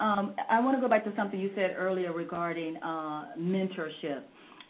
Um, 0.00 0.34
I 0.50 0.60
want 0.60 0.76
to 0.76 0.80
go 0.80 0.88
back 0.88 1.04
to 1.04 1.12
something 1.16 1.38
you 1.38 1.50
said 1.54 1.74
earlier 1.78 2.12
regarding 2.12 2.76
uh, 2.78 3.26
mentorship. 3.38 4.22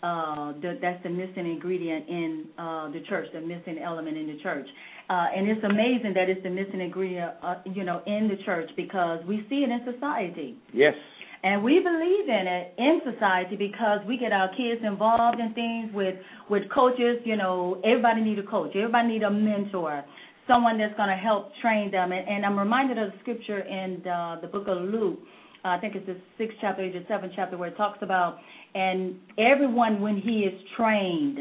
Uh, 0.02 0.52
the, 0.60 0.78
that's 0.82 1.02
the 1.02 1.08
missing 1.08 1.50
ingredient 1.50 2.06
in 2.08 2.44
uh, 2.58 2.90
the 2.90 3.00
church, 3.08 3.26
the 3.32 3.40
missing 3.40 3.78
element 3.82 4.18
in 4.18 4.26
the 4.26 4.38
church. 4.42 4.66
Uh, 5.10 5.26
and 5.36 5.48
it's 5.48 5.62
amazing 5.64 6.12
that 6.14 6.30
it's 6.30 6.42
the 6.42 6.50
missing 6.50 6.80
ingredient, 6.80 7.32
uh, 7.42 7.56
you 7.66 7.84
know, 7.84 8.00
in 8.06 8.28
the 8.28 8.42
church 8.44 8.70
because 8.76 9.20
we 9.26 9.44
see 9.50 9.56
it 9.56 9.70
in 9.70 9.80
society. 9.92 10.56
Yes. 10.72 10.94
And 11.42 11.62
we 11.62 11.74
believe 11.78 12.26
in 12.26 12.46
it 12.46 12.74
in 12.78 13.00
society 13.12 13.56
because 13.56 14.00
we 14.08 14.16
get 14.16 14.32
our 14.32 14.48
kids 14.56 14.80
involved 14.82 15.38
in 15.40 15.52
things 15.52 15.92
with 15.92 16.14
with 16.48 16.62
coaches. 16.74 17.20
You 17.24 17.36
know, 17.36 17.82
everybody 17.84 18.22
need 18.22 18.38
a 18.38 18.42
coach. 18.42 18.70
Everybody 18.74 19.08
need 19.08 19.22
a 19.24 19.30
mentor, 19.30 20.04
someone 20.48 20.78
that's 20.78 20.96
going 20.96 21.10
to 21.10 21.16
help 21.16 21.50
train 21.60 21.90
them. 21.90 22.12
And, 22.12 22.26
and 22.26 22.46
I'm 22.46 22.58
reminded 22.58 22.96
of 22.96 23.12
the 23.12 23.18
scripture 23.20 23.60
in 23.60 24.00
the, 24.02 24.36
the 24.40 24.48
book 24.48 24.68
of 24.68 24.88
Luke, 24.88 25.18
I 25.64 25.78
think 25.78 25.94
it's 25.96 26.06
the 26.06 26.16
sixth 26.36 26.56
chapter, 26.60 26.84
or 26.84 26.90
the 26.90 27.04
seventh 27.08 27.32
chapter, 27.36 27.56
where 27.56 27.68
it 27.68 27.76
talks 27.76 27.98
about 28.02 28.38
and 28.74 29.16
everyone 29.38 30.00
when 30.00 30.16
he 30.16 30.40
is 30.40 30.60
trained. 30.76 31.38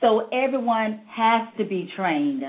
So 0.00 0.28
everyone 0.32 1.02
has 1.14 1.48
to 1.58 1.64
be 1.64 1.88
trained. 1.96 2.42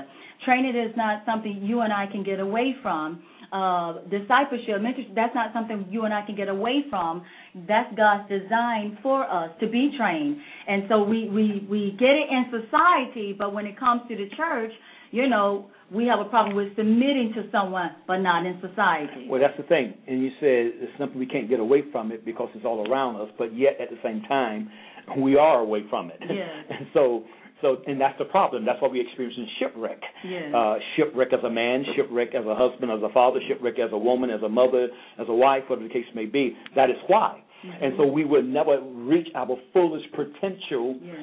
Training 0.46 0.76
is 0.76 0.96
not 0.96 1.24
something 1.26 1.60
you 1.60 1.80
and 1.80 1.92
I 1.92 2.06
can 2.06 2.22
get 2.22 2.40
away 2.40 2.74
from. 2.80 3.22
Uh, 3.52 4.00
discipleship, 4.10 4.80
mentorship, 4.80 5.14
that's 5.14 5.34
not 5.34 5.52
something 5.52 5.86
you 5.90 6.04
and 6.04 6.14
I 6.14 6.24
can 6.24 6.36
get 6.36 6.48
away 6.48 6.84
from. 6.88 7.24
That's 7.68 7.94
God's 7.96 8.28
design 8.28 8.98
for 9.02 9.28
us 9.28 9.50
to 9.60 9.68
be 9.68 9.90
trained. 9.98 10.38
And 10.66 10.84
so 10.88 11.02
we, 11.02 11.28
we, 11.28 11.66
we 11.68 11.96
get 11.98 12.10
it 12.10 12.28
in 12.30 12.44
society, 12.50 13.34
but 13.36 13.52
when 13.52 13.66
it 13.66 13.78
comes 13.78 14.02
to 14.08 14.16
the 14.16 14.28
church, 14.36 14.72
you 15.10 15.28
know, 15.28 15.66
we 15.92 16.06
have 16.06 16.18
a 16.18 16.28
problem 16.28 16.56
with 16.56 16.76
submitting 16.76 17.32
to 17.36 17.48
someone, 17.52 17.90
but 18.06 18.18
not 18.18 18.44
in 18.44 18.60
society. 18.60 19.26
Well, 19.28 19.40
that's 19.40 19.56
the 19.56 19.62
thing. 19.64 19.94
And 20.06 20.22
you 20.22 20.30
said 20.40 20.82
it's 20.82 20.92
something 20.98 21.18
we 21.18 21.26
can't 21.26 21.48
get 21.48 21.60
away 21.60 21.82
from 21.92 22.10
it 22.10 22.24
because 22.24 22.48
it's 22.54 22.64
all 22.64 22.88
around 22.90 23.20
us, 23.20 23.28
but 23.38 23.56
yet 23.56 23.78
at 23.80 23.90
the 23.90 23.98
same 24.02 24.22
time, 24.22 24.70
we 25.18 25.36
are 25.36 25.60
away 25.60 25.84
from 25.88 26.10
it. 26.10 26.18
Yes. 26.20 26.48
and 26.70 26.86
so, 26.92 27.24
so, 27.62 27.78
and 27.86 28.00
that's 28.00 28.18
the 28.18 28.26
problem. 28.26 28.64
That's 28.66 28.80
why 28.82 28.88
we 28.88 29.00
experience 29.00 29.36
in 29.38 29.48
shipwreck. 29.58 30.00
Yes. 30.24 30.54
Uh, 30.54 30.74
shipwreck 30.94 31.32
as 31.32 31.42
a 31.44 31.50
man, 31.50 31.84
shipwreck 31.96 32.34
as 32.34 32.44
a 32.44 32.54
husband, 32.54 32.90
as 32.90 33.02
a 33.02 33.12
father, 33.12 33.40
shipwreck 33.48 33.78
as 33.78 33.90
a 33.92 33.98
woman, 33.98 34.30
as 34.30 34.42
a 34.42 34.48
mother, 34.48 34.88
as 35.18 35.26
a 35.28 35.34
wife, 35.34 35.62
whatever 35.68 35.88
the 35.88 35.92
case 35.92 36.04
may 36.14 36.26
be. 36.26 36.56
That 36.74 36.90
is 36.90 36.96
why. 37.06 37.42
Mm-hmm. 37.64 37.84
And 37.84 37.94
so 37.96 38.06
we 38.06 38.24
will 38.24 38.42
never 38.42 38.80
reach 38.82 39.28
our 39.34 39.56
fullest 39.72 40.06
potential. 40.12 40.98
Yes. 41.02 41.16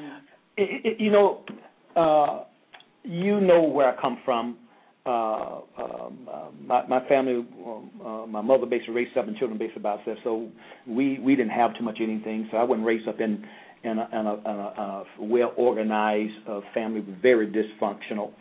It, 0.58 0.86
it, 0.86 1.00
you 1.00 1.12
know, 1.12 1.44
uh, 1.96 2.46
you 3.04 3.40
know 3.40 3.64
where 3.64 3.96
I 3.96 4.02
come 4.02 4.20
from. 4.26 4.58
Uh, 5.06 5.60
um, 5.78 6.30
uh, 6.32 6.46
my, 6.66 6.88
my 6.88 7.08
family, 7.10 7.46
um, 7.66 7.92
uh, 8.04 8.26
my 8.26 8.40
mother 8.42 8.66
basically 8.66 8.94
raised 8.94 9.14
seven 9.14 9.36
children, 9.38 9.60
basically 9.60 9.82
by 9.82 9.98
herself. 9.98 10.18
So 10.24 10.50
we 10.88 11.20
we 11.20 11.36
didn't 11.36 11.52
have 11.52 11.78
too 11.78 11.84
much 11.84 11.98
anything. 12.02 12.48
So 12.52 12.58
I 12.58 12.64
wasn't 12.64 12.88
raised 12.88 13.08
up 13.08 13.20
in 13.20 13.46
in 13.84 13.98
a, 14.00 14.10
in 14.20 14.26
a, 14.26 14.34
in 14.34 14.46
a, 14.46 14.74
a 14.82 15.06
well 15.20 15.54
organized 15.58 16.34
uh, 16.50 16.62
family, 16.74 17.04
very 17.22 17.48
dysfunctional. 17.48 18.32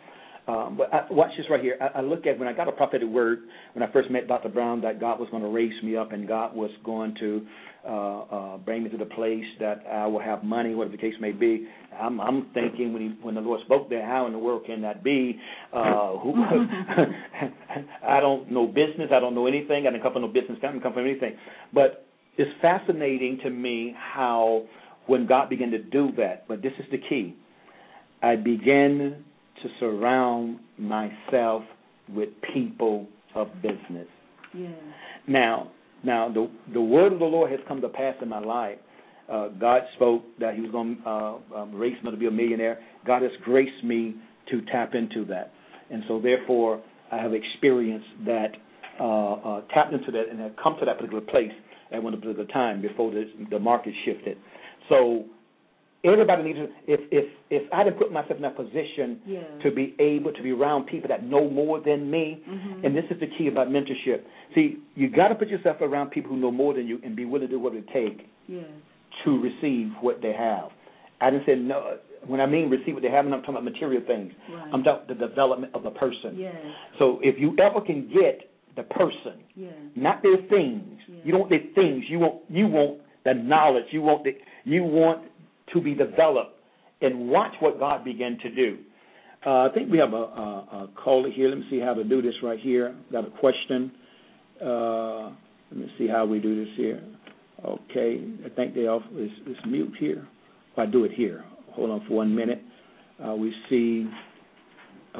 Um, 0.45 0.75
but 0.77 0.93
I, 0.93 1.05
watch 1.09 1.31
this 1.37 1.45
right 1.49 1.61
here. 1.61 1.77
I, 1.79 1.99
I 1.99 2.01
look 2.01 2.25
at 2.25 2.37
when 2.37 2.49
I 2.49 2.53
got 2.53 2.67
a 2.67 2.71
prophetic 2.71 3.07
word 3.07 3.39
when 3.73 3.83
I 3.87 3.91
first 3.93 4.11
met 4.11 4.27
Dr. 4.27 4.49
Brown 4.49 4.81
that 4.81 4.99
God 4.99 5.19
was 5.19 5.29
going 5.29 5.43
to 5.43 5.49
raise 5.49 5.81
me 5.83 5.95
up 5.95 6.11
and 6.11 6.27
God 6.27 6.53
was 6.53 6.69
going 6.83 7.15
to 7.21 7.45
uh, 7.87 8.19
uh, 8.21 8.57
bring 8.57 8.83
me 8.83 8.89
to 8.89 8.97
the 8.97 9.05
place 9.05 9.45
that 9.59 9.83
I 9.89 10.05
will 10.07 10.19
have 10.19 10.43
money, 10.43 10.75
whatever 10.75 10.97
the 10.97 11.01
case 11.01 11.13
may 11.21 11.31
be. 11.31 11.67
I'm, 11.97 12.19
I'm 12.19 12.47
thinking 12.53 12.91
when 12.91 13.01
he, 13.01 13.25
when 13.25 13.35
the 13.35 13.41
Lord 13.41 13.61
spoke 13.65 13.89
there, 13.89 14.05
how 14.05 14.25
in 14.25 14.33
the 14.33 14.39
world 14.39 14.65
can 14.65 14.81
that 14.81 15.01
be? 15.03 15.39
Uh, 15.71 16.17
who, 16.17 16.33
I 18.07 18.19
don't 18.19 18.51
know 18.51 18.67
business. 18.67 19.11
I 19.13 19.19
don't 19.19 19.35
know 19.35 19.47
anything. 19.47 19.87
I 19.87 19.91
didn't 19.91 20.03
come 20.03 20.13
from 20.13 20.23
no 20.23 20.27
business. 20.27 20.57
I 20.61 20.67
didn't 20.67 20.83
come 20.83 20.93
from 20.93 21.05
anything. 21.05 21.37
But 21.73 22.05
it's 22.37 22.51
fascinating 22.61 23.39
to 23.43 23.49
me 23.49 23.95
how 23.97 24.63
when 25.07 25.27
God 25.27 25.49
began 25.49 25.71
to 25.71 25.79
do 25.79 26.09
that. 26.17 26.47
But 26.47 26.61
this 26.61 26.73
is 26.79 26.85
the 26.91 26.97
key. 26.97 27.35
I 28.21 28.35
began 28.35 29.23
to 29.61 29.69
surround 29.79 30.59
myself 30.77 31.63
with 32.09 32.29
people 32.53 33.07
of 33.35 33.47
business. 33.61 34.07
Yeah. 34.53 34.69
Now, 35.27 35.71
now 36.03 36.31
the 36.31 36.49
the 36.73 36.81
word 36.81 37.13
of 37.13 37.19
the 37.19 37.25
Lord 37.25 37.51
has 37.51 37.59
come 37.67 37.81
to 37.81 37.89
pass 37.89 38.15
in 38.21 38.29
my 38.29 38.39
life. 38.39 38.77
Uh, 39.31 39.47
God 39.49 39.81
spoke 39.95 40.23
that 40.39 40.55
He 40.55 40.61
was 40.61 40.71
going 40.71 40.97
to 41.03 41.09
uh, 41.09 41.61
um, 41.61 41.75
raise 41.75 42.01
me 42.03 42.11
to 42.11 42.17
be 42.17 42.27
a 42.27 42.31
millionaire. 42.31 42.79
God 43.05 43.21
has 43.21 43.31
graced 43.43 43.83
me 43.83 44.15
to 44.51 44.61
tap 44.71 44.93
into 44.93 45.25
that, 45.25 45.51
and 45.89 46.03
so 46.07 46.19
therefore 46.19 46.81
I 47.11 47.17
have 47.17 47.33
experienced 47.33 48.07
that, 48.25 48.51
uh, 48.99 49.33
uh, 49.33 49.61
tapped 49.73 49.93
into 49.93 50.11
that, 50.11 50.23
and 50.29 50.39
have 50.39 50.55
come 50.61 50.75
to 50.79 50.85
that 50.85 50.97
particular 50.97 51.21
place 51.21 51.51
at 51.91 52.03
one 52.03 52.13
particular 52.19 52.45
time 52.47 52.81
before 52.81 53.11
the 53.11 53.25
the 53.49 53.59
market 53.59 53.93
shifted. 54.05 54.37
So 54.89 55.25
everybody 56.03 56.43
needs 56.43 56.59
to 56.59 56.67
if 56.87 56.99
if 57.11 57.25
if 57.49 57.63
I 57.73 57.83
didn't 57.83 57.97
put 57.97 58.11
myself 58.11 58.35
in 58.37 58.41
that 58.41 58.55
position 58.55 59.21
Yeah. 59.25 59.39
to 59.63 59.71
be 59.71 59.95
able 59.99 60.31
to 60.33 60.41
be 60.43 60.51
around 60.51 60.85
people 60.87 61.07
that 61.09 61.23
know 61.23 61.49
more 61.49 61.79
than 61.79 62.09
me, 62.11 62.39
Mhm. 62.47 62.83
and 62.83 62.95
this 62.95 63.05
is 63.09 63.19
the 63.19 63.27
key 63.27 63.47
about 63.47 63.69
mentorship. 63.69 64.21
See, 64.55 64.77
you 64.95 65.07
got 65.09 65.29
to 65.29 65.35
put 65.35 65.47
yourself 65.49 65.77
around 65.81 66.09
people 66.11 66.31
who 66.31 66.37
know 66.37 66.51
more 66.51 66.73
than 66.73 66.87
you 66.87 66.99
and 67.03 67.15
be 67.15 67.25
willing 67.25 67.47
to 67.47 67.53
do 67.53 67.59
what 67.59 67.73
it 67.73 67.87
takes 67.89 68.23
Yes. 68.47 68.65
to 69.23 69.39
receive 69.39 69.91
what 70.01 70.21
they 70.21 70.33
have. 70.33 70.71
I 71.21 71.29
didn't 71.29 71.45
say 71.45 71.55
no. 71.55 71.97
When 72.25 72.39
I 72.41 72.45
mean 72.45 72.69
receive 72.69 72.93
what 72.95 73.03
they 73.03 73.09
have, 73.09 73.25
I'm 73.25 73.31
not 73.31 73.41
talking 73.41 73.55
about 73.55 73.65
material 73.65 74.01
things. 74.01 74.33
Right. 74.49 74.63
I'm 74.73 74.83
talking 74.83 75.07
the 75.07 75.15
development 75.27 75.73
of 75.75 75.83
the 75.83 75.91
person. 75.91 76.35
Yes. 76.37 76.55
So 76.97 77.19
if 77.21 77.39
you 77.39 77.55
ever 77.59 77.79
can 77.81 78.07
get 78.09 78.49
the 78.75 78.83
person, 78.83 79.33
Yes. 79.55 79.73
not 79.95 80.21
their 80.23 80.37
things. 80.37 80.99
You 81.23 81.31
don't 81.31 81.41
want 81.41 81.49
their 81.51 81.59
things. 81.75 82.09
You 82.09 82.19
want 82.19 82.35
you 82.49 82.67
want 82.67 82.99
the 83.25 83.33
knowledge. 83.33 83.85
You 83.91 84.01
want 84.01 84.23
the 84.23 84.31
you 84.63 84.83
want 84.83 85.27
to 85.73 85.81
be 85.81 85.93
developed 85.93 86.57
and 87.01 87.29
watch 87.29 87.53
what 87.59 87.79
God 87.79 88.03
began 88.05 88.37
to 88.39 88.49
do. 88.49 88.77
Uh, 89.45 89.67
I 89.67 89.69
think 89.73 89.91
we 89.91 89.97
have 89.97 90.13
a, 90.13 90.15
a, 90.15 90.19
a 90.19 90.89
caller 91.03 91.29
here. 91.29 91.49
Let 91.49 91.57
me 91.57 91.65
see 91.69 91.79
how 91.79 91.93
to 91.93 92.03
do 92.03 92.21
this 92.21 92.33
right 92.41 92.59
here. 92.59 92.95
Got 93.11 93.27
a 93.27 93.31
question. 93.31 93.91
Uh, 94.63 95.23
let 95.71 95.79
me 95.79 95.91
see 95.97 96.07
how 96.07 96.25
we 96.25 96.39
do 96.39 96.63
this 96.63 96.73
here. 96.77 97.03
Okay, 97.65 98.23
I 98.45 98.49
think 98.49 98.75
they 98.75 98.87
off 98.87 99.03
is, 99.17 99.31
is 99.47 99.57
mute 99.67 99.93
here. 99.99 100.27
If 100.71 100.79
I 100.79 100.85
do 100.85 101.03
it 101.03 101.11
here, 101.11 101.43
hold 101.71 101.91
on 101.91 102.05
for 102.07 102.15
one 102.15 102.33
minute. 102.33 102.61
Uh, 103.25 103.35
we 103.35 103.53
see. 103.69 104.09
Uh, 105.15 105.19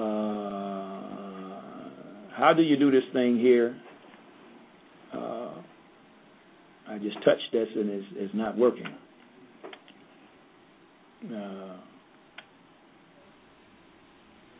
how 2.35 2.51
do 2.55 2.63
you 2.63 2.77
do 2.77 2.91
this 2.91 3.03
thing 3.13 3.37
here? 3.39 3.79
Uh, 5.13 5.51
I 6.93 6.99
just 6.99 7.15
touched 7.25 7.51
this 7.51 7.67
and 7.75 7.89
it's, 7.89 8.05
it's 8.15 8.33
not 8.35 8.55
working. 8.55 8.85
Uh, 11.33 11.77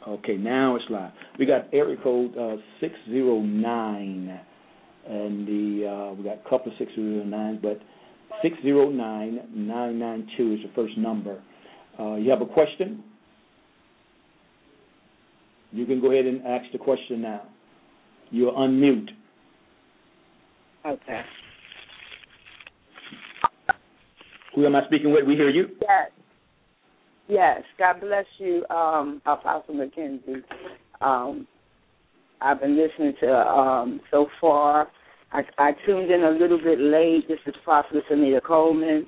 okay, 0.07 0.35
now 0.37 0.75
it's 0.75 0.85
live. 0.89 1.11
We 1.37 1.45
got 1.45 1.67
area 1.71 1.97
code 2.01 2.35
uh, 2.35 2.55
six 2.79 2.95
zero 3.09 3.39
nine, 3.41 4.39
and 5.07 5.47
the 5.47 5.87
uh, 5.87 6.13
we 6.13 6.23
got 6.23 6.37
a 6.37 6.49
couple 6.49 6.71
of 6.71 6.77
six 6.79 6.91
zero 6.95 7.23
but 7.61 7.79
nine 8.95 9.99
nine 9.99 10.27
two 10.35 10.53
is 10.53 10.59
the 10.63 10.71
first 10.73 10.97
number. 10.97 11.39
Uh, 11.99 12.15
you 12.15 12.31
have 12.31 12.41
a 12.41 12.45
question? 12.45 13.03
You 15.71 15.85
can 15.85 16.01
go 16.01 16.11
ahead 16.11 16.25
and 16.25 16.41
ask 16.45 16.71
the 16.71 16.79
question 16.79 17.21
now. 17.21 17.43
You're 18.31 18.53
unmute. 18.53 19.09
Okay. 20.85 21.21
Who 24.55 24.65
am 24.65 24.75
I 24.75 24.85
speaking 24.85 25.11
with? 25.11 25.25
We 25.25 25.35
hear 25.35 25.49
you. 25.49 25.67
Yes. 25.81 26.11
Yes. 27.27 27.61
God 27.77 27.99
bless 28.01 28.25
you, 28.37 28.65
um, 28.69 29.21
Apostle 29.25 29.75
McKenzie. 29.75 30.43
Um, 31.01 31.47
I've 32.41 32.59
been 32.59 32.77
listening 32.77 33.13
to 33.21 33.31
um, 33.31 34.01
so 34.11 34.27
far. 34.39 34.89
I, 35.31 35.41
I 35.57 35.71
tuned 35.85 36.11
in 36.11 36.23
a 36.23 36.29
little 36.29 36.59
bit 36.59 36.79
late. 36.79 37.27
This 37.27 37.39
is 37.47 37.55
Prophetess 37.63 38.03
Anita 38.09 38.41
Coleman, 38.41 39.07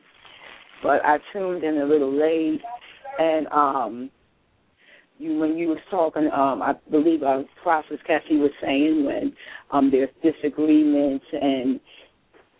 but 0.81 1.05
I 1.05 1.17
tuned 1.31 1.63
in 1.63 1.77
a 1.77 1.85
little 1.85 2.11
late, 2.11 2.61
and 3.19 3.47
um, 3.47 4.09
you 5.19 5.37
when 5.37 5.57
you 5.57 5.67
was 5.67 5.77
talking, 5.91 6.29
um, 6.33 6.61
I 6.61 6.73
believe 6.89 7.23
uh, 7.23 7.43
Prophetess 7.61 7.99
Kathy 8.07 8.37
was 8.37 8.51
saying 8.61 9.05
when 9.05 9.33
um, 9.71 9.91
there's 9.91 10.09
disagreements 10.23 11.25
and 11.31 11.79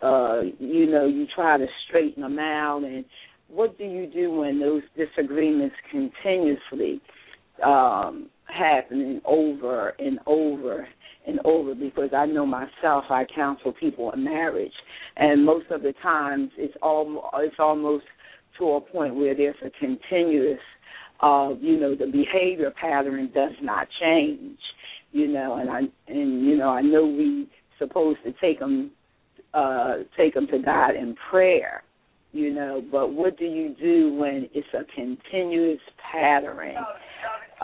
uh, 0.02 0.40
you 0.58 0.86
know, 0.86 1.06
you 1.06 1.26
try 1.34 1.56
to 1.56 1.66
straighten 1.88 2.22
them 2.22 2.38
out. 2.38 2.82
And 2.84 3.04
what 3.48 3.78
do 3.78 3.84
you 3.84 4.06
do 4.06 4.30
when 4.30 4.60
those 4.60 4.82
disagreements 4.96 5.74
continuously 5.90 7.00
um, 7.64 8.28
happening 8.44 9.20
over 9.24 9.90
and 9.98 10.18
over 10.26 10.86
and 11.26 11.40
over? 11.44 11.74
Because 11.74 12.10
I 12.14 12.26
know 12.26 12.46
myself, 12.46 13.04
I 13.10 13.24
counsel 13.34 13.72
people 13.78 14.10
in 14.12 14.24
marriage, 14.24 14.72
and 15.16 15.44
most 15.44 15.66
of 15.70 15.82
the 15.82 15.94
times 16.02 16.50
it's 16.56 16.74
all 16.82 17.30
it's 17.36 17.56
almost 17.58 18.04
to 18.58 18.72
a 18.72 18.80
point 18.80 19.14
where 19.14 19.34
there's 19.34 19.56
a 19.64 19.70
continuous, 19.78 20.60
uh, 21.20 21.50
you 21.60 21.78
know, 21.78 21.94
the 21.94 22.06
behavior 22.06 22.72
pattern 22.80 23.30
does 23.34 23.52
not 23.62 23.86
change. 24.00 24.58
You 25.12 25.28
know, 25.28 25.54
and 25.54 25.70
I 25.70 25.80
and 26.08 26.44
you 26.44 26.56
know 26.56 26.68
I 26.68 26.82
know 26.82 27.06
we 27.06 27.48
supposed 27.78 28.18
to 28.24 28.32
take 28.40 28.58
them 28.58 28.90
uh, 29.54 29.94
take 30.16 30.34
them 30.34 30.46
to 30.48 30.58
God 30.58 30.94
in 30.96 31.16
prayer, 31.30 31.82
you 32.32 32.52
know. 32.52 32.82
But 32.90 33.12
what 33.12 33.38
do 33.38 33.44
you 33.44 33.74
do 33.80 34.14
when 34.14 34.48
it's 34.52 34.66
a 34.74 34.84
continuous 34.94 35.80
pattern 36.12 36.74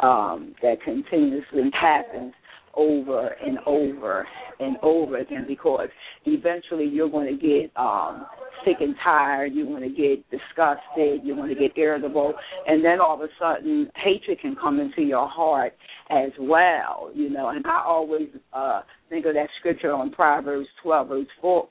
um, 0.03 0.55
that 0.63 0.83
continuously 0.83 1.71
happens 1.79 2.33
over 2.75 3.29
and 3.45 3.59
over 3.67 4.27
and 4.61 4.77
over 4.83 5.19
again? 5.19 5.45
Because 5.47 5.89
eventually 6.25 6.87
you're 6.87 7.11
going 7.11 7.39
to 7.39 7.41
get 7.41 7.71
um, 7.77 8.27
sick 8.65 8.77
and 8.81 8.95
tired. 9.03 9.53
You're 9.53 9.67
going 9.67 9.83
to 9.83 9.89
get 9.89 10.25
disgusted. 10.31 11.21
You're 11.25 11.37
going 11.37 11.55
to 11.55 11.61
get 11.61 11.77
irritable, 11.77 12.35
and 12.67 12.85
then 12.85 13.01
all 13.01 13.15
of 13.15 13.21
a 13.21 13.29
sudden 13.39 13.91
hatred 13.97 14.41
can 14.41 14.57
come 14.57 14.81
into 14.81 15.03
your 15.03 15.29
heart 15.29 15.75
as 16.11 16.31
well. 16.39 17.11
You 17.15 17.31
know, 17.31 17.49
and 17.49 17.67
I 17.67 17.83
always 17.87 18.29
uh, 18.53 18.83
think 19.09 19.27
of 19.27 19.35
that 19.35 19.49
scripture 19.59 19.93
on 19.93 20.11
Proverbs 20.11 20.69
12, 20.83 21.09
verse 21.09 21.27
4, 21.41 21.69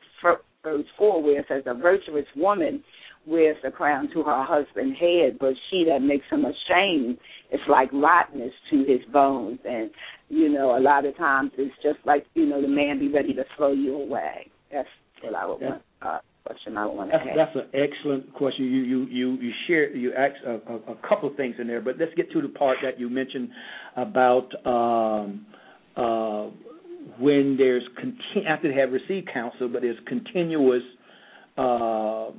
verse 0.64 0.86
4, 0.98 1.24
where 1.24 1.40
it 1.40 1.46
says, 1.48 1.64
A 1.66 1.74
virtuous 1.74 2.26
woman 2.36 2.84
wears 3.26 3.58
the 3.64 3.72
crown 3.72 4.10
to 4.14 4.24
her 4.24 4.44
husband's 4.44 5.00
head, 5.00 5.38
but 5.40 5.54
she 5.70 5.86
that 5.88 6.00
makes 6.00 6.26
him 6.32 6.44
ashamed 6.46 7.18
is 7.52 7.60
like 7.70 7.92
rottenness 7.94 8.54
to 8.72 8.80
his 8.80 9.02
bones. 9.12 9.60
And, 9.66 9.92
you 10.30 10.50
know, 10.50 10.78
a 10.78 10.80
lot 10.80 11.06
of 11.06 11.16
times 11.18 11.52
it's 11.58 11.76
just 11.84 12.00
like, 12.06 12.26
you 12.34 12.46
know, 12.46 12.62
the 12.62 12.68
man 12.68 13.00
be 13.00 13.10
ready 13.10 13.34
to 13.34 13.44
throw 13.56 13.74
you 13.74 13.96
away. 13.96 14.50
That's 14.72 14.88
what 15.22 15.36
I 15.36 15.46
would 15.46 15.62
want. 15.62 15.82
Uh, 16.02 16.20
question 16.46 16.78
I 16.78 16.86
want 16.86 17.12
to 17.12 17.18
That's, 17.18 17.30
ask. 17.30 17.54
that's 17.54 17.56
an 17.74 17.82
excellent 17.82 18.34
question. 18.34 18.66
You 18.66 18.82
you 18.82 19.06
you 19.06 19.32
you 19.42 19.52
share 19.68 19.96
you 19.96 20.14
asked 20.14 20.44
a, 20.46 20.54
a, 20.72 20.76
a 20.94 20.96
couple 21.08 21.30
of 21.30 21.36
things 21.36 21.56
in 21.60 21.68
there, 21.68 21.82
but 21.82 21.96
let's 22.00 22.14
get 22.16 22.32
to 22.32 22.42
the 22.42 22.50
part 22.50 22.78
that 22.84 23.00
you 23.00 23.10
mentioned 23.10 23.50
about 23.96 24.50
um, 24.66 25.46
uh, 25.96 26.50
when 27.20 27.56
there's 27.58 27.84
conti- 27.96 28.48
after 28.48 28.70
they 28.72 28.80
have 28.80 28.92
received 28.92 29.30
counsel, 29.34 29.70
but 29.70 29.82
there's 29.82 29.98
continuous 30.08 30.84
uh, 31.58 32.30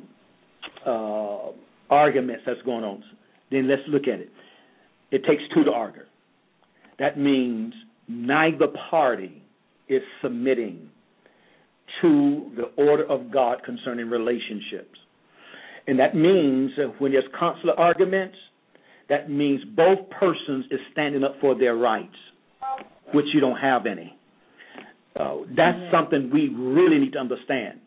uh, 0.87 1.53
arguments 1.91 2.43
that's 2.47 2.63
going 2.63 2.85
on. 2.85 3.05
Then 3.51 3.69
let's 3.69 3.83
look 3.89 4.05
at 4.05 4.21
it. 4.21 4.31
It 5.11 5.25
takes 5.29 5.43
two 5.55 5.65
to 5.65 5.71
argue. 5.71 6.03
That 6.99 7.19
means 7.19 7.75
neither 8.09 8.67
party 8.91 9.43
is 9.89 10.03
submitting 10.23 10.89
to 12.01 12.51
the 12.57 12.83
order 12.83 13.05
of 13.05 13.31
God 13.31 13.63
concerning 13.65 14.09
relationships. 14.09 14.99
And 15.87 15.99
that 15.99 16.15
means 16.15 16.71
when 16.99 17.13
there's 17.13 17.25
consular 17.39 17.79
arguments, 17.79 18.37
that 19.09 19.31
means 19.31 19.61
both 19.77 19.99
persons 20.11 20.65
is 20.71 20.81
standing 20.93 21.25
up 21.25 21.37
for 21.41 21.59
their 21.59 21.75
rights, 21.75 22.15
which 23.13 23.27
you 23.35 23.41
don't 23.41 23.59
have 23.59 23.87
any. 23.87 24.17
Uh, 25.19 25.39
that's 25.55 25.79
something 25.93 26.31
we 26.33 26.49
really 26.49 26.99
need 26.99 27.13
to 27.13 27.19
understand. 27.19 27.81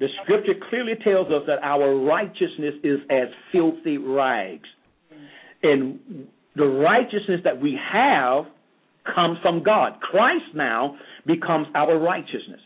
The 0.00 0.08
scripture 0.22 0.54
clearly 0.68 0.94
tells 1.02 1.28
us 1.28 1.42
that 1.46 1.60
our 1.62 1.96
righteousness 1.96 2.74
is 2.84 2.98
as 3.10 3.28
filthy 3.50 3.98
rags. 3.98 4.68
And 5.62 6.28
the 6.54 6.66
righteousness 6.66 7.40
that 7.44 7.60
we 7.60 7.78
have 7.92 8.44
comes 9.14 9.38
from 9.42 9.62
God. 9.62 10.00
Christ 10.00 10.54
now 10.54 10.96
becomes 11.26 11.66
our 11.74 11.98
righteousness. 11.98 12.60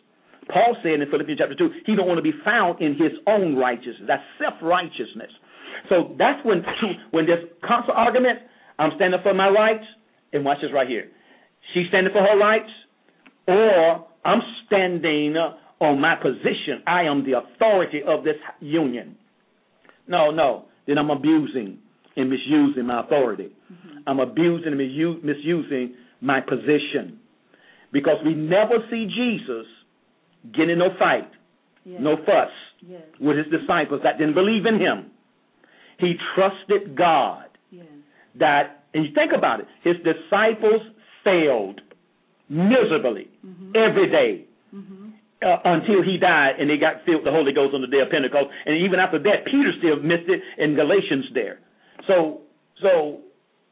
Paul 0.48 0.76
said 0.82 1.00
in 1.00 1.10
Philippians 1.10 1.38
chapter 1.38 1.54
2, 1.54 1.86
he 1.86 1.94
don't 1.94 2.08
want 2.08 2.18
to 2.18 2.22
be 2.22 2.34
found 2.44 2.80
in 2.80 2.92
his 2.94 3.12
own 3.26 3.56
righteousness. 3.56 4.06
That's 4.06 4.22
self-righteousness. 4.40 5.30
So 5.88 6.14
that's 6.18 6.44
when 6.44 6.64
when 7.10 7.26
there's 7.26 7.44
constant 7.64 7.96
argument, 7.96 8.40
I'm 8.78 8.90
standing 8.96 9.20
for 9.22 9.34
my 9.34 9.48
rights, 9.48 9.84
and 10.32 10.44
watch 10.44 10.58
this 10.62 10.70
right 10.74 10.88
here. 10.88 11.10
She's 11.74 11.86
standing 11.88 12.12
for 12.12 12.22
her 12.22 12.38
rights, 12.38 12.70
or 13.46 14.06
I'm 14.24 14.40
standing 14.66 15.36
on 15.80 16.00
my 16.00 16.14
position. 16.16 16.82
I 16.86 17.02
am 17.02 17.24
the 17.24 17.38
authority 17.38 18.00
of 18.06 18.24
this 18.24 18.36
union. 18.60 19.16
No, 20.06 20.30
no. 20.30 20.66
Then 20.86 20.98
I'm 20.98 21.10
abusing 21.10 21.78
and 22.16 22.30
misusing 22.30 22.86
my 22.86 23.00
authority. 23.00 23.50
Mm-hmm. 23.72 23.98
I'm 24.06 24.20
abusing 24.20 24.72
and 24.72 25.22
misusing 25.24 25.94
my 26.20 26.40
position. 26.40 27.18
Because 27.92 28.16
we 28.24 28.34
never 28.34 28.78
see 28.90 29.06
Jesus 29.06 29.66
get 30.52 30.68
in 30.68 30.78
no 30.78 30.90
fight, 30.98 31.28
Yes. 31.84 32.00
no 32.00 32.16
fuss 32.16 32.50
Yes. 32.80 33.02
with 33.20 33.36
his 33.38 33.46
disciples 33.48 34.02
that 34.02 34.18
didn't 34.18 34.34
believe 34.34 34.66
in 34.66 34.78
him. 34.78 35.10
He 35.98 36.14
trusted 36.34 36.94
God 36.96 37.46
Yes. 37.70 37.86
that, 38.36 38.84
and 38.94 39.04
you 39.06 39.12
think 39.12 39.32
about 39.32 39.60
it, 39.60 39.66
his 39.82 39.96
disciples 39.98 40.82
failed 41.24 41.80
miserably 42.48 43.28
every 43.74 44.08
day 44.08 44.44
Mhm. 44.74 45.12
uh, 45.42 45.58
until 45.64 46.02
he 46.02 46.18
died 46.18 46.56
and 46.58 46.68
they 46.70 46.76
got 46.76 47.02
filled 47.02 47.18
with 47.18 47.24
the 47.24 47.30
Holy 47.32 47.52
Ghost 47.52 47.74
on 47.74 47.80
the 47.80 47.86
day 47.86 48.00
of 48.00 48.10
Pentecost. 48.10 48.48
And 48.66 48.76
even 48.76 49.00
after 49.00 49.18
that, 49.18 49.44
Peter 49.44 49.72
still 49.78 49.96
missed 49.96 50.28
it 50.28 50.42
in 50.58 50.74
Galatians 50.74 51.30
there. 51.32 51.58
So, 52.06 52.42
so 52.80 53.20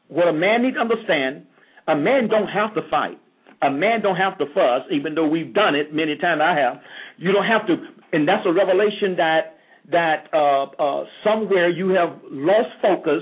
what 0.07 0.27
a 0.27 0.33
man 0.33 0.63
needs 0.63 0.75
to 0.75 0.81
understand, 0.81 1.45
a 1.87 1.95
man 1.95 2.27
don't 2.27 2.47
have 2.47 2.73
to 2.75 2.81
fight. 2.83 3.17
A 3.63 3.69
man 3.69 4.01
don't 4.01 4.15
have 4.15 4.37
to 4.39 4.45
fuss, 4.53 4.83
even 4.91 5.13
though 5.13 5.27
we've 5.27 5.53
done 5.53 5.75
it 5.75 5.93
many 5.93 6.17
times. 6.17 6.41
I 6.43 6.55
have. 6.59 6.81
You 7.17 7.31
don't 7.31 7.45
have 7.45 7.67
to, 7.67 7.75
and 8.11 8.27
that's 8.27 8.45
a 8.45 8.51
revelation 8.51 9.15
that 9.17 9.57
that 9.91 10.27
uh, 10.33 10.63
uh, 10.63 11.05
somewhere 11.23 11.69
you 11.69 11.89
have 11.89 12.19
lost 12.29 12.69
focus 12.81 13.21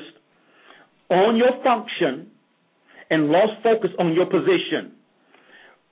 on 1.09 1.35
your 1.35 1.51
function 1.63 2.27
and 3.09 3.27
lost 3.27 3.53
focus 3.63 3.89
on 3.99 4.13
your 4.13 4.25
position. 4.25 4.93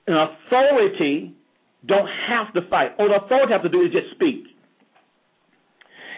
An 0.06 0.14
authority 0.14 1.34
don't 1.86 2.08
have 2.28 2.52
to 2.54 2.68
fight. 2.68 2.92
All 2.98 3.08
the 3.08 3.24
authority 3.24 3.52
have 3.52 3.62
to 3.62 3.68
do 3.68 3.80
is 3.82 3.92
just 3.92 4.14
speak. 4.14 4.46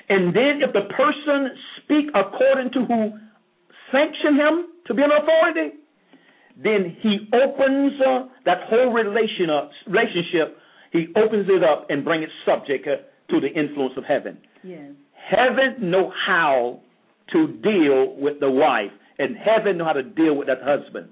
And 0.09 0.35
then 0.35 0.61
if 0.62 0.72
the 0.72 0.93
person 0.95 1.51
speak 1.78 2.07
according 2.14 2.72
to 2.72 2.85
who 2.85 3.12
sanctioned 3.93 4.39
him 4.39 4.66
to 4.87 4.95
be 4.95 5.03
an 5.03 5.11
authority, 5.11 5.78
then 6.57 6.96
he 7.01 7.28
opens 7.32 7.92
uh, 8.01 8.26
that 8.44 8.59
whole 8.68 8.92
relation 8.92 9.51
up, 9.51 9.70
relationship, 9.86 10.59
he 10.92 11.07
opens 11.16 11.46
it 11.48 11.62
up 11.62 11.86
and 11.88 12.05
bring 12.05 12.22
it 12.22 12.30
subject 12.44 12.86
uh, 12.86 12.96
to 13.32 13.40
the 13.40 13.48
influence 13.48 13.94
of 13.96 14.05
heaven. 14.05 14.38
Yes. 14.62 14.90
Heaven 15.14 15.90
know 15.90 16.12
how 16.26 16.80
to 17.32 17.46
deal 17.46 18.16
with 18.16 18.40
the 18.40 18.51
wife, 18.51 18.90
and 19.18 19.36
heaven 19.36 19.78
know 19.78 19.84
how 19.84 19.92
to 19.92 20.03
deal 20.03 20.34
with 20.34 20.48
that 20.48 20.59
husband. 20.62 21.09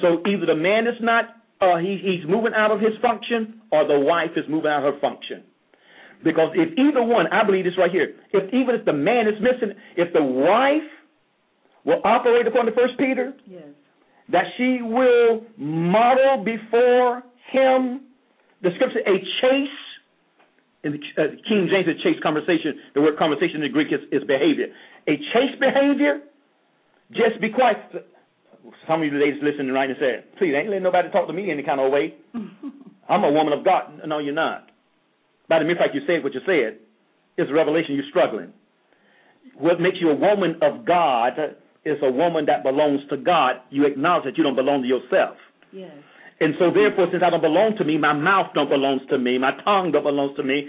So 0.00 0.22
either 0.28 0.46
the 0.46 0.54
man 0.54 0.86
is 0.86 0.94
not 1.00 1.34
uh, 1.60 1.78
he, 1.78 1.98
he's 2.02 2.28
moving 2.28 2.52
out 2.54 2.70
of 2.70 2.80
his 2.80 2.92
function, 3.02 3.60
or 3.72 3.86
the 3.86 3.98
wife 3.98 4.30
is 4.36 4.44
moving 4.48 4.70
out 4.70 4.86
of 4.86 4.94
her 4.94 5.00
function. 5.00 5.42
Because 6.22 6.50
if 6.54 6.76
either 6.78 7.02
one, 7.02 7.26
I 7.28 7.44
believe 7.44 7.64
this 7.64 7.74
right 7.78 7.90
here, 7.90 8.14
if 8.32 8.52
even 8.54 8.74
if 8.74 8.84
the 8.84 8.92
man 8.92 9.26
is 9.26 9.34
missing, 9.40 9.74
if 9.96 10.12
the 10.12 10.22
wife 10.22 10.86
will 11.84 12.00
operate 12.04 12.46
upon 12.46 12.66
the 12.66 12.72
first 12.72 12.98
Peter, 12.98 13.34
Yes. 13.46 13.62
That 14.30 14.44
she 14.56 14.80
will 14.82 15.42
model 15.56 16.44
before 16.44 17.22
him 17.50 18.02
the 18.62 18.70
scripture 18.74 19.00
a 19.00 19.16
chaste 19.40 19.88
in 20.84 20.92
the 20.92 21.00
uh, 21.16 21.28
King 21.48 21.68
James 21.70 21.88
a 21.88 21.96
chaste 22.02 22.22
conversation 22.22 22.74
the 22.94 23.00
word 23.00 23.18
conversation 23.18 23.56
in 23.56 23.62
the 23.62 23.68
Greek 23.68 23.88
is, 23.88 24.00
is 24.12 24.26
behavior. 24.26 24.66
A 25.06 25.16
chaste 25.32 25.58
behavior? 25.60 26.20
Just 27.12 27.40
be 27.40 27.50
quiet. 27.50 27.78
Some 28.86 29.00
of 29.00 29.06
you 29.06 29.18
ladies 29.18 29.40
listening 29.42 29.72
right 29.72 29.88
and 29.88 29.98
say 29.98 30.24
please 30.36 30.52
ain't 30.54 30.68
letting 30.68 30.82
nobody 30.82 31.10
talk 31.10 31.26
to 31.26 31.32
me 31.32 31.50
any 31.50 31.62
kind 31.62 31.80
of 31.80 31.90
way. 31.90 32.14
I'm 33.08 33.24
a 33.24 33.32
woman 33.32 33.52
of 33.52 33.64
God. 33.64 34.00
No 34.06 34.18
you're 34.18 34.34
not. 34.34 34.68
By 35.48 35.60
the 35.60 35.64
mere 35.64 35.76
fact 35.76 35.94
you 35.94 36.02
said 36.06 36.22
what 36.22 36.34
you 36.34 36.40
said 36.44 36.78
it's 37.38 37.50
a 37.50 37.54
revelation 37.54 37.94
you're 37.94 38.10
struggling. 38.10 38.52
What 39.56 39.80
makes 39.80 39.96
you 40.00 40.10
a 40.10 40.14
woman 40.14 40.56
of 40.60 40.84
God 40.84 41.32
is 41.84 41.96
a 42.02 42.10
woman 42.10 42.46
that 42.46 42.62
belongs 42.62 43.00
to 43.10 43.16
God. 43.16 43.56
You 43.70 43.86
acknowledge 43.86 44.24
that 44.24 44.36
you 44.36 44.44
don't 44.44 44.56
belong 44.56 44.82
to 44.82 44.88
yourself. 44.88 45.36
Yes. 45.72 45.92
And 46.40 46.54
so 46.58 46.70
therefore, 46.70 47.08
since 47.10 47.22
I 47.24 47.30
don't 47.30 47.40
belong 47.40 47.76
to 47.78 47.84
me, 47.84 47.98
my 47.98 48.12
mouth 48.12 48.48
don't 48.54 48.68
belongs 48.68 49.02
to 49.10 49.18
me, 49.18 49.38
my 49.38 49.52
tongue 49.64 49.90
don't 49.92 50.04
belongs 50.04 50.36
to 50.36 50.42
me, 50.42 50.68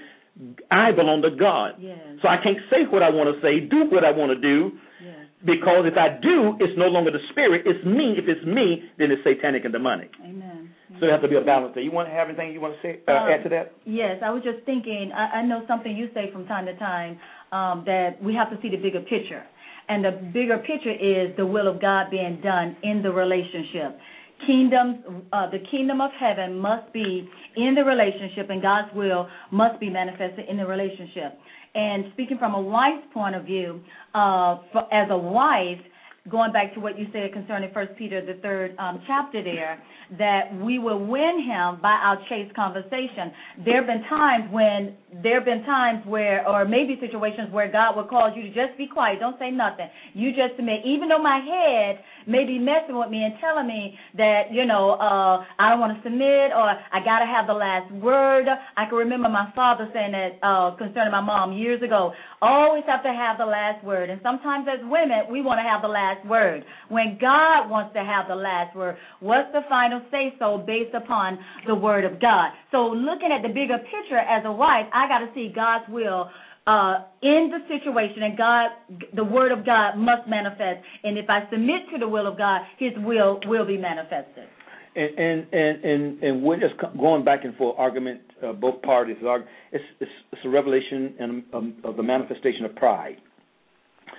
I 0.71 0.91
belong 0.91 1.21
to 1.21 1.31
God. 1.31 1.75
Yes. 1.79 1.99
So 2.21 2.27
I 2.27 2.37
can't 2.41 2.57
say 2.69 2.85
what 2.89 3.03
I 3.03 3.09
want 3.09 3.29
to 3.33 3.41
say, 3.41 3.59
do 3.59 3.85
what 3.89 4.03
I 4.03 4.11
want 4.11 4.31
to 4.31 4.39
do, 4.39 4.71
Yes. 5.03 5.27
because 5.45 5.85
if 5.85 5.95
I 5.95 6.09
do, 6.21 6.57
it's 6.59 6.73
no 6.77 6.87
longer 6.87 7.11
the 7.11 7.21
spirit, 7.29 7.63
it's 7.65 7.85
me. 7.85 8.15
If 8.17 8.25
it's 8.27 8.43
me, 8.45 8.83
then 8.97 9.11
it's 9.11 9.23
satanic 9.23 9.63
and 9.63 9.73
demonic. 9.73 10.11
Amen. 10.23 10.73
So 10.99 11.05
there 11.05 11.11
has 11.11 11.21
to 11.21 11.29
be 11.29 11.35
a 11.37 11.41
balance 11.41 11.73
there. 11.75 11.83
You 11.83 11.91
want 11.91 12.09
to 12.09 12.13
have 12.13 12.27
anything 12.27 12.51
you 12.51 12.59
want 12.59 12.73
to 12.75 12.81
say, 12.81 12.99
uh, 13.07 13.11
Um, 13.11 13.29
add 13.29 13.43
to 13.43 13.49
that? 13.49 13.71
Yes, 13.85 14.19
I 14.25 14.31
was 14.31 14.43
just 14.43 14.65
thinking. 14.65 15.11
I, 15.15 15.39
I 15.39 15.45
know 15.45 15.63
something 15.67 15.95
you 15.95 16.09
say 16.13 16.31
from 16.33 16.45
time 16.47 16.65
to 16.65 16.75
time 16.77 17.19
um, 17.53 17.83
that 17.85 18.21
we 18.21 18.33
have 18.33 18.49
to 18.49 18.57
see 18.61 18.69
the 18.69 18.77
bigger 18.81 18.99
picture, 19.01 19.43
and 19.89 20.05
the 20.05 20.11
bigger 20.33 20.57
picture 20.59 20.91
is 20.91 21.35
the 21.35 21.45
will 21.45 21.67
of 21.67 21.81
God 21.81 22.11
being 22.11 22.39
done 22.41 22.77
in 22.83 23.01
the 23.01 23.11
relationship. 23.11 23.97
Kingdoms, 24.45 24.97
uh, 25.33 25.49
the 25.49 25.59
kingdom 25.69 25.99
of 25.99 26.11
heaven 26.17 26.57
must 26.57 26.93
be 26.93 27.27
in 27.57 27.75
the 27.75 27.83
relationship, 27.83 28.49
and 28.49 28.61
God's 28.61 28.87
will 28.95 29.27
must 29.51 29.79
be 29.79 29.89
manifested 29.89 30.47
in 30.47 30.55
the 30.57 30.65
relationship. 30.65 31.37
And 31.75 32.05
speaking 32.13 32.37
from 32.37 32.53
a 32.55 32.61
wife's 32.61 33.05
point 33.13 33.35
of 33.35 33.43
view, 33.43 33.81
uh, 34.13 34.59
for, 34.71 34.91
as 34.93 35.09
a 35.11 35.17
wife, 35.17 35.81
going 36.29 36.51
back 36.51 36.73
to 36.75 36.79
what 36.79 36.97
you 36.97 37.07
said 37.11 37.33
concerning 37.33 37.71
First 37.73 37.91
Peter, 37.97 38.25
the 38.25 38.39
third 38.41 38.75
um, 38.77 39.01
chapter 39.07 39.43
there, 39.43 39.81
that 40.17 40.53
we 40.63 40.79
will 40.79 41.05
win 41.05 41.43
him 41.45 41.81
by 41.81 41.93
our 42.01 42.17
chaste 42.29 42.55
conversation. 42.55 43.31
There 43.65 43.77
have 43.77 43.87
been 43.87 44.03
times 44.09 44.51
when 44.51 44.95
there 45.23 45.35
have 45.35 45.45
been 45.45 45.63
times 45.65 46.05
where, 46.05 46.47
or 46.47 46.65
maybe 46.65 46.97
situations 46.99 47.51
where 47.51 47.71
God 47.71 47.95
will 47.95 48.07
cause 48.07 48.33
you 48.35 48.43
to 48.43 48.49
just 48.49 48.77
be 48.77 48.87
quiet, 48.87 49.19
don't 49.19 49.37
say 49.39 49.51
nothing. 49.51 49.89
You 50.13 50.31
just 50.31 50.57
admit, 50.57 50.81
even 50.85 51.09
though 51.09 51.21
my 51.21 51.39
head 51.39 52.03
may 52.29 52.45
be 52.45 52.61
messing 52.61 52.95
with 52.95 53.09
me 53.09 53.25
and 53.25 53.33
telling 53.41 53.67
me 53.67 53.97
that, 54.15 54.53
you 54.53 54.65
know, 54.65 54.93
uh, 55.01 55.41
I 55.57 55.73
don't 55.73 55.81
want 55.81 55.97
to 55.97 56.01
submit 56.05 56.53
or 56.53 56.69
I 56.69 57.01
got 57.03 57.19
to 57.19 57.25
have 57.25 57.49
the 57.49 57.57
last 57.57 57.91
word. 57.91 58.45
I 58.77 58.85
can 58.85 58.95
remember 58.95 59.27
my 59.27 59.51
father 59.55 59.89
saying 59.93 60.13
that 60.13 60.37
uh, 60.45 60.77
concerning 60.77 61.11
my 61.11 61.21
mom 61.21 61.57
years 61.57 61.81
ago. 61.81 62.13
Always 62.41 62.83
have 62.87 63.03
to 63.03 63.09
have 63.09 63.37
the 63.37 63.49
last 63.49 63.83
word. 63.83 64.09
And 64.09 64.21
sometimes 64.23 64.67
as 64.69 64.79
women, 64.85 65.25
we 65.31 65.41
want 65.41 65.57
to 65.57 65.67
have 65.67 65.81
the 65.81 65.91
last 65.91 66.25
word. 66.25 66.63
When 66.87 67.17
God 67.19 67.67
wants 67.67 67.93
to 67.97 68.03
have 68.05 68.29
the 68.29 68.37
last 68.37 68.75
word, 68.77 68.95
what's 69.19 69.51
the 69.51 69.61
final 69.67 70.01
say 70.11 70.33
so 70.37 70.61
based 70.61 70.93
upon 70.93 71.39
the 71.65 71.75
word 71.75 72.05
of 72.05 72.21
God? 72.21 72.53
So 72.71 72.93
looking 72.93 73.33
at 73.33 73.41
the 73.41 73.49
bigger 73.49 73.81
picture 73.81 74.21
as 74.21 74.45
a 74.45 74.51
wife, 74.51 74.85
I 74.93 75.09
got 75.09 75.19
to 75.19 75.29
see 75.33 75.51
God's 75.53 75.89
will 75.89 76.29
uh, 76.67 77.05
in 77.21 77.51
the 77.51 77.59
situation, 77.67 78.23
and 78.23 78.37
God, 78.37 78.69
the 79.15 79.23
word 79.23 79.51
of 79.51 79.65
God 79.65 79.97
must 79.97 80.27
manifest. 80.27 80.85
And 81.03 81.17
if 81.17 81.29
I 81.29 81.49
submit 81.51 81.89
to 81.93 81.99
the 81.99 82.07
will 82.07 82.27
of 82.27 82.37
God, 82.37 82.61
His 82.77 82.91
will 82.97 83.39
will 83.45 83.65
be 83.65 83.77
manifested. 83.77 84.47
And 84.95 85.19
and 85.19 85.47
and 85.53 85.85
and, 85.85 86.23
and 86.23 86.43
we're 86.43 86.59
just 86.59 86.73
going 86.99 87.23
back 87.23 87.43
and 87.43 87.55
forth 87.55 87.75
argument. 87.77 88.21
Uh, 88.43 88.53
both 88.53 88.81
parties 88.81 89.17
are. 89.25 89.45
It's, 89.71 89.83
it's 89.99 90.11
it's 90.31 90.41
a 90.45 90.49
revelation 90.49 91.15
and 91.19 91.43
um, 91.53 91.75
of 91.83 91.95
the 91.95 92.03
manifestation 92.03 92.65
of 92.65 92.75
pride. 92.75 93.17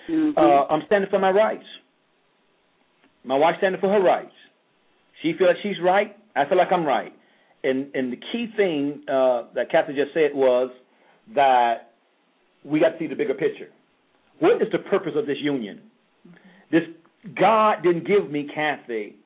Mm-hmm. 0.08 0.38
Uh, 0.38 0.74
I'm 0.74 0.82
standing 0.86 1.10
for 1.10 1.18
my 1.18 1.30
rights. 1.30 1.64
My 3.24 3.36
wife's 3.36 3.58
standing 3.58 3.80
for 3.80 3.90
her 3.90 4.00
rights. 4.00 4.32
She 5.22 5.34
feels 5.36 5.48
like 5.48 5.56
she's 5.62 5.80
right. 5.82 6.16
I 6.34 6.48
feel 6.48 6.56
like 6.56 6.72
I'm 6.72 6.84
right. 6.86 7.12
And 7.62 7.94
and 7.94 8.12
the 8.12 8.18
key 8.32 8.46
thing 8.56 9.02
uh, 9.08 9.44
that 9.54 9.70
Kathy 9.70 9.92
just 9.92 10.14
said 10.14 10.30
was 10.34 10.70
that 11.34 11.89
we 12.64 12.80
got 12.80 12.90
to 12.90 12.98
see 12.98 13.06
the 13.06 13.14
bigger 13.14 13.34
picture. 13.34 13.68
What 14.38 14.60
is 14.62 14.68
the 14.72 14.78
purpose 14.78 15.12
of 15.16 15.26
this 15.26 15.38
union? 15.40 15.80
This 16.70 16.82
God 17.38 17.82
didn't 17.82 18.06
give 18.06 18.30
me 18.30 18.48
Kathy 18.54 19.16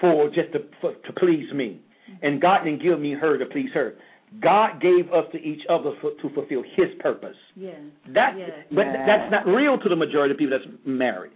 for 0.00 0.28
just 0.28 0.52
to 0.52 0.60
for, 0.80 0.92
to 0.94 1.12
please 1.12 1.52
me, 1.52 1.80
and 2.22 2.40
God 2.40 2.64
didn't 2.64 2.82
give 2.82 2.98
me 3.00 3.12
her 3.12 3.38
to 3.38 3.46
please 3.46 3.70
her. 3.74 3.94
God 4.42 4.80
gave 4.80 5.12
us 5.12 5.24
to 5.32 5.38
each 5.38 5.62
other 5.70 5.92
for, 6.00 6.10
to 6.20 6.34
fulfill 6.34 6.62
His 6.74 6.88
purpose. 6.98 7.36
Yes. 7.54 7.76
That, 8.12 8.34
but 8.72 8.86
Yeah. 8.86 9.06
that's 9.06 9.30
not 9.30 9.46
real 9.46 9.78
to 9.78 9.88
the 9.88 9.94
majority 9.96 10.32
of 10.32 10.38
people 10.38 10.58
that's 10.58 10.70
married. 10.84 11.30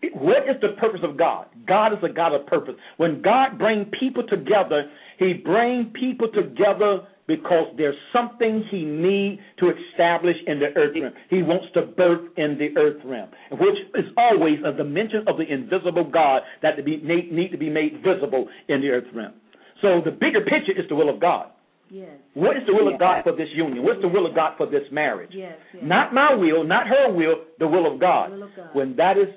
It- 0.00 0.14
What 0.14 0.48
is 0.48 0.60
the 0.60 0.68
purpose 0.80 1.00
of 1.02 1.16
God? 1.16 1.46
God 1.66 1.92
is 1.92 1.98
a 2.02 2.08
God 2.08 2.32
of 2.34 2.46
purpose. 2.46 2.76
When 2.98 3.20
God 3.20 3.58
brings 3.58 3.86
people 3.98 4.22
together, 4.28 4.88
He 5.18 5.32
brings 5.34 5.88
people 5.94 6.28
together 6.28 7.00
because 7.26 7.74
there's 7.76 7.96
something 8.12 8.64
He 8.70 8.84
needs 8.84 9.40
to 9.58 9.70
establish 9.70 10.36
in 10.46 10.60
the 10.60 10.66
earth 10.76 10.94
realm. 10.94 11.12
He 11.28 11.42
wants 11.42 11.66
to 11.74 11.82
birth 11.82 12.30
in 12.36 12.58
the 12.58 12.78
earth 12.78 13.02
realm, 13.04 13.30
which 13.50 13.78
is 13.94 14.04
always 14.16 14.58
a 14.64 14.72
dimension 14.76 15.24
of 15.26 15.36
the 15.36 15.44
invisible 15.44 16.08
God 16.10 16.42
that 16.62 16.76
to 16.76 16.82
be, 16.82 16.98
need, 16.98 17.50
to 17.50 17.58
be 17.58 17.70
made 17.70 18.02
visible 18.04 18.48
in 18.68 18.80
the 18.80 18.88
earth 18.88 19.08
realm. 19.14 19.34
So 19.82 20.00
the 20.04 20.10
bigger 20.10 20.40
picture 20.40 20.72
is 20.72 20.88
the 20.88 20.94
will 20.94 21.12
of 21.12 21.20
God. 21.20 21.50
Yes. 21.90 22.08
What 22.34 22.56
is 22.56 22.64
the 22.66 22.74
will 22.74 22.92
of 22.92 22.98
God 22.98 23.22
for 23.22 23.32
this 23.32 23.48
union? 23.54 23.84
What's 23.84 24.00
the 24.02 24.08
will 24.08 24.26
of 24.26 24.34
God 24.34 24.54
for 24.56 24.66
this 24.66 24.82
marriage? 24.90 25.30
Yes. 25.32 25.54
yes. 25.72 25.82
Not 25.86 26.12
my 26.12 26.34
will, 26.34 26.64
not 26.64 26.88
her 26.88 27.12
will, 27.12 27.44
the 27.58 27.68
will 27.68 27.92
of 27.92 28.00
God. 28.00 28.32
Will 28.32 28.42
of 28.44 28.50
God. 28.56 28.70
When 28.72 28.96
that 28.96 29.16
is 29.16 29.28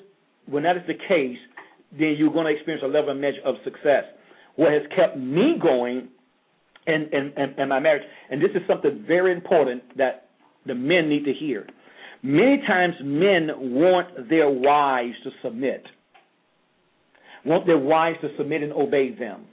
when 0.48 0.64
that 0.64 0.78
is 0.78 0.84
the 0.88 0.96
case, 0.96 1.38
then 1.92 2.16
you're 2.18 2.34
going 2.34 2.46
to 2.46 2.52
experience 2.52 2.84
a 2.84 2.88
level 2.88 3.12
and 3.12 3.22
measure 3.22 3.42
of 3.46 3.56
success. 3.64 4.06
What 4.56 4.74
has 4.74 4.82
kept 4.96 5.18
me 5.18 5.60
going 5.62 6.10
in, 6.90 7.10
in, 7.14 7.34
in, 7.38 7.60
in 7.60 7.70
my 7.70 7.80
marriage, 7.80 8.04
and 8.30 8.42
this 8.42 8.52
is 8.56 8.62
something 8.68 9.04
very 9.08 9.32
important 9.32 9.84
that 9.98 10.30
the 10.66 10.76
men 10.76 11.10
need 11.10 11.26
to 11.26 11.34
hear. 11.34 11.68
Many 12.22 12.62
times 12.68 12.96
men 13.04 13.50
want 13.56 14.30
their 14.30 14.50
wives 14.50 15.16
to 15.24 15.30
submit, 15.42 15.84
want 17.46 17.66
their 17.66 17.78
wives 17.78 18.18
to 18.22 18.30
submit 18.38 18.62
and 18.64 18.74
obey 18.74 19.14
them. 19.14 19.46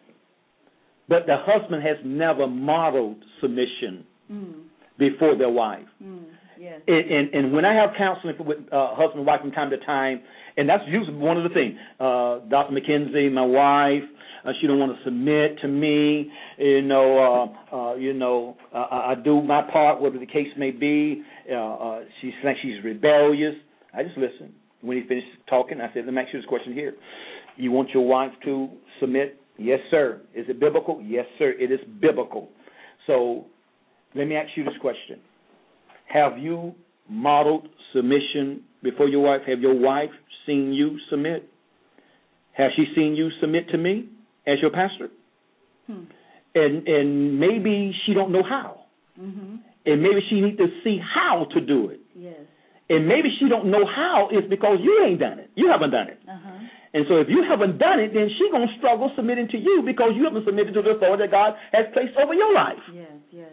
But 1.09 1.27
the 1.27 1.37
husband 1.39 1.83
has 1.85 1.99
never 2.05 2.47
modeled 2.47 3.19
submission 3.41 4.05
Mm. 4.33 4.55
before 4.99 5.37
their 5.37 5.51
wife. 5.51 5.87
Mm. 6.03 6.25
Yes. 6.59 6.81
And, 6.89 7.11
and, 7.11 7.35
and 7.35 7.53
when 7.53 7.65
I 7.65 7.75
have 7.75 7.91
counseling 7.97 8.35
with 8.41 8.59
uh, 8.73 8.89
husband 8.97 9.19
and 9.19 9.27
wife 9.27 9.41
from 9.41 9.53
time 9.53 9.71
to 9.71 9.77
time, 9.79 10.21
and 10.57 10.69
that's 10.69 10.83
usually 10.89 11.17
one 11.17 11.37
of 11.37 11.45
the 11.45 11.51
things. 11.51 11.77
Uh, 12.01 12.41
Dr. 12.49 12.73
McKenzie, 12.75 13.31
my 13.31 13.45
wife, 13.45 14.03
uh, 14.47 14.53
she 14.61 14.67
don't 14.67 14.79
want 14.79 14.97
to 14.97 15.05
submit 15.05 15.59
to 15.61 15.69
me. 15.69 16.31
You 16.59 16.83
know, 16.83 17.53
uh, 17.73 17.77
uh, 17.77 17.95
you 17.97 18.13
know, 18.13 18.57
I 18.73 19.13
I 19.13 19.15
do 19.23 19.43
my 19.43 19.63
part, 19.63 20.01
whatever 20.01 20.19
the 20.19 20.27
case 20.27 20.49
may 20.57 20.71
be. 20.71 21.23
Uh, 21.51 21.55
uh, 21.55 22.01
she's 22.21 22.33
like 22.45 22.57
she's 22.63 22.83
rebellious. 22.85 23.55
I 23.93 24.03
just 24.05 24.17
listen. 24.17 24.53
When 24.83 25.01
he 25.01 25.09
finished 25.09 25.27
talking, 25.49 25.81
I 25.81 25.93
said, 25.93 26.05
"Let 26.05 26.15
me 26.15 26.23
ask 26.23 26.33
you 26.33 26.41
this 26.41 26.49
question 26.49 26.73
here: 26.73 26.95
You 27.57 27.73
want 27.73 27.91
your 27.91 28.07
wife 28.07 28.33
to 28.45 28.69
submit? 29.01 29.41
Yes, 29.59 29.81
sir. 29.91 30.21
Is 30.35 30.47
it 30.49 30.61
biblical? 30.61 31.01
Yes, 31.03 31.25
sir. 31.39 31.55
It 31.59 31.73
is 31.73 31.81
biblical. 32.01 32.51
So, 33.07 33.47
let 34.15 34.29
me 34.29 34.37
ask 34.37 34.51
you 34.55 34.65
this 34.65 34.75
question: 34.81 35.19
Have 36.13 36.39
you 36.39 36.75
modeled 37.09 37.69
submission 37.93 38.63
before 38.83 39.09
your 39.09 39.23
wife? 39.23 39.41
Have 39.49 39.61
your 39.61 39.79
wife 39.79 40.11
seen 40.47 40.73
you 40.73 40.99
submit? 41.11 41.49
Has 42.53 42.71
she 42.77 42.87
seen 42.95 43.15
you 43.17 43.31
submit 43.41 43.69
to 43.71 43.79
me 43.79 44.09
as 44.47 44.61
your 44.61 44.71
pastor? 44.71 45.09
Hmm. 45.87 46.05
And 46.55 46.87
and 46.89 47.39
maybe 47.41 47.95
she 48.05 48.15
don't 48.15 48.31
know 48.33 48.43
how. 48.43 48.87
Mhm. 49.21 49.59
And 49.87 50.03
maybe 50.03 50.21
she 50.29 50.41
need 50.41 50.59
to 50.59 50.67
see 50.83 50.99
how 50.99 51.47
to 51.55 51.61
do 51.61 51.91
it. 51.91 52.01
Yes. 52.15 52.41
And 52.89 53.07
maybe 53.07 53.29
she 53.39 53.49
don't 53.49 53.67
know 53.67 53.85
how 53.85 54.29
is 54.33 54.45
because 54.49 54.79
you 54.81 55.05
ain't 55.05 55.21
done 55.21 55.39
it. 55.39 55.51
You 55.55 55.69
haven't 55.69 55.91
done 55.91 56.09
it. 56.09 56.19
Uh 56.29 56.39
huh. 56.45 56.59
And 56.95 57.05
so 57.09 57.19
if 57.19 57.29
you 57.29 57.43
haven't 57.43 57.79
done 57.79 58.01
it, 58.01 58.15
then 58.15 58.29
she 58.39 58.49
gonna 58.51 58.73
struggle 58.79 59.13
submitting 59.17 59.49
to 59.49 59.59
you 59.59 59.83
because 59.85 60.13
you 60.17 60.25
haven't 60.25 60.45
submitted 60.47 60.73
to 60.75 60.83
the 60.83 60.91
authority 60.91 61.25
that 61.25 61.31
God 61.31 61.55
has 61.73 61.87
placed 61.93 62.17
over 62.17 62.33
your 62.33 62.53
life. 62.55 62.81
Yes. 62.93 63.11
Yes. 63.31 63.53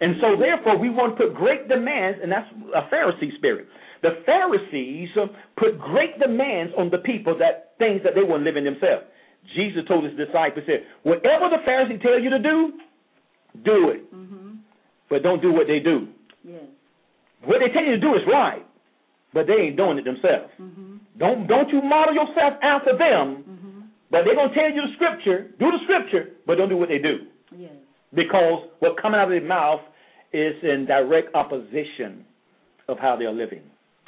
And 0.00 0.14
so, 0.20 0.36
therefore, 0.36 0.78
we 0.78 0.90
want 0.90 1.16
to 1.18 1.24
put 1.24 1.34
great 1.34 1.66
demands, 1.66 2.20
and 2.22 2.30
that's 2.30 2.46
a 2.72 2.82
Pharisee 2.82 3.34
spirit. 3.36 3.66
The 4.02 4.22
Pharisees 4.24 5.08
put 5.56 5.78
great 5.80 6.20
demands 6.20 6.72
on 6.78 6.88
the 6.90 6.98
people 6.98 7.36
that 7.38 7.72
things 7.78 8.02
that 8.04 8.14
they 8.14 8.22
weren't 8.22 8.44
living 8.44 8.62
themselves. 8.62 9.06
Jesus 9.54 9.84
told 9.86 10.04
his 10.04 10.14
disciples, 10.14 10.64
said, 10.66 10.86
"Whatever 11.02 11.48
the 11.48 11.58
Pharisees 11.64 12.00
tell 12.02 12.18
you 12.18 12.30
to 12.30 12.38
do, 12.38 12.80
do 13.64 13.90
it, 13.90 14.12
Mhm. 14.14 14.58
but 15.08 15.22
don't 15.22 15.40
do 15.40 15.52
what 15.52 15.66
they 15.66 15.80
do. 15.80 16.08
Yes. 16.44 16.62
What 17.44 17.60
they 17.60 17.70
tell 17.70 17.84
you 17.84 17.92
to 17.92 17.98
do 17.98 18.14
is 18.14 18.26
right, 18.26 18.64
but 19.32 19.46
they 19.46 19.54
ain't 19.54 19.76
doing 19.76 19.98
it 19.98 20.04
themselves. 20.04 20.52
Mhm. 20.60 20.98
Don't 21.16 21.46
don't 21.46 21.70
you 21.70 21.80
model 21.80 22.14
yourself 22.14 22.58
after 22.62 22.94
them, 22.96 23.36
Mhm. 23.36 23.88
but 24.10 24.24
they're 24.24 24.34
gonna 24.34 24.54
tell 24.54 24.70
you 24.70 24.82
the 24.82 24.92
scripture, 24.94 25.50
do 25.58 25.70
the 25.70 25.78
scripture, 25.80 26.30
but 26.46 26.58
don't 26.58 26.68
do 26.68 26.76
what 26.76 26.88
they 26.88 26.98
do." 26.98 27.26
Yes. 27.56 27.72
because 28.14 28.64
what 28.78 28.96
coming 28.96 29.20
out 29.20 29.24
of 29.24 29.30
their 29.30 29.40
mouth 29.42 29.82
is 30.32 30.62
in 30.62 30.86
direct 30.86 31.34
opposition 31.34 32.24
of 32.88 32.98
how 32.98 33.16
they're 33.16 33.32
living. 33.32 33.62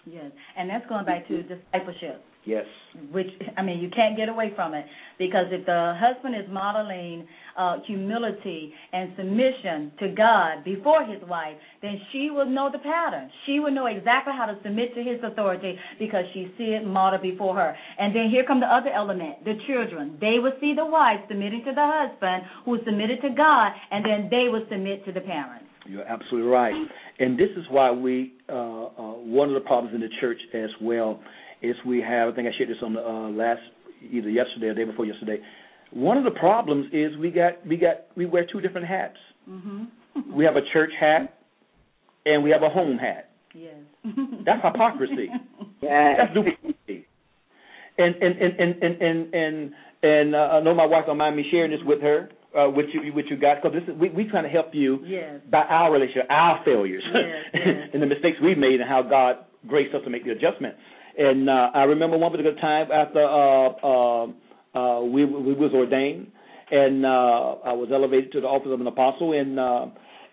Yes. 0.06 0.32
And 0.56 0.70
that's 0.70 0.86
going 0.86 1.04
back 1.04 1.26
to 1.28 1.42
discipleship. 1.42 2.24
Yes. 2.45 2.64
which 3.12 3.28
I 3.57 3.62
mean 3.62 3.80
you 3.80 3.91
can't 3.91 4.16
get 4.16 4.28
away 4.28 4.53
from 4.57 4.72
it 4.74 4.86
because 5.18 5.47
if 5.51 5.66
the 5.66 5.95
husband 6.01 6.34
is 6.34 6.51
modeling 6.51 7.26
uh, 7.57 7.76
humility 7.86 8.72
and 8.93 9.12
submission 9.16 9.93
to 10.01 10.09
God 10.16 10.64
before 10.64 11.05
his 11.05 11.20
wife, 11.28 11.57
then 11.82 12.01
she 12.11 12.30
will 12.30 12.49
know 12.49 12.70
the 12.72 12.78
pattern. 12.78 13.30
She 13.45 13.61
will 13.61 13.70
know 13.70 13.86
exactly 13.86 14.32
how 14.36 14.47
to 14.47 14.57
submit 14.62 14.95
to 14.95 15.03
his 15.03 15.20
authority 15.22 15.76
because 15.99 16.24
she 16.32 16.51
see 16.57 16.72
it 16.72 16.86
modeled 16.86 17.22
before 17.22 17.55
her. 17.55 17.76
And 17.99 18.16
then 18.16 18.30
here 18.30 18.45
come 18.47 18.61
the 18.61 18.66
other 18.66 18.91
element, 18.91 19.45
the 19.45 19.55
children. 19.66 20.16
They 20.20 20.38
will 20.41 20.55
see 20.61 20.72
the 20.74 20.86
wife 20.86 21.20
submitting 21.28 21.62
to 21.66 21.72
the 21.74 21.84
husband 21.84 22.45
who 22.64 22.78
submitted 22.86 23.20
to 23.22 23.30
God, 23.36 23.72
and 23.91 24.05
then 24.05 24.28
they 24.30 24.49
will 24.49 24.64
submit 24.70 25.05
to 25.05 25.12
the 25.12 25.20
parents. 25.20 25.66
You're 25.86 26.07
absolutely 26.07 26.51
right. 26.51 26.74
And 27.18 27.38
this 27.38 27.49
is 27.57 27.64
why 27.70 27.91
we, 27.91 28.34
uh, 28.49 28.53
uh, 28.53 28.88
one 29.20 29.49
of 29.49 29.55
the 29.55 29.66
problems 29.66 29.95
in 29.95 30.01
the 30.01 30.11
church 30.20 30.38
as 30.55 30.70
well 30.80 31.20
is 31.62 31.76
we 31.86 32.00
have, 32.00 32.28
I 32.32 32.32
think 32.36 32.48
I 32.48 32.56
shared 32.56 32.70
this 32.70 32.78
on 32.82 32.94
the 32.94 33.00
uh, 33.06 33.28
last, 33.30 33.61
either 34.11 34.30
yesterday 34.30 34.66
or 34.68 34.74
day 34.74 34.84
before 34.84 35.04
yesterday. 35.06 35.38
One 35.92 36.16
of 36.16 36.24
the 36.24 36.30
problems 36.30 36.86
is 36.92 37.16
we 37.18 37.30
got, 37.30 37.66
we 37.66 37.76
got, 37.76 38.06
we 38.16 38.26
wear 38.26 38.46
two 38.50 38.61
different 38.61 38.86
hats. 38.86 39.16
Mhm. 39.48 39.86
We 40.32 40.44
have 40.44 40.56
a 40.56 40.62
church 40.72 40.90
hat 40.98 41.36
and 42.26 42.42
we 42.44 42.50
have 42.50 42.62
a 42.62 42.68
home 42.68 42.98
hat. 42.98 43.30
yes. 43.54 43.74
That's 44.46 44.62
hypocrisy. 44.64 45.28
Yes. 45.82 46.16
That's 46.18 46.34
duplicity. 46.34 47.06
And 47.96 48.14
and 48.16 48.34
and 48.36 48.61
and 48.61 48.82
and 48.82 49.02
and 49.02 49.34
and, 49.34 49.72
and 50.02 50.34
uh, 50.34 50.38
I 50.38 50.61
know 50.61 50.74
my 50.74 50.84
wife 50.84 51.04
don't 51.06 51.16
mind 51.16 51.36
me 51.36 51.44
sharing 51.50 51.70
this 51.70 51.80
with 51.86 52.02
her, 52.02 52.28
uh, 52.54 52.68
with 52.68 52.86
you, 52.92 53.12
with 53.14 53.24
you 53.30 53.38
guys, 53.38 53.56
because 53.62 53.74
this 53.80 53.88
is 53.94 53.98
we 53.98 54.11
we 54.11 54.24
trying 54.28 54.44
to 54.44 54.50
help 54.50 54.74
you 54.74 55.00
Yes. 55.06 55.40
by 55.50 55.62
our 55.62 55.90
relationship, 55.90 56.26
our 56.28 56.61
failures, 56.66 57.02
Yes, 57.14 57.24
yes. 57.54 57.88
and 57.94 58.02
the 58.02 58.06
mistakes 58.06 58.36
we've 58.42 58.58
made, 58.58 58.78
and 58.80 58.88
how 58.88 59.00
God 59.02 59.36
graced 59.66 59.94
us 59.94 60.02
to 60.04 60.11
make 60.11 60.24
the 60.24 60.32
adjustment. 60.32 60.74
And 61.20 61.50
uh, 61.50 61.68
I 61.74 61.82
remember 61.82 62.16
one 62.16 62.30
particular 62.32 62.56
time 62.58 62.88
after 62.90 63.22
uh, 63.22 63.68
uh, 63.84 64.24
uh, 64.72 65.04
we 65.04 65.26
we 65.26 65.52
was 65.52 65.70
ordained, 65.74 66.32
and 66.70 67.04
uh, 67.04 67.60
I 67.60 67.76
was 67.76 67.90
elevated 67.92 68.32
to 68.32 68.40
the 68.40 68.46
office 68.46 68.70
of 68.72 68.80
an 68.80 68.86
apostle, 68.86 69.38
and. 69.38 69.60
Uh, 69.60 69.86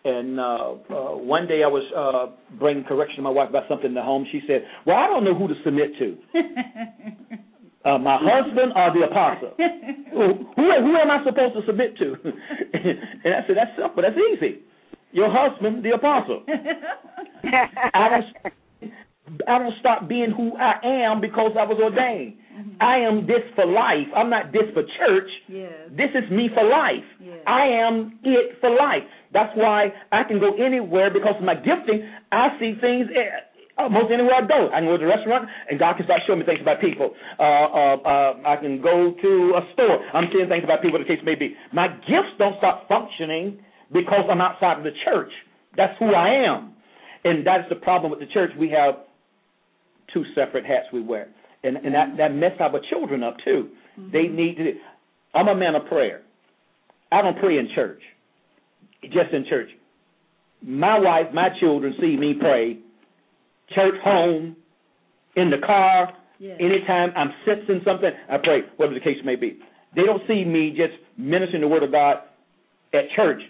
and 0.05 0.39
uh, 0.39 0.43
uh, 0.87 1.17
one 1.19 1.47
day 1.49 1.63
I 1.65 1.67
was 1.67 1.83
uh, 1.91 2.31
bringing 2.57 2.85
correction 2.85 3.17
to 3.17 3.23
my 3.23 3.29
wife 3.29 3.49
about 3.49 3.63
something 3.67 3.87
in 3.87 3.93
the 3.93 4.01
home. 4.01 4.25
She 4.31 4.39
said, 4.47 4.63
"Well, 4.85 4.95
I 4.95 5.07
don't 5.07 5.25
know 5.25 5.35
who 5.35 5.49
to 5.49 5.55
submit 5.65 5.91
to." 5.99 6.15
uh, 7.83 7.97
my 7.97 8.17
husband 8.21 8.71
or 8.73 8.93
the 8.95 9.03
apostle? 9.03 9.51
who, 10.11 10.47
who 10.55 10.65
who 10.79 10.95
am 10.95 11.11
I 11.11 11.23
supposed 11.25 11.55
to 11.55 11.61
submit 11.65 11.97
to? 11.97 12.15
and 12.23 13.35
I 13.35 13.43
said, 13.47 13.57
that's 13.57 13.75
simple. 13.75 14.03
That's 14.03 14.15
easy. 14.15 14.63
Your 15.11 15.27
husband, 15.27 15.83
the 15.83 15.91
apostle. 15.91 16.43
I 17.93 18.07
don't 18.09 18.53
I 19.47 19.59
don't 19.59 19.73
stop 19.79 20.07
being 20.07 20.31
who 20.35 20.55
I 20.55 20.79
am 21.09 21.21
because 21.21 21.51
I 21.59 21.63
was 21.63 21.79
ordained. 21.81 22.35
Mm-hmm. 22.57 22.81
I 22.81 22.97
am 23.03 23.27
this 23.27 23.43
for 23.55 23.65
life. 23.65 24.07
I'm 24.15 24.29
not 24.29 24.51
this 24.51 24.65
for 24.73 24.83
church. 24.97 25.29
Yes. 25.47 25.71
This 25.91 26.09
is 26.15 26.29
me 26.31 26.49
for 26.53 26.63
life. 26.63 27.05
Yes. 27.19 27.43
I 27.45 27.67
am 27.85 28.19
it 28.23 28.57
for 28.61 28.69
life. 28.71 29.03
That's 29.33 29.51
why 29.55 29.93
I 30.11 30.23
can 30.23 30.39
go 30.39 30.55
anywhere 30.55 31.11
because 31.11 31.35
of 31.37 31.43
my 31.43 31.55
gifting. 31.55 32.07
I 32.31 32.55
see 32.59 32.73
things 32.79 33.11
almost 33.77 34.09
anywhere 34.11 34.41
I 34.41 34.47
go. 34.47 34.69
I 34.73 34.79
can 34.79 34.87
go 34.87 34.97
to 34.97 35.05
a 35.05 35.11
restaurant 35.11 35.49
and 35.69 35.77
God 35.77 35.97
can 35.97 36.05
start 36.05 36.21
showing 36.25 36.39
me 36.39 36.45
things 36.45 36.61
about 36.61 36.81
people. 36.81 37.13
Uh, 37.37 37.43
uh, 37.43 37.95
uh, 38.01 38.31
I 38.47 38.55
can 38.57 38.81
go 38.81 39.13
to 39.13 39.31
a 39.59 39.61
store. 39.73 40.01
I'm 40.13 40.31
seeing 40.33 40.49
things 40.49 40.63
about 40.63 40.81
people, 40.81 40.97
the 40.99 41.05
case 41.05 41.21
may 41.23 41.35
be. 41.35 41.53
My 41.73 41.87
gifts 42.09 42.33
don't 42.39 42.57
stop 42.57 42.87
functioning 42.87 43.59
because 43.91 44.25
I'm 44.31 44.41
outside 44.41 44.79
of 44.79 44.83
the 44.83 44.95
church. 45.05 45.31
That's 45.75 45.93
who 45.99 46.15
I 46.15 46.47
am. 46.47 46.73
And 47.23 47.45
that's 47.45 47.67
the 47.69 47.75
problem 47.75 48.09
with 48.09 48.19
the 48.19 48.31
church. 48.33 48.51
We 48.57 48.69
have 48.71 49.06
two 50.17 50.29
separate 50.35 50.65
hats 50.65 50.87
we 50.91 51.01
wear, 51.01 51.27
and 51.63 51.77
and 51.77 51.93
that 51.93 52.17
that 52.17 52.33
mess 52.33 52.53
our 52.59 52.79
children 52.89 53.23
up 53.23 53.37
too. 53.43 53.69
Mm-hmm. 53.99 54.11
They 54.11 54.23
need 54.23 54.57
to. 54.57 54.73
I'm 55.33 55.47
a 55.47 55.55
man 55.55 55.75
of 55.75 55.85
prayer. 55.87 56.21
I 57.11 57.21
don't 57.21 57.37
pray 57.39 57.57
in 57.57 57.69
church, 57.73 58.01
just 59.03 59.31
in 59.33 59.45
church. 59.47 59.69
My 60.61 60.99
wife, 60.99 61.27
my 61.33 61.49
children 61.59 61.93
see 62.01 62.17
me 62.17 62.33
pray, 62.39 62.79
church, 63.73 63.93
home, 64.03 64.55
in 65.35 65.51
the 65.51 65.65
car, 65.65 66.13
yes. 66.39 66.57
anytime 66.59 67.11
I'm 67.15 67.31
sensing 67.45 67.81
something, 67.85 68.09
I 68.29 68.37
pray, 68.37 68.61
whatever 68.75 68.95
the 68.95 69.03
case 69.03 69.17
may 69.23 69.35
be. 69.35 69.59
They 69.95 70.01
don't 70.03 70.21
see 70.27 70.43
me 70.43 70.71
just 70.71 70.99
ministering 71.17 71.61
the 71.61 71.67
word 71.67 71.83
of 71.83 71.91
God 71.91 72.17
at 72.93 73.03
church 73.15 73.41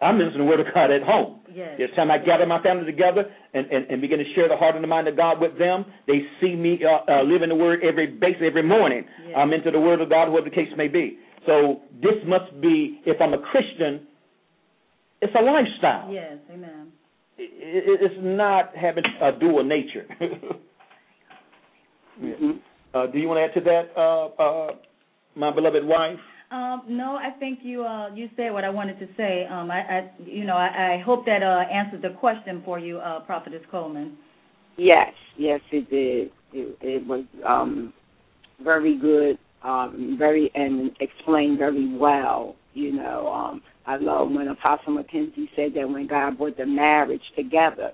I'm 0.00 0.18
ministering 0.18 0.46
the 0.46 0.50
word 0.50 0.60
of 0.60 0.66
God 0.72 0.90
at 0.92 1.02
home. 1.02 1.40
Yes. 1.52 1.76
This 1.76 1.90
time 1.96 2.10
I 2.10 2.18
gather 2.18 2.46
my 2.46 2.62
family 2.62 2.86
together 2.86 3.24
and, 3.52 3.66
and, 3.66 3.86
and 3.90 4.00
begin 4.00 4.18
to 4.18 4.24
share 4.34 4.48
the 4.48 4.56
heart 4.56 4.76
and 4.76 4.84
the 4.84 4.88
mind 4.88 5.08
of 5.08 5.16
God 5.16 5.40
with 5.40 5.58
them. 5.58 5.84
They 6.06 6.20
see 6.40 6.54
me 6.54 6.78
uh, 6.84 7.10
uh, 7.10 7.22
living 7.24 7.48
the 7.48 7.56
word 7.56 7.80
every 7.82 8.06
base 8.06 8.36
every 8.44 8.62
morning. 8.62 9.04
Yes. 9.26 9.34
I'm 9.36 9.52
into 9.52 9.72
the 9.72 9.80
word 9.80 10.00
of 10.00 10.08
God, 10.08 10.28
whatever 10.28 10.50
the 10.50 10.54
case 10.54 10.68
may 10.76 10.86
be. 10.86 11.18
So 11.46 11.80
this 12.00 12.14
must 12.26 12.60
be, 12.60 13.00
if 13.06 13.20
I'm 13.20 13.34
a 13.34 13.38
Christian, 13.38 14.06
it's 15.20 15.34
a 15.34 15.42
lifestyle. 15.42 16.12
Yes, 16.12 16.38
amen. 16.52 16.92
It, 17.36 18.00
it's 18.02 18.14
not 18.20 18.76
having 18.76 19.04
a 19.20 19.32
dual 19.38 19.64
nature. 19.64 20.06
mm-hmm. 22.22 22.50
uh, 22.94 23.06
do 23.06 23.18
you 23.18 23.26
want 23.26 23.38
to 23.38 23.44
add 23.44 23.54
to 23.54 23.60
that, 23.68 23.90
uh, 23.96 24.26
uh, 24.42 24.76
my 25.34 25.52
beloved 25.52 25.84
wife? 25.84 26.20
Um, 26.50 26.82
no, 26.88 27.16
I 27.16 27.38
think 27.38 27.60
you 27.62 27.84
uh, 27.84 28.14
you 28.14 28.30
said 28.34 28.52
what 28.52 28.64
I 28.64 28.70
wanted 28.70 28.98
to 29.00 29.08
say. 29.18 29.46
Um, 29.50 29.70
I, 29.70 29.80
I 29.80 30.10
you 30.24 30.44
know 30.44 30.56
I, 30.56 30.94
I 30.94 31.02
hope 31.04 31.26
that 31.26 31.42
uh, 31.42 31.64
answered 31.70 32.00
the 32.00 32.16
question 32.18 32.62
for 32.64 32.78
you, 32.78 32.98
uh, 32.98 33.20
Prophetess 33.20 33.60
Coleman. 33.70 34.16
Yes, 34.78 35.12
yes, 35.36 35.60
it 35.72 35.90
did. 35.90 36.30
It, 36.54 36.78
it 36.80 37.06
was 37.06 37.24
um, 37.46 37.92
very 38.64 38.96
good, 38.98 39.38
um, 39.62 40.16
very 40.18 40.50
and 40.54 40.90
explained 41.00 41.58
very 41.58 41.94
well. 41.94 42.56
You 42.72 42.92
know, 42.92 43.28
um, 43.28 43.62
I 43.86 43.96
love 43.96 44.30
when 44.30 44.48
Apostle 44.48 44.96
McKenzie 44.96 45.48
said 45.54 45.72
that 45.74 45.86
when 45.86 46.06
God 46.06 46.38
brought 46.38 46.56
the 46.56 46.64
marriage 46.64 47.20
together, 47.36 47.90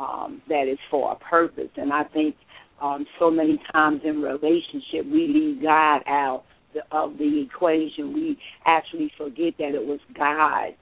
um, 0.00 0.42
that 0.48 0.66
is 0.66 0.78
for 0.90 1.12
a 1.12 1.16
purpose. 1.16 1.70
And 1.76 1.92
I 1.92 2.02
think 2.04 2.34
um, 2.82 3.06
so 3.20 3.30
many 3.30 3.60
times 3.72 4.00
in 4.04 4.20
relationship 4.20 5.06
we 5.06 5.28
leave 5.28 5.62
God 5.62 6.02
out 6.08 6.42
the, 6.74 6.96
of 6.96 7.18
the 7.18 7.46
equation, 7.46 8.12
we 8.12 8.38
actually 8.66 9.10
forget 9.16 9.54
that 9.58 9.74
it 9.74 9.86
was 9.86 10.00
God 10.16 10.74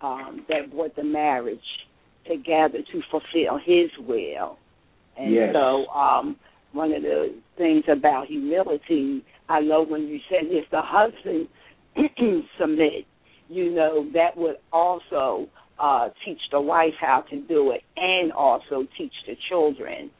um, 0.00 0.46
that 0.48 0.70
brought 0.70 0.96
the 0.96 1.04
marriage 1.04 1.58
together 2.26 2.78
to 2.92 3.00
fulfill 3.10 3.58
His 3.64 3.90
will. 4.06 4.58
And 5.18 5.34
yes. 5.34 5.50
so, 5.52 5.86
um, 5.88 6.36
one 6.72 6.92
of 6.92 7.02
the 7.02 7.34
things 7.58 7.84
about 7.90 8.26
humility, 8.26 9.24
I 9.48 9.60
love 9.60 9.88
when 9.88 10.02
you 10.02 10.20
said 10.28 10.44
if 10.44 10.70
the 10.70 10.82
husband 10.82 11.48
submit, 12.60 13.06
you 13.48 13.70
know, 13.70 14.08
that 14.14 14.36
would 14.36 14.56
also 14.72 15.48
uh, 15.80 16.08
teach 16.24 16.38
the 16.52 16.60
wife 16.60 16.94
how 17.00 17.24
to 17.30 17.40
do 17.42 17.72
it 17.72 17.82
and 17.96 18.32
also 18.32 18.86
teach 18.96 19.12
the 19.26 19.34
children 19.48 20.10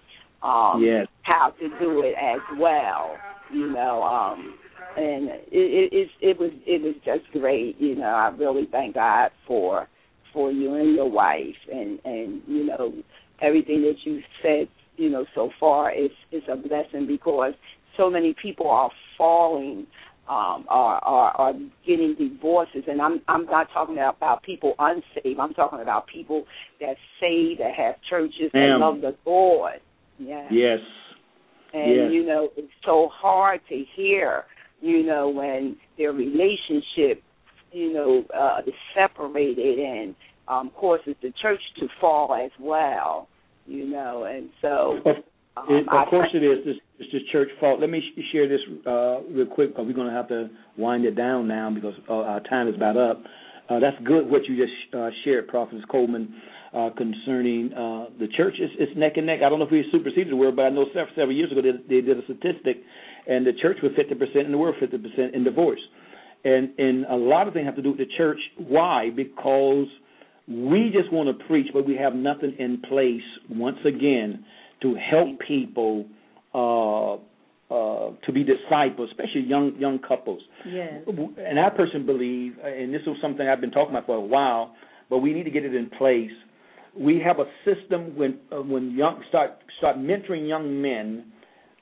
um, 0.42 0.82
yes. 0.82 1.06
how 1.22 1.52
to 1.60 1.68
do 1.78 2.02
it 2.02 2.14
as 2.20 2.40
well. 2.58 3.16
You 3.52 3.72
know, 3.72 4.02
um, 4.02 4.54
and 4.96 5.28
it, 5.28 5.48
it 5.52 5.92
it 5.92 6.08
it 6.20 6.38
was 6.38 6.50
it 6.66 6.82
was 6.82 6.94
just 7.04 7.30
great. 7.32 7.76
You 7.78 7.96
know, 7.96 8.06
I 8.06 8.28
really 8.28 8.68
thank 8.70 8.94
God 8.94 9.30
for 9.46 9.88
for 10.32 10.50
you 10.50 10.74
and 10.74 10.94
your 10.94 11.10
wife, 11.10 11.56
and 11.72 11.98
and 12.04 12.42
you 12.46 12.66
know 12.66 12.92
everything 13.40 13.82
that 13.82 13.96
you 14.04 14.20
said. 14.42 14.68
You 14.96 15.10
know, 15.10 15.24
so 15.34 15.50
far 15.58 15.92
is 15.92 16.10
is 16.32 16.42
a 16.50 16.56
blessing 16.56 17.06
because 17.06 17.54
so 17.96 18.10
many 18.10 18.34
people 18.40 18.68
are 18.68 18.90
falling. 19.16 19.86
Um, 20.28 20.64
are, 20.68 21.02
are 21.02 21.30
are 21.32 21.52
getting 21.84 22.14
divorces, 22.16 22.84
and 22.86 23.02
I'm 23.02 23.20
I'm 23.26 23.46
not 23.46 23.66
talking 23.72 23.96
about 23.96 24.44
people 24.44 24.74
unsaved. 24.78 25.40
I'm 25.40 25.54
talking 25.54 25.80
about 25.80 26.06
people 26.06 26.44
that 26.80 26.94
say 27.20 27.56
that 27.58 27.74
have 27.76 27.96
churches 28.08 28.52
that 28.52 28.76
love 28.78 29.00
the 29.00 29.16
Lord. 29.26 29.80
Yeah. 30.20 30.46
Yes. 30.48 30.78
And 31.72 31.90
yes. 31.90 32.10
you 32.12 32.24
know, 32.24 32.48
it's 32.56 32.70
so 32.84 33.08
hard 33.12 33.60
to 33.70 33.84
hear 33.96 34.44
you 34.80 35.04
know, 35.04 35.28
when 35.28 35.76
their 35.98 36.12
relationship, 36.12 37.22
you 37.72 37.92
know, 37.92 38.24
uh, 38.34 38.60
is 38.66 38.74
separated 38.94 39.78
and 39.78 40.14
um, 40.48 40.70
causes 40.76 41.14
the 41.22 41.32
church 41.40 41.60
to 41.78 41.86
fall 42.00 42.34
as 42.34 42.50
well, 42.60 43.28
you 43.66 43.86
know, 43.86 44.24
and 44.24 44.50
so. 44.60 44.98
Of, 45.04 45.16
it, 45.68 45.86
of 45.88 46.08
course 46.08 46.28
it 46.32 46.44
is. 46.44 46.64
This, 46.64 46.76
it's 46.98 47.12
the 47.12 47.20
church 47.32 47.48
fault. 47.58 47.80
Let 47.80 47.90
me 47.90 48.00
sh- 48.00 48.20
share 48.32 48.48
this 48.48 48.60
uh, 48.86 49.20
real 49.30 49.46
quick 49.46 49.70
because 49.70 49.86
we're 49.86 49.94
going 49.94 50.08
to 50.08 50.14
have 50.14 50.28
to 50.28 50.48
wind 50.78 51.04
it 51.04 51.16
down 51.16 51.48
now 51.48 51.70
because 51.70 51.94
uh, 52.08 52.12
our 52.14 52.40
time 52.40 52.68
is 52.68 52.76
about 52.76 52.96
up. 52.96 53.22
Uh, 53.68 53.78
that's 53.78 53.96
good 54.04 54.28
what 54.28 54.44
you 54.46 54.56
just 54.56 54.94
uh, 54.94 55.10
shared, 55.24 55.48
Prophet 55.48 55.78
Coleman, 55.88 56.34
uh, 56.72 56.90
concerning 56.96 57.72
uh, 57.72 58.06
the 58.18 58.28
church. 58.36 58.54
It's, 58.58 58.72
it's 58.78 58.92
neck 58.96 59.14
and 59.16 59.26
neck. 59.26 59.40
I 59.44 59.48
don't 59.48 59.58
know 59.58 59.66
if 59.66 59.72
we 59.72 59.84
superseded 59.90 60.30
the 60.30 60.36
word, 60.36 60.56
but 60.56 60.62
I 60.62 60.68
know 60.70 60.86
several, 60.94 61.14
several 61.16 61.36
years 61.36 61.50
ago 61.50 61.62
they, 61.62 61.72
they 61.88 62.00
did 62.00 62.18
a 62.18 62.22
statistic 62.24 62.82
and 63.26 63.46
the 63.46 63.52
church 63.60 63.78
was 63.82 63.92
50% 63.92 64.44
and 64.44 64.54
the 64.54 64.58
world 64.58 64.76
50% 64.80 65.34
in 65.34 65.44
divorce. 65.44 65.80
And 66.42 66.70
and 66.78 67.04
a 67.04 67.16
lot 67.16 67.48
of 67.48 67.54
things 67.54 67.66
have 67.66 67.76
to 67.76 67.82
do 67.82 67.90
with 67.90 67.98
the 67.98 68.08
church. 68.16 68.38
Why? 68.56 69.10
Because 69.14 69.86
we 70.48 70.90
just 70.90 71.12
want 71.12 71.28
to 71.28 71.44
preach, 71.44 71.66
but 71.72 71.86
we 71.86 71.96
have 71.96 72.14
nothing 72.14 72.56
in 72.58 72.80
place. 72.88 73.22
Once 73.50 73.76
again, 73.84 74.44
to 74.80 74.94
help 74.94 75.38
people 75.46 76.06
uh, 76.54 77.14
uh, 77.72 78.12
to 78.24 78.32
be 78.32 78.42
disciples, 78.42 79.10
especially 79.10 79.42
young 79.42 79.76
young 79.78 79.98
couples. 79.98 80.40
Yes. 80.66 81.02
And 81.06 81.60
I 81.60 81.68
personally 81.68 82.06
believe, 82.06 82.54
and 82.64 82.92
this 82.92 83.02
is 83.02 83.16
something 83.20 83.46
I've 83.46 83.60
been 83.60 83.70
talking 83.70 83.94
about 83.94 84.06
for 84.06 84.16
a 84.16 84.20
while, 84.20 84.74
but 85.10 85.18
we 85.18 85.34
need 85.34 85.44
to 85.44 85.50
get 85.50 85.64
it 85.64 85.74
in 85.74 85.90
place. 85.90 86.30
We 86.98 87.22
have 87.24 87.38
a 87.38 87.46
system 87.64 88.16
when 88.16 88.38
uh, 88.52 88.56
when 88.56 88.96
young 88.96 89.22
start 89.28 89.52
start 89.78 89.96
mentoring 89.96 90.48
young 90.48 90.80
men 90.82 91.24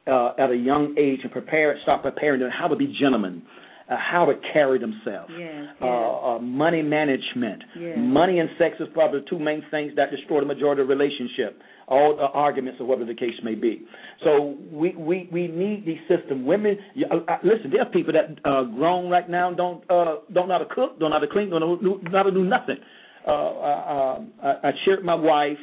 uh, 0.06 0.32
at 0.38 0.50
a 0.50 0.56
young 0.56 0.94
age 0.98 1.20
and 1.22 1.32
prepare, 1.32 1.76
start 1.82 2.02
preparing 2.02 2.40
them 2.40 2.50
how 2.50 2.68
to 2.68 2.76
be 2.76 2.94
gentlemen, 3.00 3.42
uh, 3.90 3.96
how 3.96 4.24
to 4.24 4.34
carry 4.52 4.78
themselves. 4.78 5.32
Yes, 5.38 5.64
yes. 5.66 5.76
Uh, 5.80 5.86
uh, 5.86 6.38
money 6.38 6.82
management. 6.82 7.62
Yes. 7.78 7.96
Money 7.98 8.38
and 8.38 8.48
sex 8.58 8.76
is 8.80 8.88
probably 8.92 9.20
the 9.20 9.26
two 9.26 9.38
main 9.38 9.62
things 9.70 9.92
that 9.96 10.10
destroy 10.10 10.40
the 10.40 10.46
majority 10.46 10.82
of 10.82 10.88
relationship. 10.88 11.60
All 11.86 12.16
the 12.16 12.24
arguments 12.24 12.80
or 12.80 12.86
whatever 12.86 13.06
the 13.06 13.14
case 13.14 13.32
may 13.42 13.54
be. 13.54 13.86
So 14.22 14.58
we 14.70 14.94
we 14.94 15.28
we 15.32 15.48
need 15.48 15.86
these 15.86 16.00
systems. 16.06 16.46
Women, 16.46 16.76
uh, 17.10 17.16
uh, 17.16 17.38
listen. 17.42 17.70
There 17.70 17.80
are 17.80 17.90
people 17.90 18.12
that 18.12 18.38
uh, 18.44 18.64
grown 18.64 19.08
right 19.08 19.28
now 19.28 19.54
don't 19.54 19.82
uh, 19.90 20.16
don't 20.34 20.48
know 20.48 20.58
how 20.58 20.64
to 20.64 20.74
cook, 20.74 21.00
don't 21.00 21.10
know 21.10 21.16
how 21.16 21.24
to 21.24 21.32
clean, 21.32 21.48
don't 21.48 21.60
know, 21.60 21.76
know 21.76 22.00
how 22.12 22.24
to 22.24 22.30
do 22.30 22.44
nothing. 22.44 22.76
Uh, 23.28 23.32
uh, 23.32 24.20
I, 24.42 24.68
I 24.68 24.70
shared 24.84 25.00
with 25.00 25.06
my 25.06 25.14
wife 25.14 25.58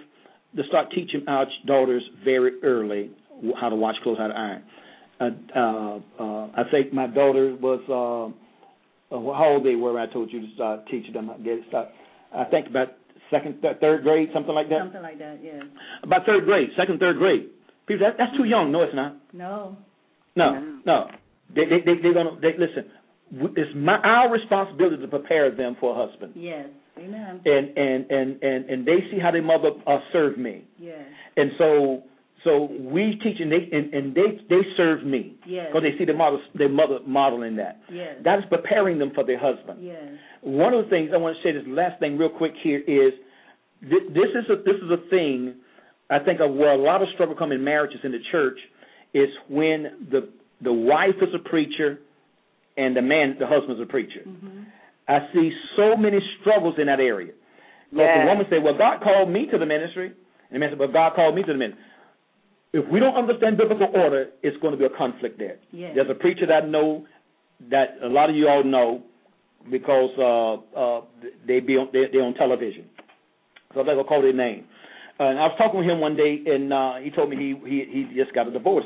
to 0.55 0.63
start 0.67 0.91
teaching 0.91 1.25
our 1.27 1.45
daughters 1.65 2.03
very 2.23 2.61
early 2.63 3.11
how 3.59 3.69
to 3.69 3.75
wash 3.75 3.95
clothes, 4.03 4.17
how 4.19 4.27
to 4.27 4.33
iron. 4.37 4.63
Uh, 5.19 5.29
uh, 5.55 5.99
uh, 6.23 6.47
I 6.55 6.63
think 6.71 6.93
my 6.93 7.07
daughter 7.07 7.55
was 7.59 7.81
uh, 7.89 9.15
uh, 9.15 9.19
how 9.33 9.53
old 9.55 9.65
they 9.65 9.75
were 9.75 9.93
when 9.93 10.07
I 10.07 10.11
told 10.11 10.31
you 10.31 10.41
to 10.41 10.53
start 10.55 10.87
teaching 10.91 11.13
them 11.13 11.27
how 11.27 11.33
to 11.33 11.43
get 11.43 11.59
start. 11.69 11.89
I 12.35 12.43
think 12.45 12.67
about 12.67 12.89
second, 13.31 13.61
th- 13.61 13.77
third 13.81 14.03
grade, 14.03 14.29
something 14.33 14.53
like 14.53 14.69
that. 14.69 14.79
Something 14.79 15.01
like 15.01 15.19
that, 15.19 15.39
yes. 15.43 15.63
About 16.03 16.25
third 16.25 16.45
grade, 16.45 16.69
second, 16.77 16.99
third 16.99 17.17
grade. 17.17 17.49
People, 17.87 18.05
that, 18.07 18.17
that's 18.17 18.35
too 18.37 18.45
young. 18.45 18.71
No, 18.71 18.83
it's 18.83 18.95
not. 18.95 19.17
No. 19.33 19.77
No, 20.35 20.79
no. 20.85 21.07
They, 21.55 21.63
they, 21.65 21.79
they, 21.85 22.01
they're 22.01 22.13
gonna. 22.13 22.37
They, 22.41 22.51
listen, 22.57 22.91
it's 23.55 23.71
my 23.75 23.97
our 24.03 24.31
responsibility 24.31 24.97
to 25.01 25.07
prepare 25.07 25.55
them 25.55 25.77
for 25.79 25.95
a 25.95 26.07
husband. 26.07 26.33
Yes. 26.35 26.67
Amen. 26.97 27.41
And 27.45 27.77
and 27.77 28.11
and 28.11 28.43
and 28.43 28.65
and 28.69 28.85
they 28.87 28.99
see 29.11 29.19
how 29.19 29.31
their 29.31 29.41
mother 29.43 29.71
uh, 29.87 29.97
served 30.13 30.37
me. 30.37 30.63
Yes. 30.79 30.99
And 31.37 31.51
so 31.57 32.03
So 32.43 32.69
we 32.79 33.19
teach 33.23 33.39
and 33.39 33.51
they 33.51 33.67
and, 33.71 33.93
and 33.93 34.15
they 34.15 34.39
they 34.49 34.61
serve 34.77 35.03
me 35.05 35.35
Yes. 35.45 35.67
because 35.69 35.83
they 35.83 35.97
see 35.97 36.05
their 36.05 36.15
model 36.15 36.39
their 36.53 36.69
mother 36.69 36.99
modeling 37.05 37.55
that. 37.57 37.81
Yes. 37.91 38.17
That 38.23 38.39
is 38.39 38.45
preparing 38.49 38.97
them 38.99 39.11
for 39.15 39.23
their 39.25 39.39
husband. 39.39 39.79
Yes. 39.83 40.03
One 40.41 40.73
of 40.73 40.85
the 40.85 40.89
things 40.89 41.09
I 41.13 41.17
want 41.17 41.35
to 41.37 41.43
say 41.43 41.51
this 41.51 41.63
last 41.67 41.99
thing 41.99 42.17
real 42.17 42.29
quick 42.29 42.53
here 42.63 42.79
is 42.79 43.13
th- 43.81 44.07
this 44.13 44.29
is 44.39 44.45
a 44.49 44.57
this 44.63 44.77
is 44.81 44.89
a 44.91 45.09
thing 45.09 45.55
I 46.09 46.19
think 46.19 46.39
of 46.39 46.53
where 46.53 46.71
a 46.71 46.77
lot 46.77 47.01
of 47.01 47.07
struggle 47.15 47.35
come 47.35 47.51
in 47.51 47.63
marriages 47.63 47.99
in 48.03 48.11
the 48.11 48.21
church 48.31 48.59
is 49.13 49.29
when 49.49 50.07
the 50.11 50.29
the 50.61 50.71
wife 50.73 51.15
is 51.21 51.33
a 51.33 51.39
preacher 51.49 51.99
and 52.77 52.95
the 52.95 53.01
man 53.01 53.35
the 53.39 53.47
husband 53.47 53.73
is 53.79 53.81
a 53.81 53.85
preacher. 53.91 54.21
hmm 54.23 54.61
I 55.07 55.19
see 55.33 55.51
so 55.75 55.95
many 55.95 56.19
struggles 56.41 56.75
in 56.77 56.87
that 56.87 56.99
area. 56.99 57.33
Because 57.91 58.07
Yes. 58.07 58.19
the 58.21 58.27
woman 58.27 58.45
said, 58.49 58.63
Well, 58.63 58.77
God 58.77 59.01
called 59.01 59.29
me 59.29 59.45
to 59.51 59.57
the 59.57 59.65
ministry. 59.65 60.07
And 60.07 60.51
the 60.55 60.59
man 60.59 60.69
said, 60.71 60.79
Well, 60.79 60.91
God 60.91 61.15
called 61.15 61.35
me 61.35 61.43
to 61.43 61.53
the 61.53 61.57
ministry. 61.57 61.83
If 62.73 62.87
we 62.89 62.99
don't 62.99 63.15
understand 63.15 63.57
biblical 63.57 63.87
order, 63.93 64.31
it's 64.43 64.57
going 64.57 64.71
to 64.73 64.77
be 64.77 64.85
a 64.85 64.89
conflict 64.97 65.39
there. 65.39 65.57
Yes. 65.71 65.93
There's 65.95 66.09
a 66.09 66.15
preacher 66.15 66.45
that 66.47 66.63
I 66.63 66.67
know 66.67 67.05
that 67.69 67.97
a 68.03 68.07
lot 68.07 68.29
of 68.29 68.35
you 68.35 68.47
all 68.49 68.63
know 68.63 69.03
because 69.71 70.11
uh, 70.19 70.77
uh, 70.79 71.01
they 71.47 71.59
be 71.59 71.77
on, 71.77 71.89
they, 71.93 72.05
they're 72.11 72.23
on 72.23 72.33
television. 72.33 72.85
So 73.73 73.79
I'm 73.79 73.85
not 73.85 73.93
gonna 73.95 74.07
call 74.07 74.21
their 74.21 74.33
name. 74.33 74.65
Uh, 75.19 75.23
and 75.25 75.39
I 75.39 75.43
was 75.43 75.55
talking 75.57 75.79
with 75.79 75.89
him 75.89 75.99
one 75.99 76.15
day, 76.15 76.43
and 76.45 76.71
uh, 76.73 76.95
he 77.01 77.09
told 77.09 77.29
me 77.29 77.37
he 77.37 77.69
he 77.69 78.07
he 78.09 78.15
just 78.15 78.33
got 78.33 78.47
a 78.47 78.51
divorce. 78.51 78.85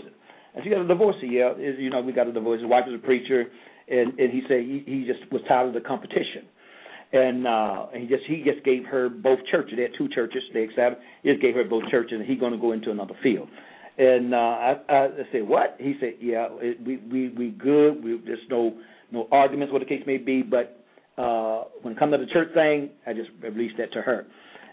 And 0.56 0.64
she 0.64 0.70
got 0.70 0.82
a 0.82 0.88
divorce. 0.88 1.16
Yeah, 1.22 1.52
is 1.58 1.76
you 1.80 1.90
know 1.90 2.02
we 2.02 2.14
got 2.14 2.28
a 2.28 2.32
divorce. 2.34 2.62
His 2.62 2.70
wife 2.70 2.86
is 2.88 2.96
a 2.96 2.98
preacher, 2.98 3.46
and 3.90 4.20
and 4.20 4.32
he 4.32 4.42
said 4.48 4.62
he 4.62 4.84
he 4.86 5.06
just 5.06 5.32
was 5.32 5.42
tired 5.48 5.68
of 5.70 5.74
the 5.74 5.82
competition. 5.82 6.46
And 7.12 7.48
uh 7.48 7.88
and 7.94 8.04
he 8.04 8.08
just 8.08 8.24
he 8.28 8.44
just 8.44 8.64
gave 8.64 8.86
her 8.86 9.10
both 9.10 9.40
churches. 9.52 9.74
They 9.76 9.84
had 9.84 9.92
two 9.98 10.10
churches. 10.10 10.44
They 10.54 10.64
accepted. 10.64 11.00
He 11.24 11.30
just 11.32 11.42
gave 11.42 11.56
her 11.56 11.64
both 11.64 11.84
churches, 11.90 12.20
and 12.20 12.26
he's 12.26 12.40
going 12.40 12.54
to 12.54 12.60
go 12.60 12.72
into 12.72 12.92
another 12.92 13.16
field. 13.24 13.48
And 13.98 14.34
uh 14.34 14.38
I, 14.38 14.76
I 14.90 15.08
said, 15.32 15.48
"What?" 15.48 15.76
He 15.80 15.96
said, 16.00 16.14
"Yeah, 16.22 16.48
it, 16.62 16.80
we 16.86 16.98
we 16.98 17.30
we 17.30 17.50
good. 17.50 18.04
We, 18.04 18.22
there's 18.26 18.40
no 18.50 18.74
no 19.12 19.28
arguments, 19.32 19.74
what 19.74 19.80
the 19.80 19.88
case 19.88 20.04
may 20.06 20.18
be. 20.18 20.44
But 20.44 20.84
uh 21.18 21.64
when 21.82 21.94
it 21.94 22.00
comes 22.00 22.14
to 22.14 22.18
the 22.20 22.32
church 22.32 22.54
thing, 22.54 22.92
I 23.08 23.14
just 23.14 23.30
released 23.42 23.78
that 23.80 23.92
to 23.94 24.02
her. 24.02 24.28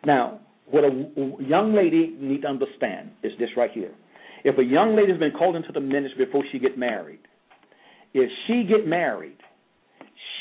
Now, 0.04 0.40
what 0.70 0.84
a 0.84 1.06
young 1.40 1.74
lady 1.74 2.14
need 2.20 2.42
to 2.42 2.48
understand 2.48 3.10
is 3.22 3.32
this 3.38 3.48
right 3.56 3.70
here. 3.72 3.92
If 4.44 4.58
a 4.58 4.64
young 4.64 4.94
lady 4.94 5.10
has 5.10 5.18
been 5.18 5.32
called 5.32 5.56
into 5.56 5.72
the 5.72 5.80
ministry 5.80 6.26
before 6.26 6.44
she 6.52 6.58
get 6.58 6.78
married, 6.78 7.20
if 8.16 8.30
she 8.46 8.64
get 8.68 8.86
married, 8.86 9.36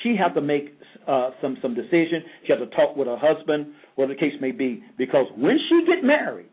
she 0.01 0.15
have 0.17 0.33
to 0.35 0.41
make 0.41 0.77
uh, 1.07 1.31
some 1.41 1.57
some 1.61 1.75
decision. 1.75 2.23
She 2.45 2.51
have 2.53 2.59
to 2.59 2.75
talk 2.75 2.95
with 2.95 3.07
her 3.07 3.17
husband, 3.17 3.67
whatever 3.95 4.13
the 4.13 4.19
case 4.19 4.33
may 4.41 4.51
be, 4.51 4.83
because 4.97 5.25
when 5.37 5.57
she 5.69 5.85
get 5.85 6.03
married, 6.03 6.49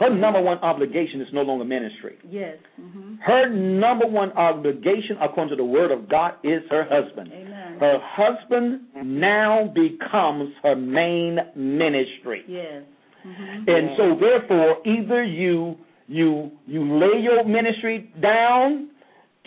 her 0.00 0.14
number 0.14 0.40
one 0.40 0.58
obligation 0.58 1.20
is 1.20 1.28
no 1.32 1.42
longer 1.42 1.64
ministry. 1.64 2.16
Yes. 2.28 2.56
hmm 2.76 3.16
Her 3.20 3.48
number 3.50 4.06
one 4.06 4.30
obligation, 4.32 5.16
according 5.20 5.50
to 5.50 5.56
the 5.56 5.64
Word 5.64 5.90
of 5.90 6.08
God, 6.08 6.34
is 6.44 6.62
her 6.70 6.84
husband. 6.88 7.30
Amen. 7.32 7.78
Her 7.80 7.98
husband 8.00 8.82
now 9.04 9.72
becomes 9.74 10.50
her 10.62 10.76
main 10.76 11.38
ministry. 11.56 12.44
Yes. 12.46 12.82
hmm 13.24 13.68
And 13.68 13.90
so 13.96 14.16
therefore 14.20 14.86
either 14.86 15.24
you 15.24 15.76
you 16.06 16.52
you 16.66 16.80
lay 16.98 17.20
your 17.20 17.44
ministry 17.44 18.10
down 18.22 18.90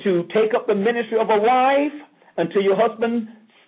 to 0.04 0.24
take 0.34 0.54
up 0.56 0.68
the 0.68 0.76
ministry 0.76 1.18
of 1.20 1.30
a 1.30 1.40
wife 1.40 1.94
until 2.38 2.62
your 2.62 2.76
husband 2.76 3.28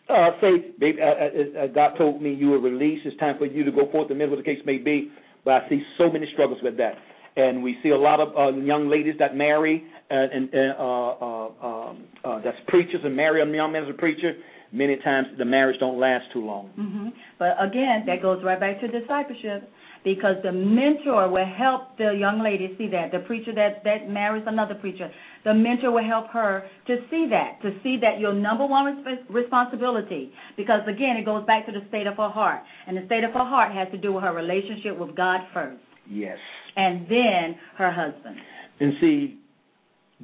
uh, 0.10 0.32
say, 0.42 0.72
baby, 0.80 1.00
uh, 1.02 1.06
uh, 1.06 1.64
uh, 1.64 1.68
God 1.68 1.98
told 1.98 2.22
me 2.22 2.34
you 2.34 2.50
were 2.50 2.60
released. 2.60 3.06
It's 3.06 3.18
time 3.18 3.38
for 3.38 3.46
you 3.46 3.64
to 3.64 3.72
go 3.72 3.90
forth 3.92 4.10
the 4.10 4.16
middle, 4.16 4.36
the 4.36 4.44
case 4.44 4.60
may 4.66 4.78
be. 4.78 5.12
But 5.46 5.54
I 5.54 5.70
see 5.70 5.82
so 5.98 6.10
many 6.10 6.28
struggles 6.34 6.60
with 6.64 6.78
that, 6.78 6.94
and 7.36 7.64
we 7.64 7.78
see 7.84 7.90
a 7.90 7.98
lot 7.98 8.20
of 8.20 8.30
uh, 8.38 8.58
young 8.58 8.90
ladies 8.90 9.16
that 9.20 9.36
marry 9.36 9.84
uh, 10.10 10.16
and 10.16 10.50
uh, 10.54 10.84
uh, 10.84 11.68
um, 11.68 12.04
uh, 12.24 12.40
that's 12.44 12.58
preachers 12.68 13.02
and 13.04 13.16
marry 13.16 13.42
a 13.42 13.56
young 13.56 13.72
man 13.72 13.84
as 13.84 13.90
a 13.90 13.98
preacher. 13.98 14.34
Many 14.72 14.98
times 14.98 15.28
the 15.38 15.46
marriage 15.46 15.80
don't 15.80 16.00
last 16.00 16.26
too 16.34 16.44
long. 16.46 16.70
hmm 16.76 17.10
But 17.38 17.56
again, 17.62 18.04
that 18.08 18.22
goes 18.22 18.44
right 18.44 18.60
back 18.60 18.82
to 18.82 18.88
discipleship 18.88 19.70
because 20.04 20.36
the 20.44 20.52
mentor 20.52 21.30
will 21.30 21.46
help 21.46 21.98
the 21.98 22.12
young 22.18 22.44
lady 22.44 22.76
see 22.78 22.88
that. 22.90 23.12
The 23.12 23.20
preacher 23.20 23.54
that, 23.56 23.84
that 23.84 24.10
marries 24.10 24.44
another 24.48 24.76
preacher, 24.76 25.10
the 25.44 25.54
mentor 25.54 25.92
will 25.92 26.04
help 26.04 26.28
her 26.32 26.64
to 26.88 26.98
see 27.10 27.28
that, 27.30 27.62
to 27.62 27.72
see 27.84 27.98
that 28.02 28.20
your 28.20 28.34
number 28.34 28.66
one 28.66 29.04
responsibility, 29.30 30.32
because 30.58 30.82
again, 30.88 31.16
it 31.18 31.26
goes 31.26 31.46
back 31.46 31.66
to 31.68 31.72
the 31.72 31.86
state 31.90 32.08
of 32.08 32.18
her 32.18 32.30
heart. 32.30 32.62
And 32.88 32.98
the 32.98 33.06
state 33.06 33.24
of 33.24 33.32
her 33.32 33.46
heart 33.46 33.72
has 33.74 33.88
to 33.92 33.98
do 33.98 34.14
with 34.14 34.24
her 34.24 34.34
relationship 34.34 34.98
with 34.98 35.16
God 35.16 35.42
first, 35.54 35.82
Yes. 36.10 36.38
and 36.76 37.08
then 37.08 37.56
her 37.78 37.92
husband. 37.92 38.38
And 38.80 38.94
see, 39.00 39.40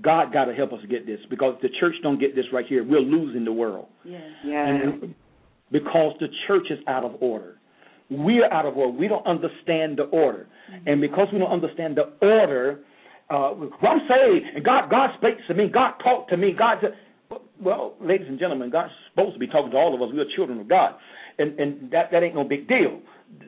God 0.01 0.33
got 0.33 0.45
to 0.45 0.53
help 0.53 0.73
us 0.73 0.79
get 0.89 1.05
this 1.05 1.19
because 1.29 1.55
the 1.61 1.69
church 1.79 1.95
don't 2.03 2.19
get 2.19 2.35
this 2.35 2.45
right 2.53 2.65
here. 2.67 2.83
We're 2.83 2.99
losing 2.99 3.45
the 3.45 3.51
world. 3.53 3.87
Yes. 4.03 4.21
Yes. 4.45 4.67
And 4.67 5.15
because 5.71 6.13
the 6.19 6.27
church 6.47 6.67
is 6.69 6.79
out 6.87 7.03
of 7.03 7.21
order. 7.21 7.58
We're 8.09 8.51
out 8.51 8.65
of 8.65 8.75
order. 8.77 8.97
We 8.97 9.07
don't 9.07 9.25
understand 9.25 9.97
the 9.97 10.03
order. 10.11 10.47
And 10.85 11.01
because 11.01 11.27
we 11.31 11.39
don't 11.39 11.51
understand 11.51 11.97
the 11.97 12.25
order, 12.25 12.79
uh, 13.29 13.53
well, 13.53 13.71
I'm 13.83 13.99
saved, 14.07 14.45
and 14.55 14.65
God, 14.65 14.89
God 14.89 15.11
speaks 15.17 15.41
to 15.47 15.53
me. 15.53 15.67
God 15.71 15.93
talked 16.03 16.31
to 16.31 16.37
me. 16.37 16.51
God 16.57 16.77
said, 16.81 16.93
well, 17.61 17.93
ladies 18.01 18.27
and 18.27 18.39
gentlemen, 18.39 18.71
God's 18.71 18.91
supposed 19.11 19.33
to 19.33 19.39
be 19.39 19.47
talking 19.47 19.71
to 19.71 19.77
all 19.77 19.93
of 19.93 20.01
us. 20.01 20.09
We're 20.13 20.25
children 20.35 20.59
of 20.59 20.67
God, 20.67 20.95
and 21.37 21.59
and 21.59 21.91
that 21.91 22.09
that 22.11 22.23
ain't 22.23 22.33
no 22.33 22.43
big 22.43 22.67
deal. 22.67 22.99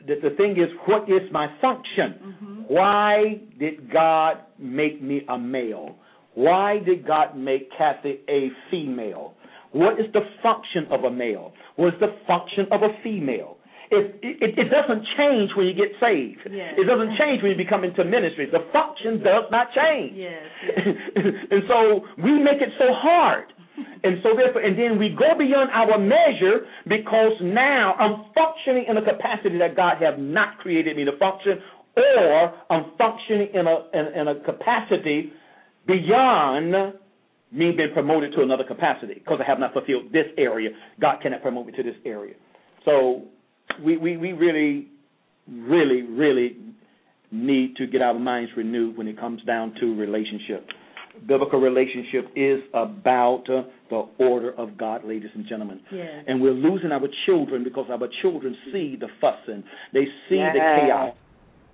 The, 0.05 0.29
the 0.29 0.35
thing 0.35 0.51
is, 0.51 0.69
what 0.85 1.03
is 1.09 1.31
my 1.31 1.47
function? 1.59 2.65
Why 2.67 3.41
did 3.59 3.91
God 3.91 4.37
make 4.59 5.01
me 5.01 5.21
a 5.27 5.37
male? 5.37 5.95
Why 6.35 6.79
did 6.85 7.07
God 7.07 7.35
make 7.35 7.69
Kathy 7.75 8.19
a 8.29 8.49
female? 8.69 9.33
What 9.71 9.99
is 9.99 10.05
the 10.13 10.21
function 10.43 10.85
of 10.91 11.03
a 11.05 11.11
male? 11.11 11.53
What 11.77 11.95
is 11.95 11.99
the 11.99 12.15
function 12.27 12.67
of 12.71 12.83
a 12.83 12.89
female? 13.03 13.57
It, 13.91 14.15
it, 14.23 14.55
it 14.57 14.67
doesn't 14.71 15.03
change 15.19 15.51
when 15.55 15.67
you 15.67 15.75
get 15.75 15.91
saved. 15.99 16.47
Yes. 16.47 16.79
It 16.79 16.87
doesn't 16.87 17.19
change 17.19 17.43
when 17.43 17.51
you 17.51 17.59
become 17.59 17.83
into 17.83 18.05
ministry. 18.07 18.47
The 18.47 18.63
function 18.71 19.19
does 19.19 19.51
not 19.51 19.67
change. 19.75 20.15
Yes. 20.21 20.43
and 21.51 21.63
so 21.67 22.07
we 22.23 22.39
make 22.39 22.61
it 22.61 22.71
so 22.79 22.87
hard. 22.95 23.51
And 24.03 24.17
so 24.21 24.35
therefore, 24.35 24.61
and 24.61 24.77
then 24.77 24.99
we 24.99 25.09
go 25.09 25.37
beyond 25.37 25.71
our 25.71 25.97
measure 25.97 26.65
because 26.87 27.33
now 27.41 27.93
I'm 27.95 28.25
functioning 28.33 28.85
in 28.89 28.97
a 28.97 29.01
capacity 29.01 29.57
that 29.59 29.75
God 29.75 29.97
have 30.01 30.19
not 30.19 30.57
created 30.59 30.97
me 30.97 31.05
to 31.05 31.17
function, 31.17 31.61
or 31.95 32.53
I'm 32.69 32.91
functioning 32.97 33.47
in 33.53 33.65
a 33.67 33.77
in, 33.93 34.21
in 34.21 34.27
a 34.27 34.35
capacity 34.43 35.31
beyond 35.87 36.73
me 37.51 37.71
being 37.71 37.93
promoted 37.93 38.33
to 38.33 38.41
another 38.41 38.63
capacity 38.63 39.15
because 39.15 39.39
I 39.43 39.47
have 39.47 39.59
not 39.59 39.73
fulfilled 39.73 40.11
this 40.11 40.27
area. 40.37 40.69
God 40.99 41.17
cannot 41.21 41.41
promote 41.41 41.67
me 41.67 41.73
to 41.73 41.83
this 41.83 41.95
area. 42.05 42.35
So 42.85 43.25
we, 43.83 43.97
we, 43.97 44.17
we 44.17 44.31
really, 44.33 44.87
really, 45.47 46.01
really 46.01 46.57
need 47.31 47.75
to 47.77 47.87
get 47.87 48.01
our 48.01 48.17
minds 48.17 48.51
renewed 48.57 48.97
when 48.97 49.07
it 49.07 49.19
comes 49.19 49.41
down 49.43 49.73
to 49.79 49.95
relationship. 49.95 50.67
Biblical 51.27 51.59
relationship 51.59 52.31
is 52.35 52.61
about 52.73 53.43
uh, 53.49 53.63
the 53.89 54.07
order 54.19 54.53
of 54.57 54.77
God, 54.77 55.03
ladies 55.05 55.29
and 55.35 55.45
gentlemen. 55.47 55.81
Yes. 55.91 56.23
And 56.27 56.41
we're 56.41 56.53
losing 56.53 56.91
our 56.91 57.07
children 57.25 57.63
because 57.63 57.87
our 57.89 58.07
children 58.21 58.55
see 58.71 58.97
the 58.99 59.07
fussing, 59.19 59.63
they 59.93 60.05
see 60.29 60.37
the 60.37 60.59
chaos, 60.59 61.13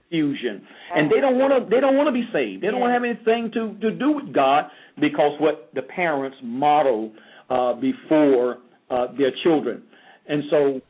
fusion, 0.10 0.64
and 0.96 1.12
they 1.12 1.20
don't 1.20 1.38
want 1.38 1.54
to. 1.54 1.70
They 1.70 1.80
don't 1.80 1.96
want 1.96 2.08
to 2.08 2.14
be 2.14 2.28
saved. 2.34 2.64
They 2.64 2.68
don't 2.68 2.80
want 2.80 2.90
to 2.90 2.94
have 2.94 3.04
anything 3.04 3.52
to 3.54 3.78
to 3.80 3.96
do 3.96 4.12
with 4.14 4.34
God 4.34 4.66
because 5.00 5.40
what 5.40 5.70
the 5.76 5.84
parents 5.84 6.38
model 6.44 7.12
uh, 7.50 7.74
before 7.74 8.58
uh, 8.90 9.08
their 9.18 9.32
children, 9.44 9.84
and 10.28 10.44
so. 10.50 10.82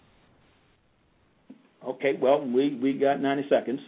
Okay, 1.88 2.14
well, 2.22 2.46
we 2.46 2.76
we 2.82 2.94
got 2.94 3.22
90 3.22 3.46
seconds. 3.50 3.80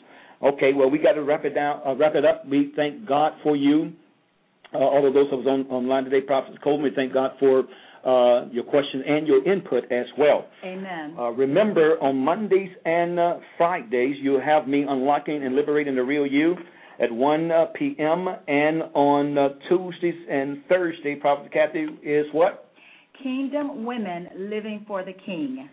Okay, 0.42 0.72
well, 0.74 0.90
we 0.90 0.98
got 0.98 1.14
to 1.14 1.24
wrap 1.24 1.44
it 1.44 1.54
down, 1.54 1.82
uh, 1.86 1.96
wrap 1.96 2.16
it 2.16 2.26
up. 2.26 2.48
We 2.48 2.72
thank 2.76 3.06
God 3.06 3.34
for 3.44 3.58
you, 3.58 3.92
uh, 4.74 4.78
all 4.78 5.06
of 5.06 5.14
those 5.14 5.28
of 5.34 5.40
us 5.40 5.46
on 5.48 5.66
online 5.68 6.06
today. 6.06 6.22
Prophet 6.22 6.62
Coleman, 6.64 6.84
we 6.84 6.92
thank 6.96 7.14
God 7.14 7.32
for 7.40 7.66
uh, 8.06 8.48
your 8.50 8.64
questions 8.64 9.04
and 9.06 9.28
your 9.28 9.46
input 9.52 9.84
as 9.92 10.06
well. 10.18 10.46
Amen. 10.64 11.16
Uh, 11.18 11.32
remember, 11.32 12.02
on 12.02 12.16
Mondays 12.16 12.70
and 12.86 13.20
uh, 13.20 13.38
Fridays, 13.58 14.16
you 14.22 14.40
have 14.40 14.68
me 14.68 14.86
unlocking 14.88 15.44
and 15.44 15.56
liberating 15.56 15.96
the 15.96 16.04
real 16.04 16.26
you 16.26 16.56
at 17.02 17.12
1 17.12 17.52
uh, 17.52 17.66
p.m. 17.78 18.28
And 18.48 18.84
on 18.94 19.38
uh, 19.38 19.50
Tuesdays 19.68 20.16
and 20.30 20.64
Thursday, 20.70 21.16
Prophet 21.16 21.52
Kathy 21.52 21.88
is 22.04 22.26
what? 22.32 22.72
Kingdom 23.22 23.86
women 23.86 24.30
living 24.38 24.86
for 24.88 25.04
the 25.04 25.14
King. 25.26 25.70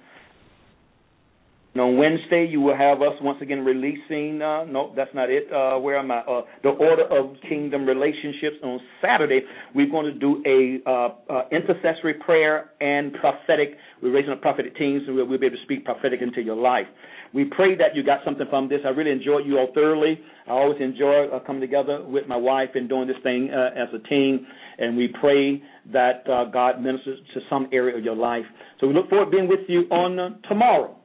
On 1.80 1.96
Wednesday, 1.96 2.46
you 2.48 2.60
will 2.60 2.76
have 2.76 3.02
us 3.02 3.14
once 3.20 3.38
again 3.42 3.64
releasing. 3.64 4.40
Uh, 4.40 4.64
no, 4.64 4.92
that's 4.94 5.10
not 5.14 5.30
it. 5.30 5.50
Uh, 5.52 5.78
where 5.78 5.98
am 5.98 6.10
I? 6.10 6.18
Uh, 6.18 6.42
the 6.62 6.70
Order 6.70 7.04
of 7.04 7.36
Kingdom 7.48 7.86
Relationships. 7.86 8.56
On 8.62 8.78
Saturday, 9.02 9.40
we're 9.74 9.90
going 9.90 10.06
to 10.06 10.18
do 10.18 10.42
a 10.46 10.88
uh, 10.88 11.08
uh, 11.28 11.42
intercessory 11.50 12.14
prayer 12.14 12.70
and 12.80 13.12
prophetic. 13.14 13.76
We're 14.02 14.12
raising 14.12 14.32
up 14.32 14.42
prophetic 14.42 14.76
teams, 14.76 15.02
and 15.06 15.16
we'll, 15.16 15.26
we'll 15.26 15.38
be 15.38 15.46
able 15.46 15.56
to 15.56 15.62
speak 15.62 15.84
prophetic 15.84 16.20
into 16.22 16.40
your 16.40 16.56
life. 16.56 16.86
We 17.34 17.44
pray 17.44 17.76
that 17.76 17.94
you 17.94 18.04
got 18.04 18.20
something 18.24 18.46
from 18.48 18.68
this. 18.68 18.80
I 18.84 18.90
really 18.90 19.10
enjoyed 19.10 19.44
you 19.44 19.58
all 19.58 19.68
thoroughly. 19.74 20.20
I 20.46 20.50
always 20.50 20.80
enjoy 20.80 21.26
uh, 21.26 21.40
coming 21.40 21.60
together 21.60 22.04
with 22.04 22.28
my 22.28 22.36
wife 22.36 22.70
and 22.74 22.88
doing 22.88 23.08
this 23.08 23.16
thing 23.22 23.50
as 23.50 23.88
a 23.92 24.08
team. 24.08 24.46
And 24.78 24.96
we 24.96 25.08
pray 25.20 25.62
that 25.92 26.28
uh, 26.30 26.44
God 26.44 26.80
ministers 26.80 27.18
to 27.34 27.40
some 27.50 27.68
area 27.72 27.96
of 27.96 28.04
your 28.04 28.16
life. 28.16 28.44
So 28.80 28.86
we 28.86 28.94
look 28.94 29.08
forward 29.08 29.26
to 29.26 29.30
being 29.30 29.48
with 29.48 29.60
you 29.68 29.82
on 29.90 30.40
tomorrow. 30.48 30.96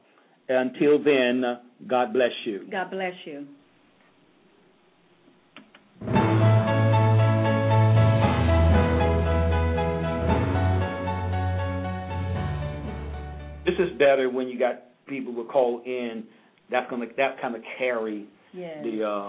Until 0.48 1.02
then, 1.02 1.44
uh, 1.44 1.60
God 1.86 2.12
bless 2.12 2.32
you. 2.44 2.66
God 2.70 2.90
bless 2.90 3.14
you. 3.24 3.46
This 13.64 13.74
is 13.78 13.96
better 13.98 14.28
when 14.28 14.48
you 14.48 14.58
got 14.58 14.82
people 15.06 15.32
will 15.32 15.44
call 15.44 15.82
in. 15.86 16.24
That's 16.70 16.90
gonna 16.90 17.06
that 17.16 17.40
kind 17.40 17.54
of 17.54 17.62
carry 17.78 18.26
Yes. 18.52 18.84
the 18.84 19.02
uh, 19.02 19.28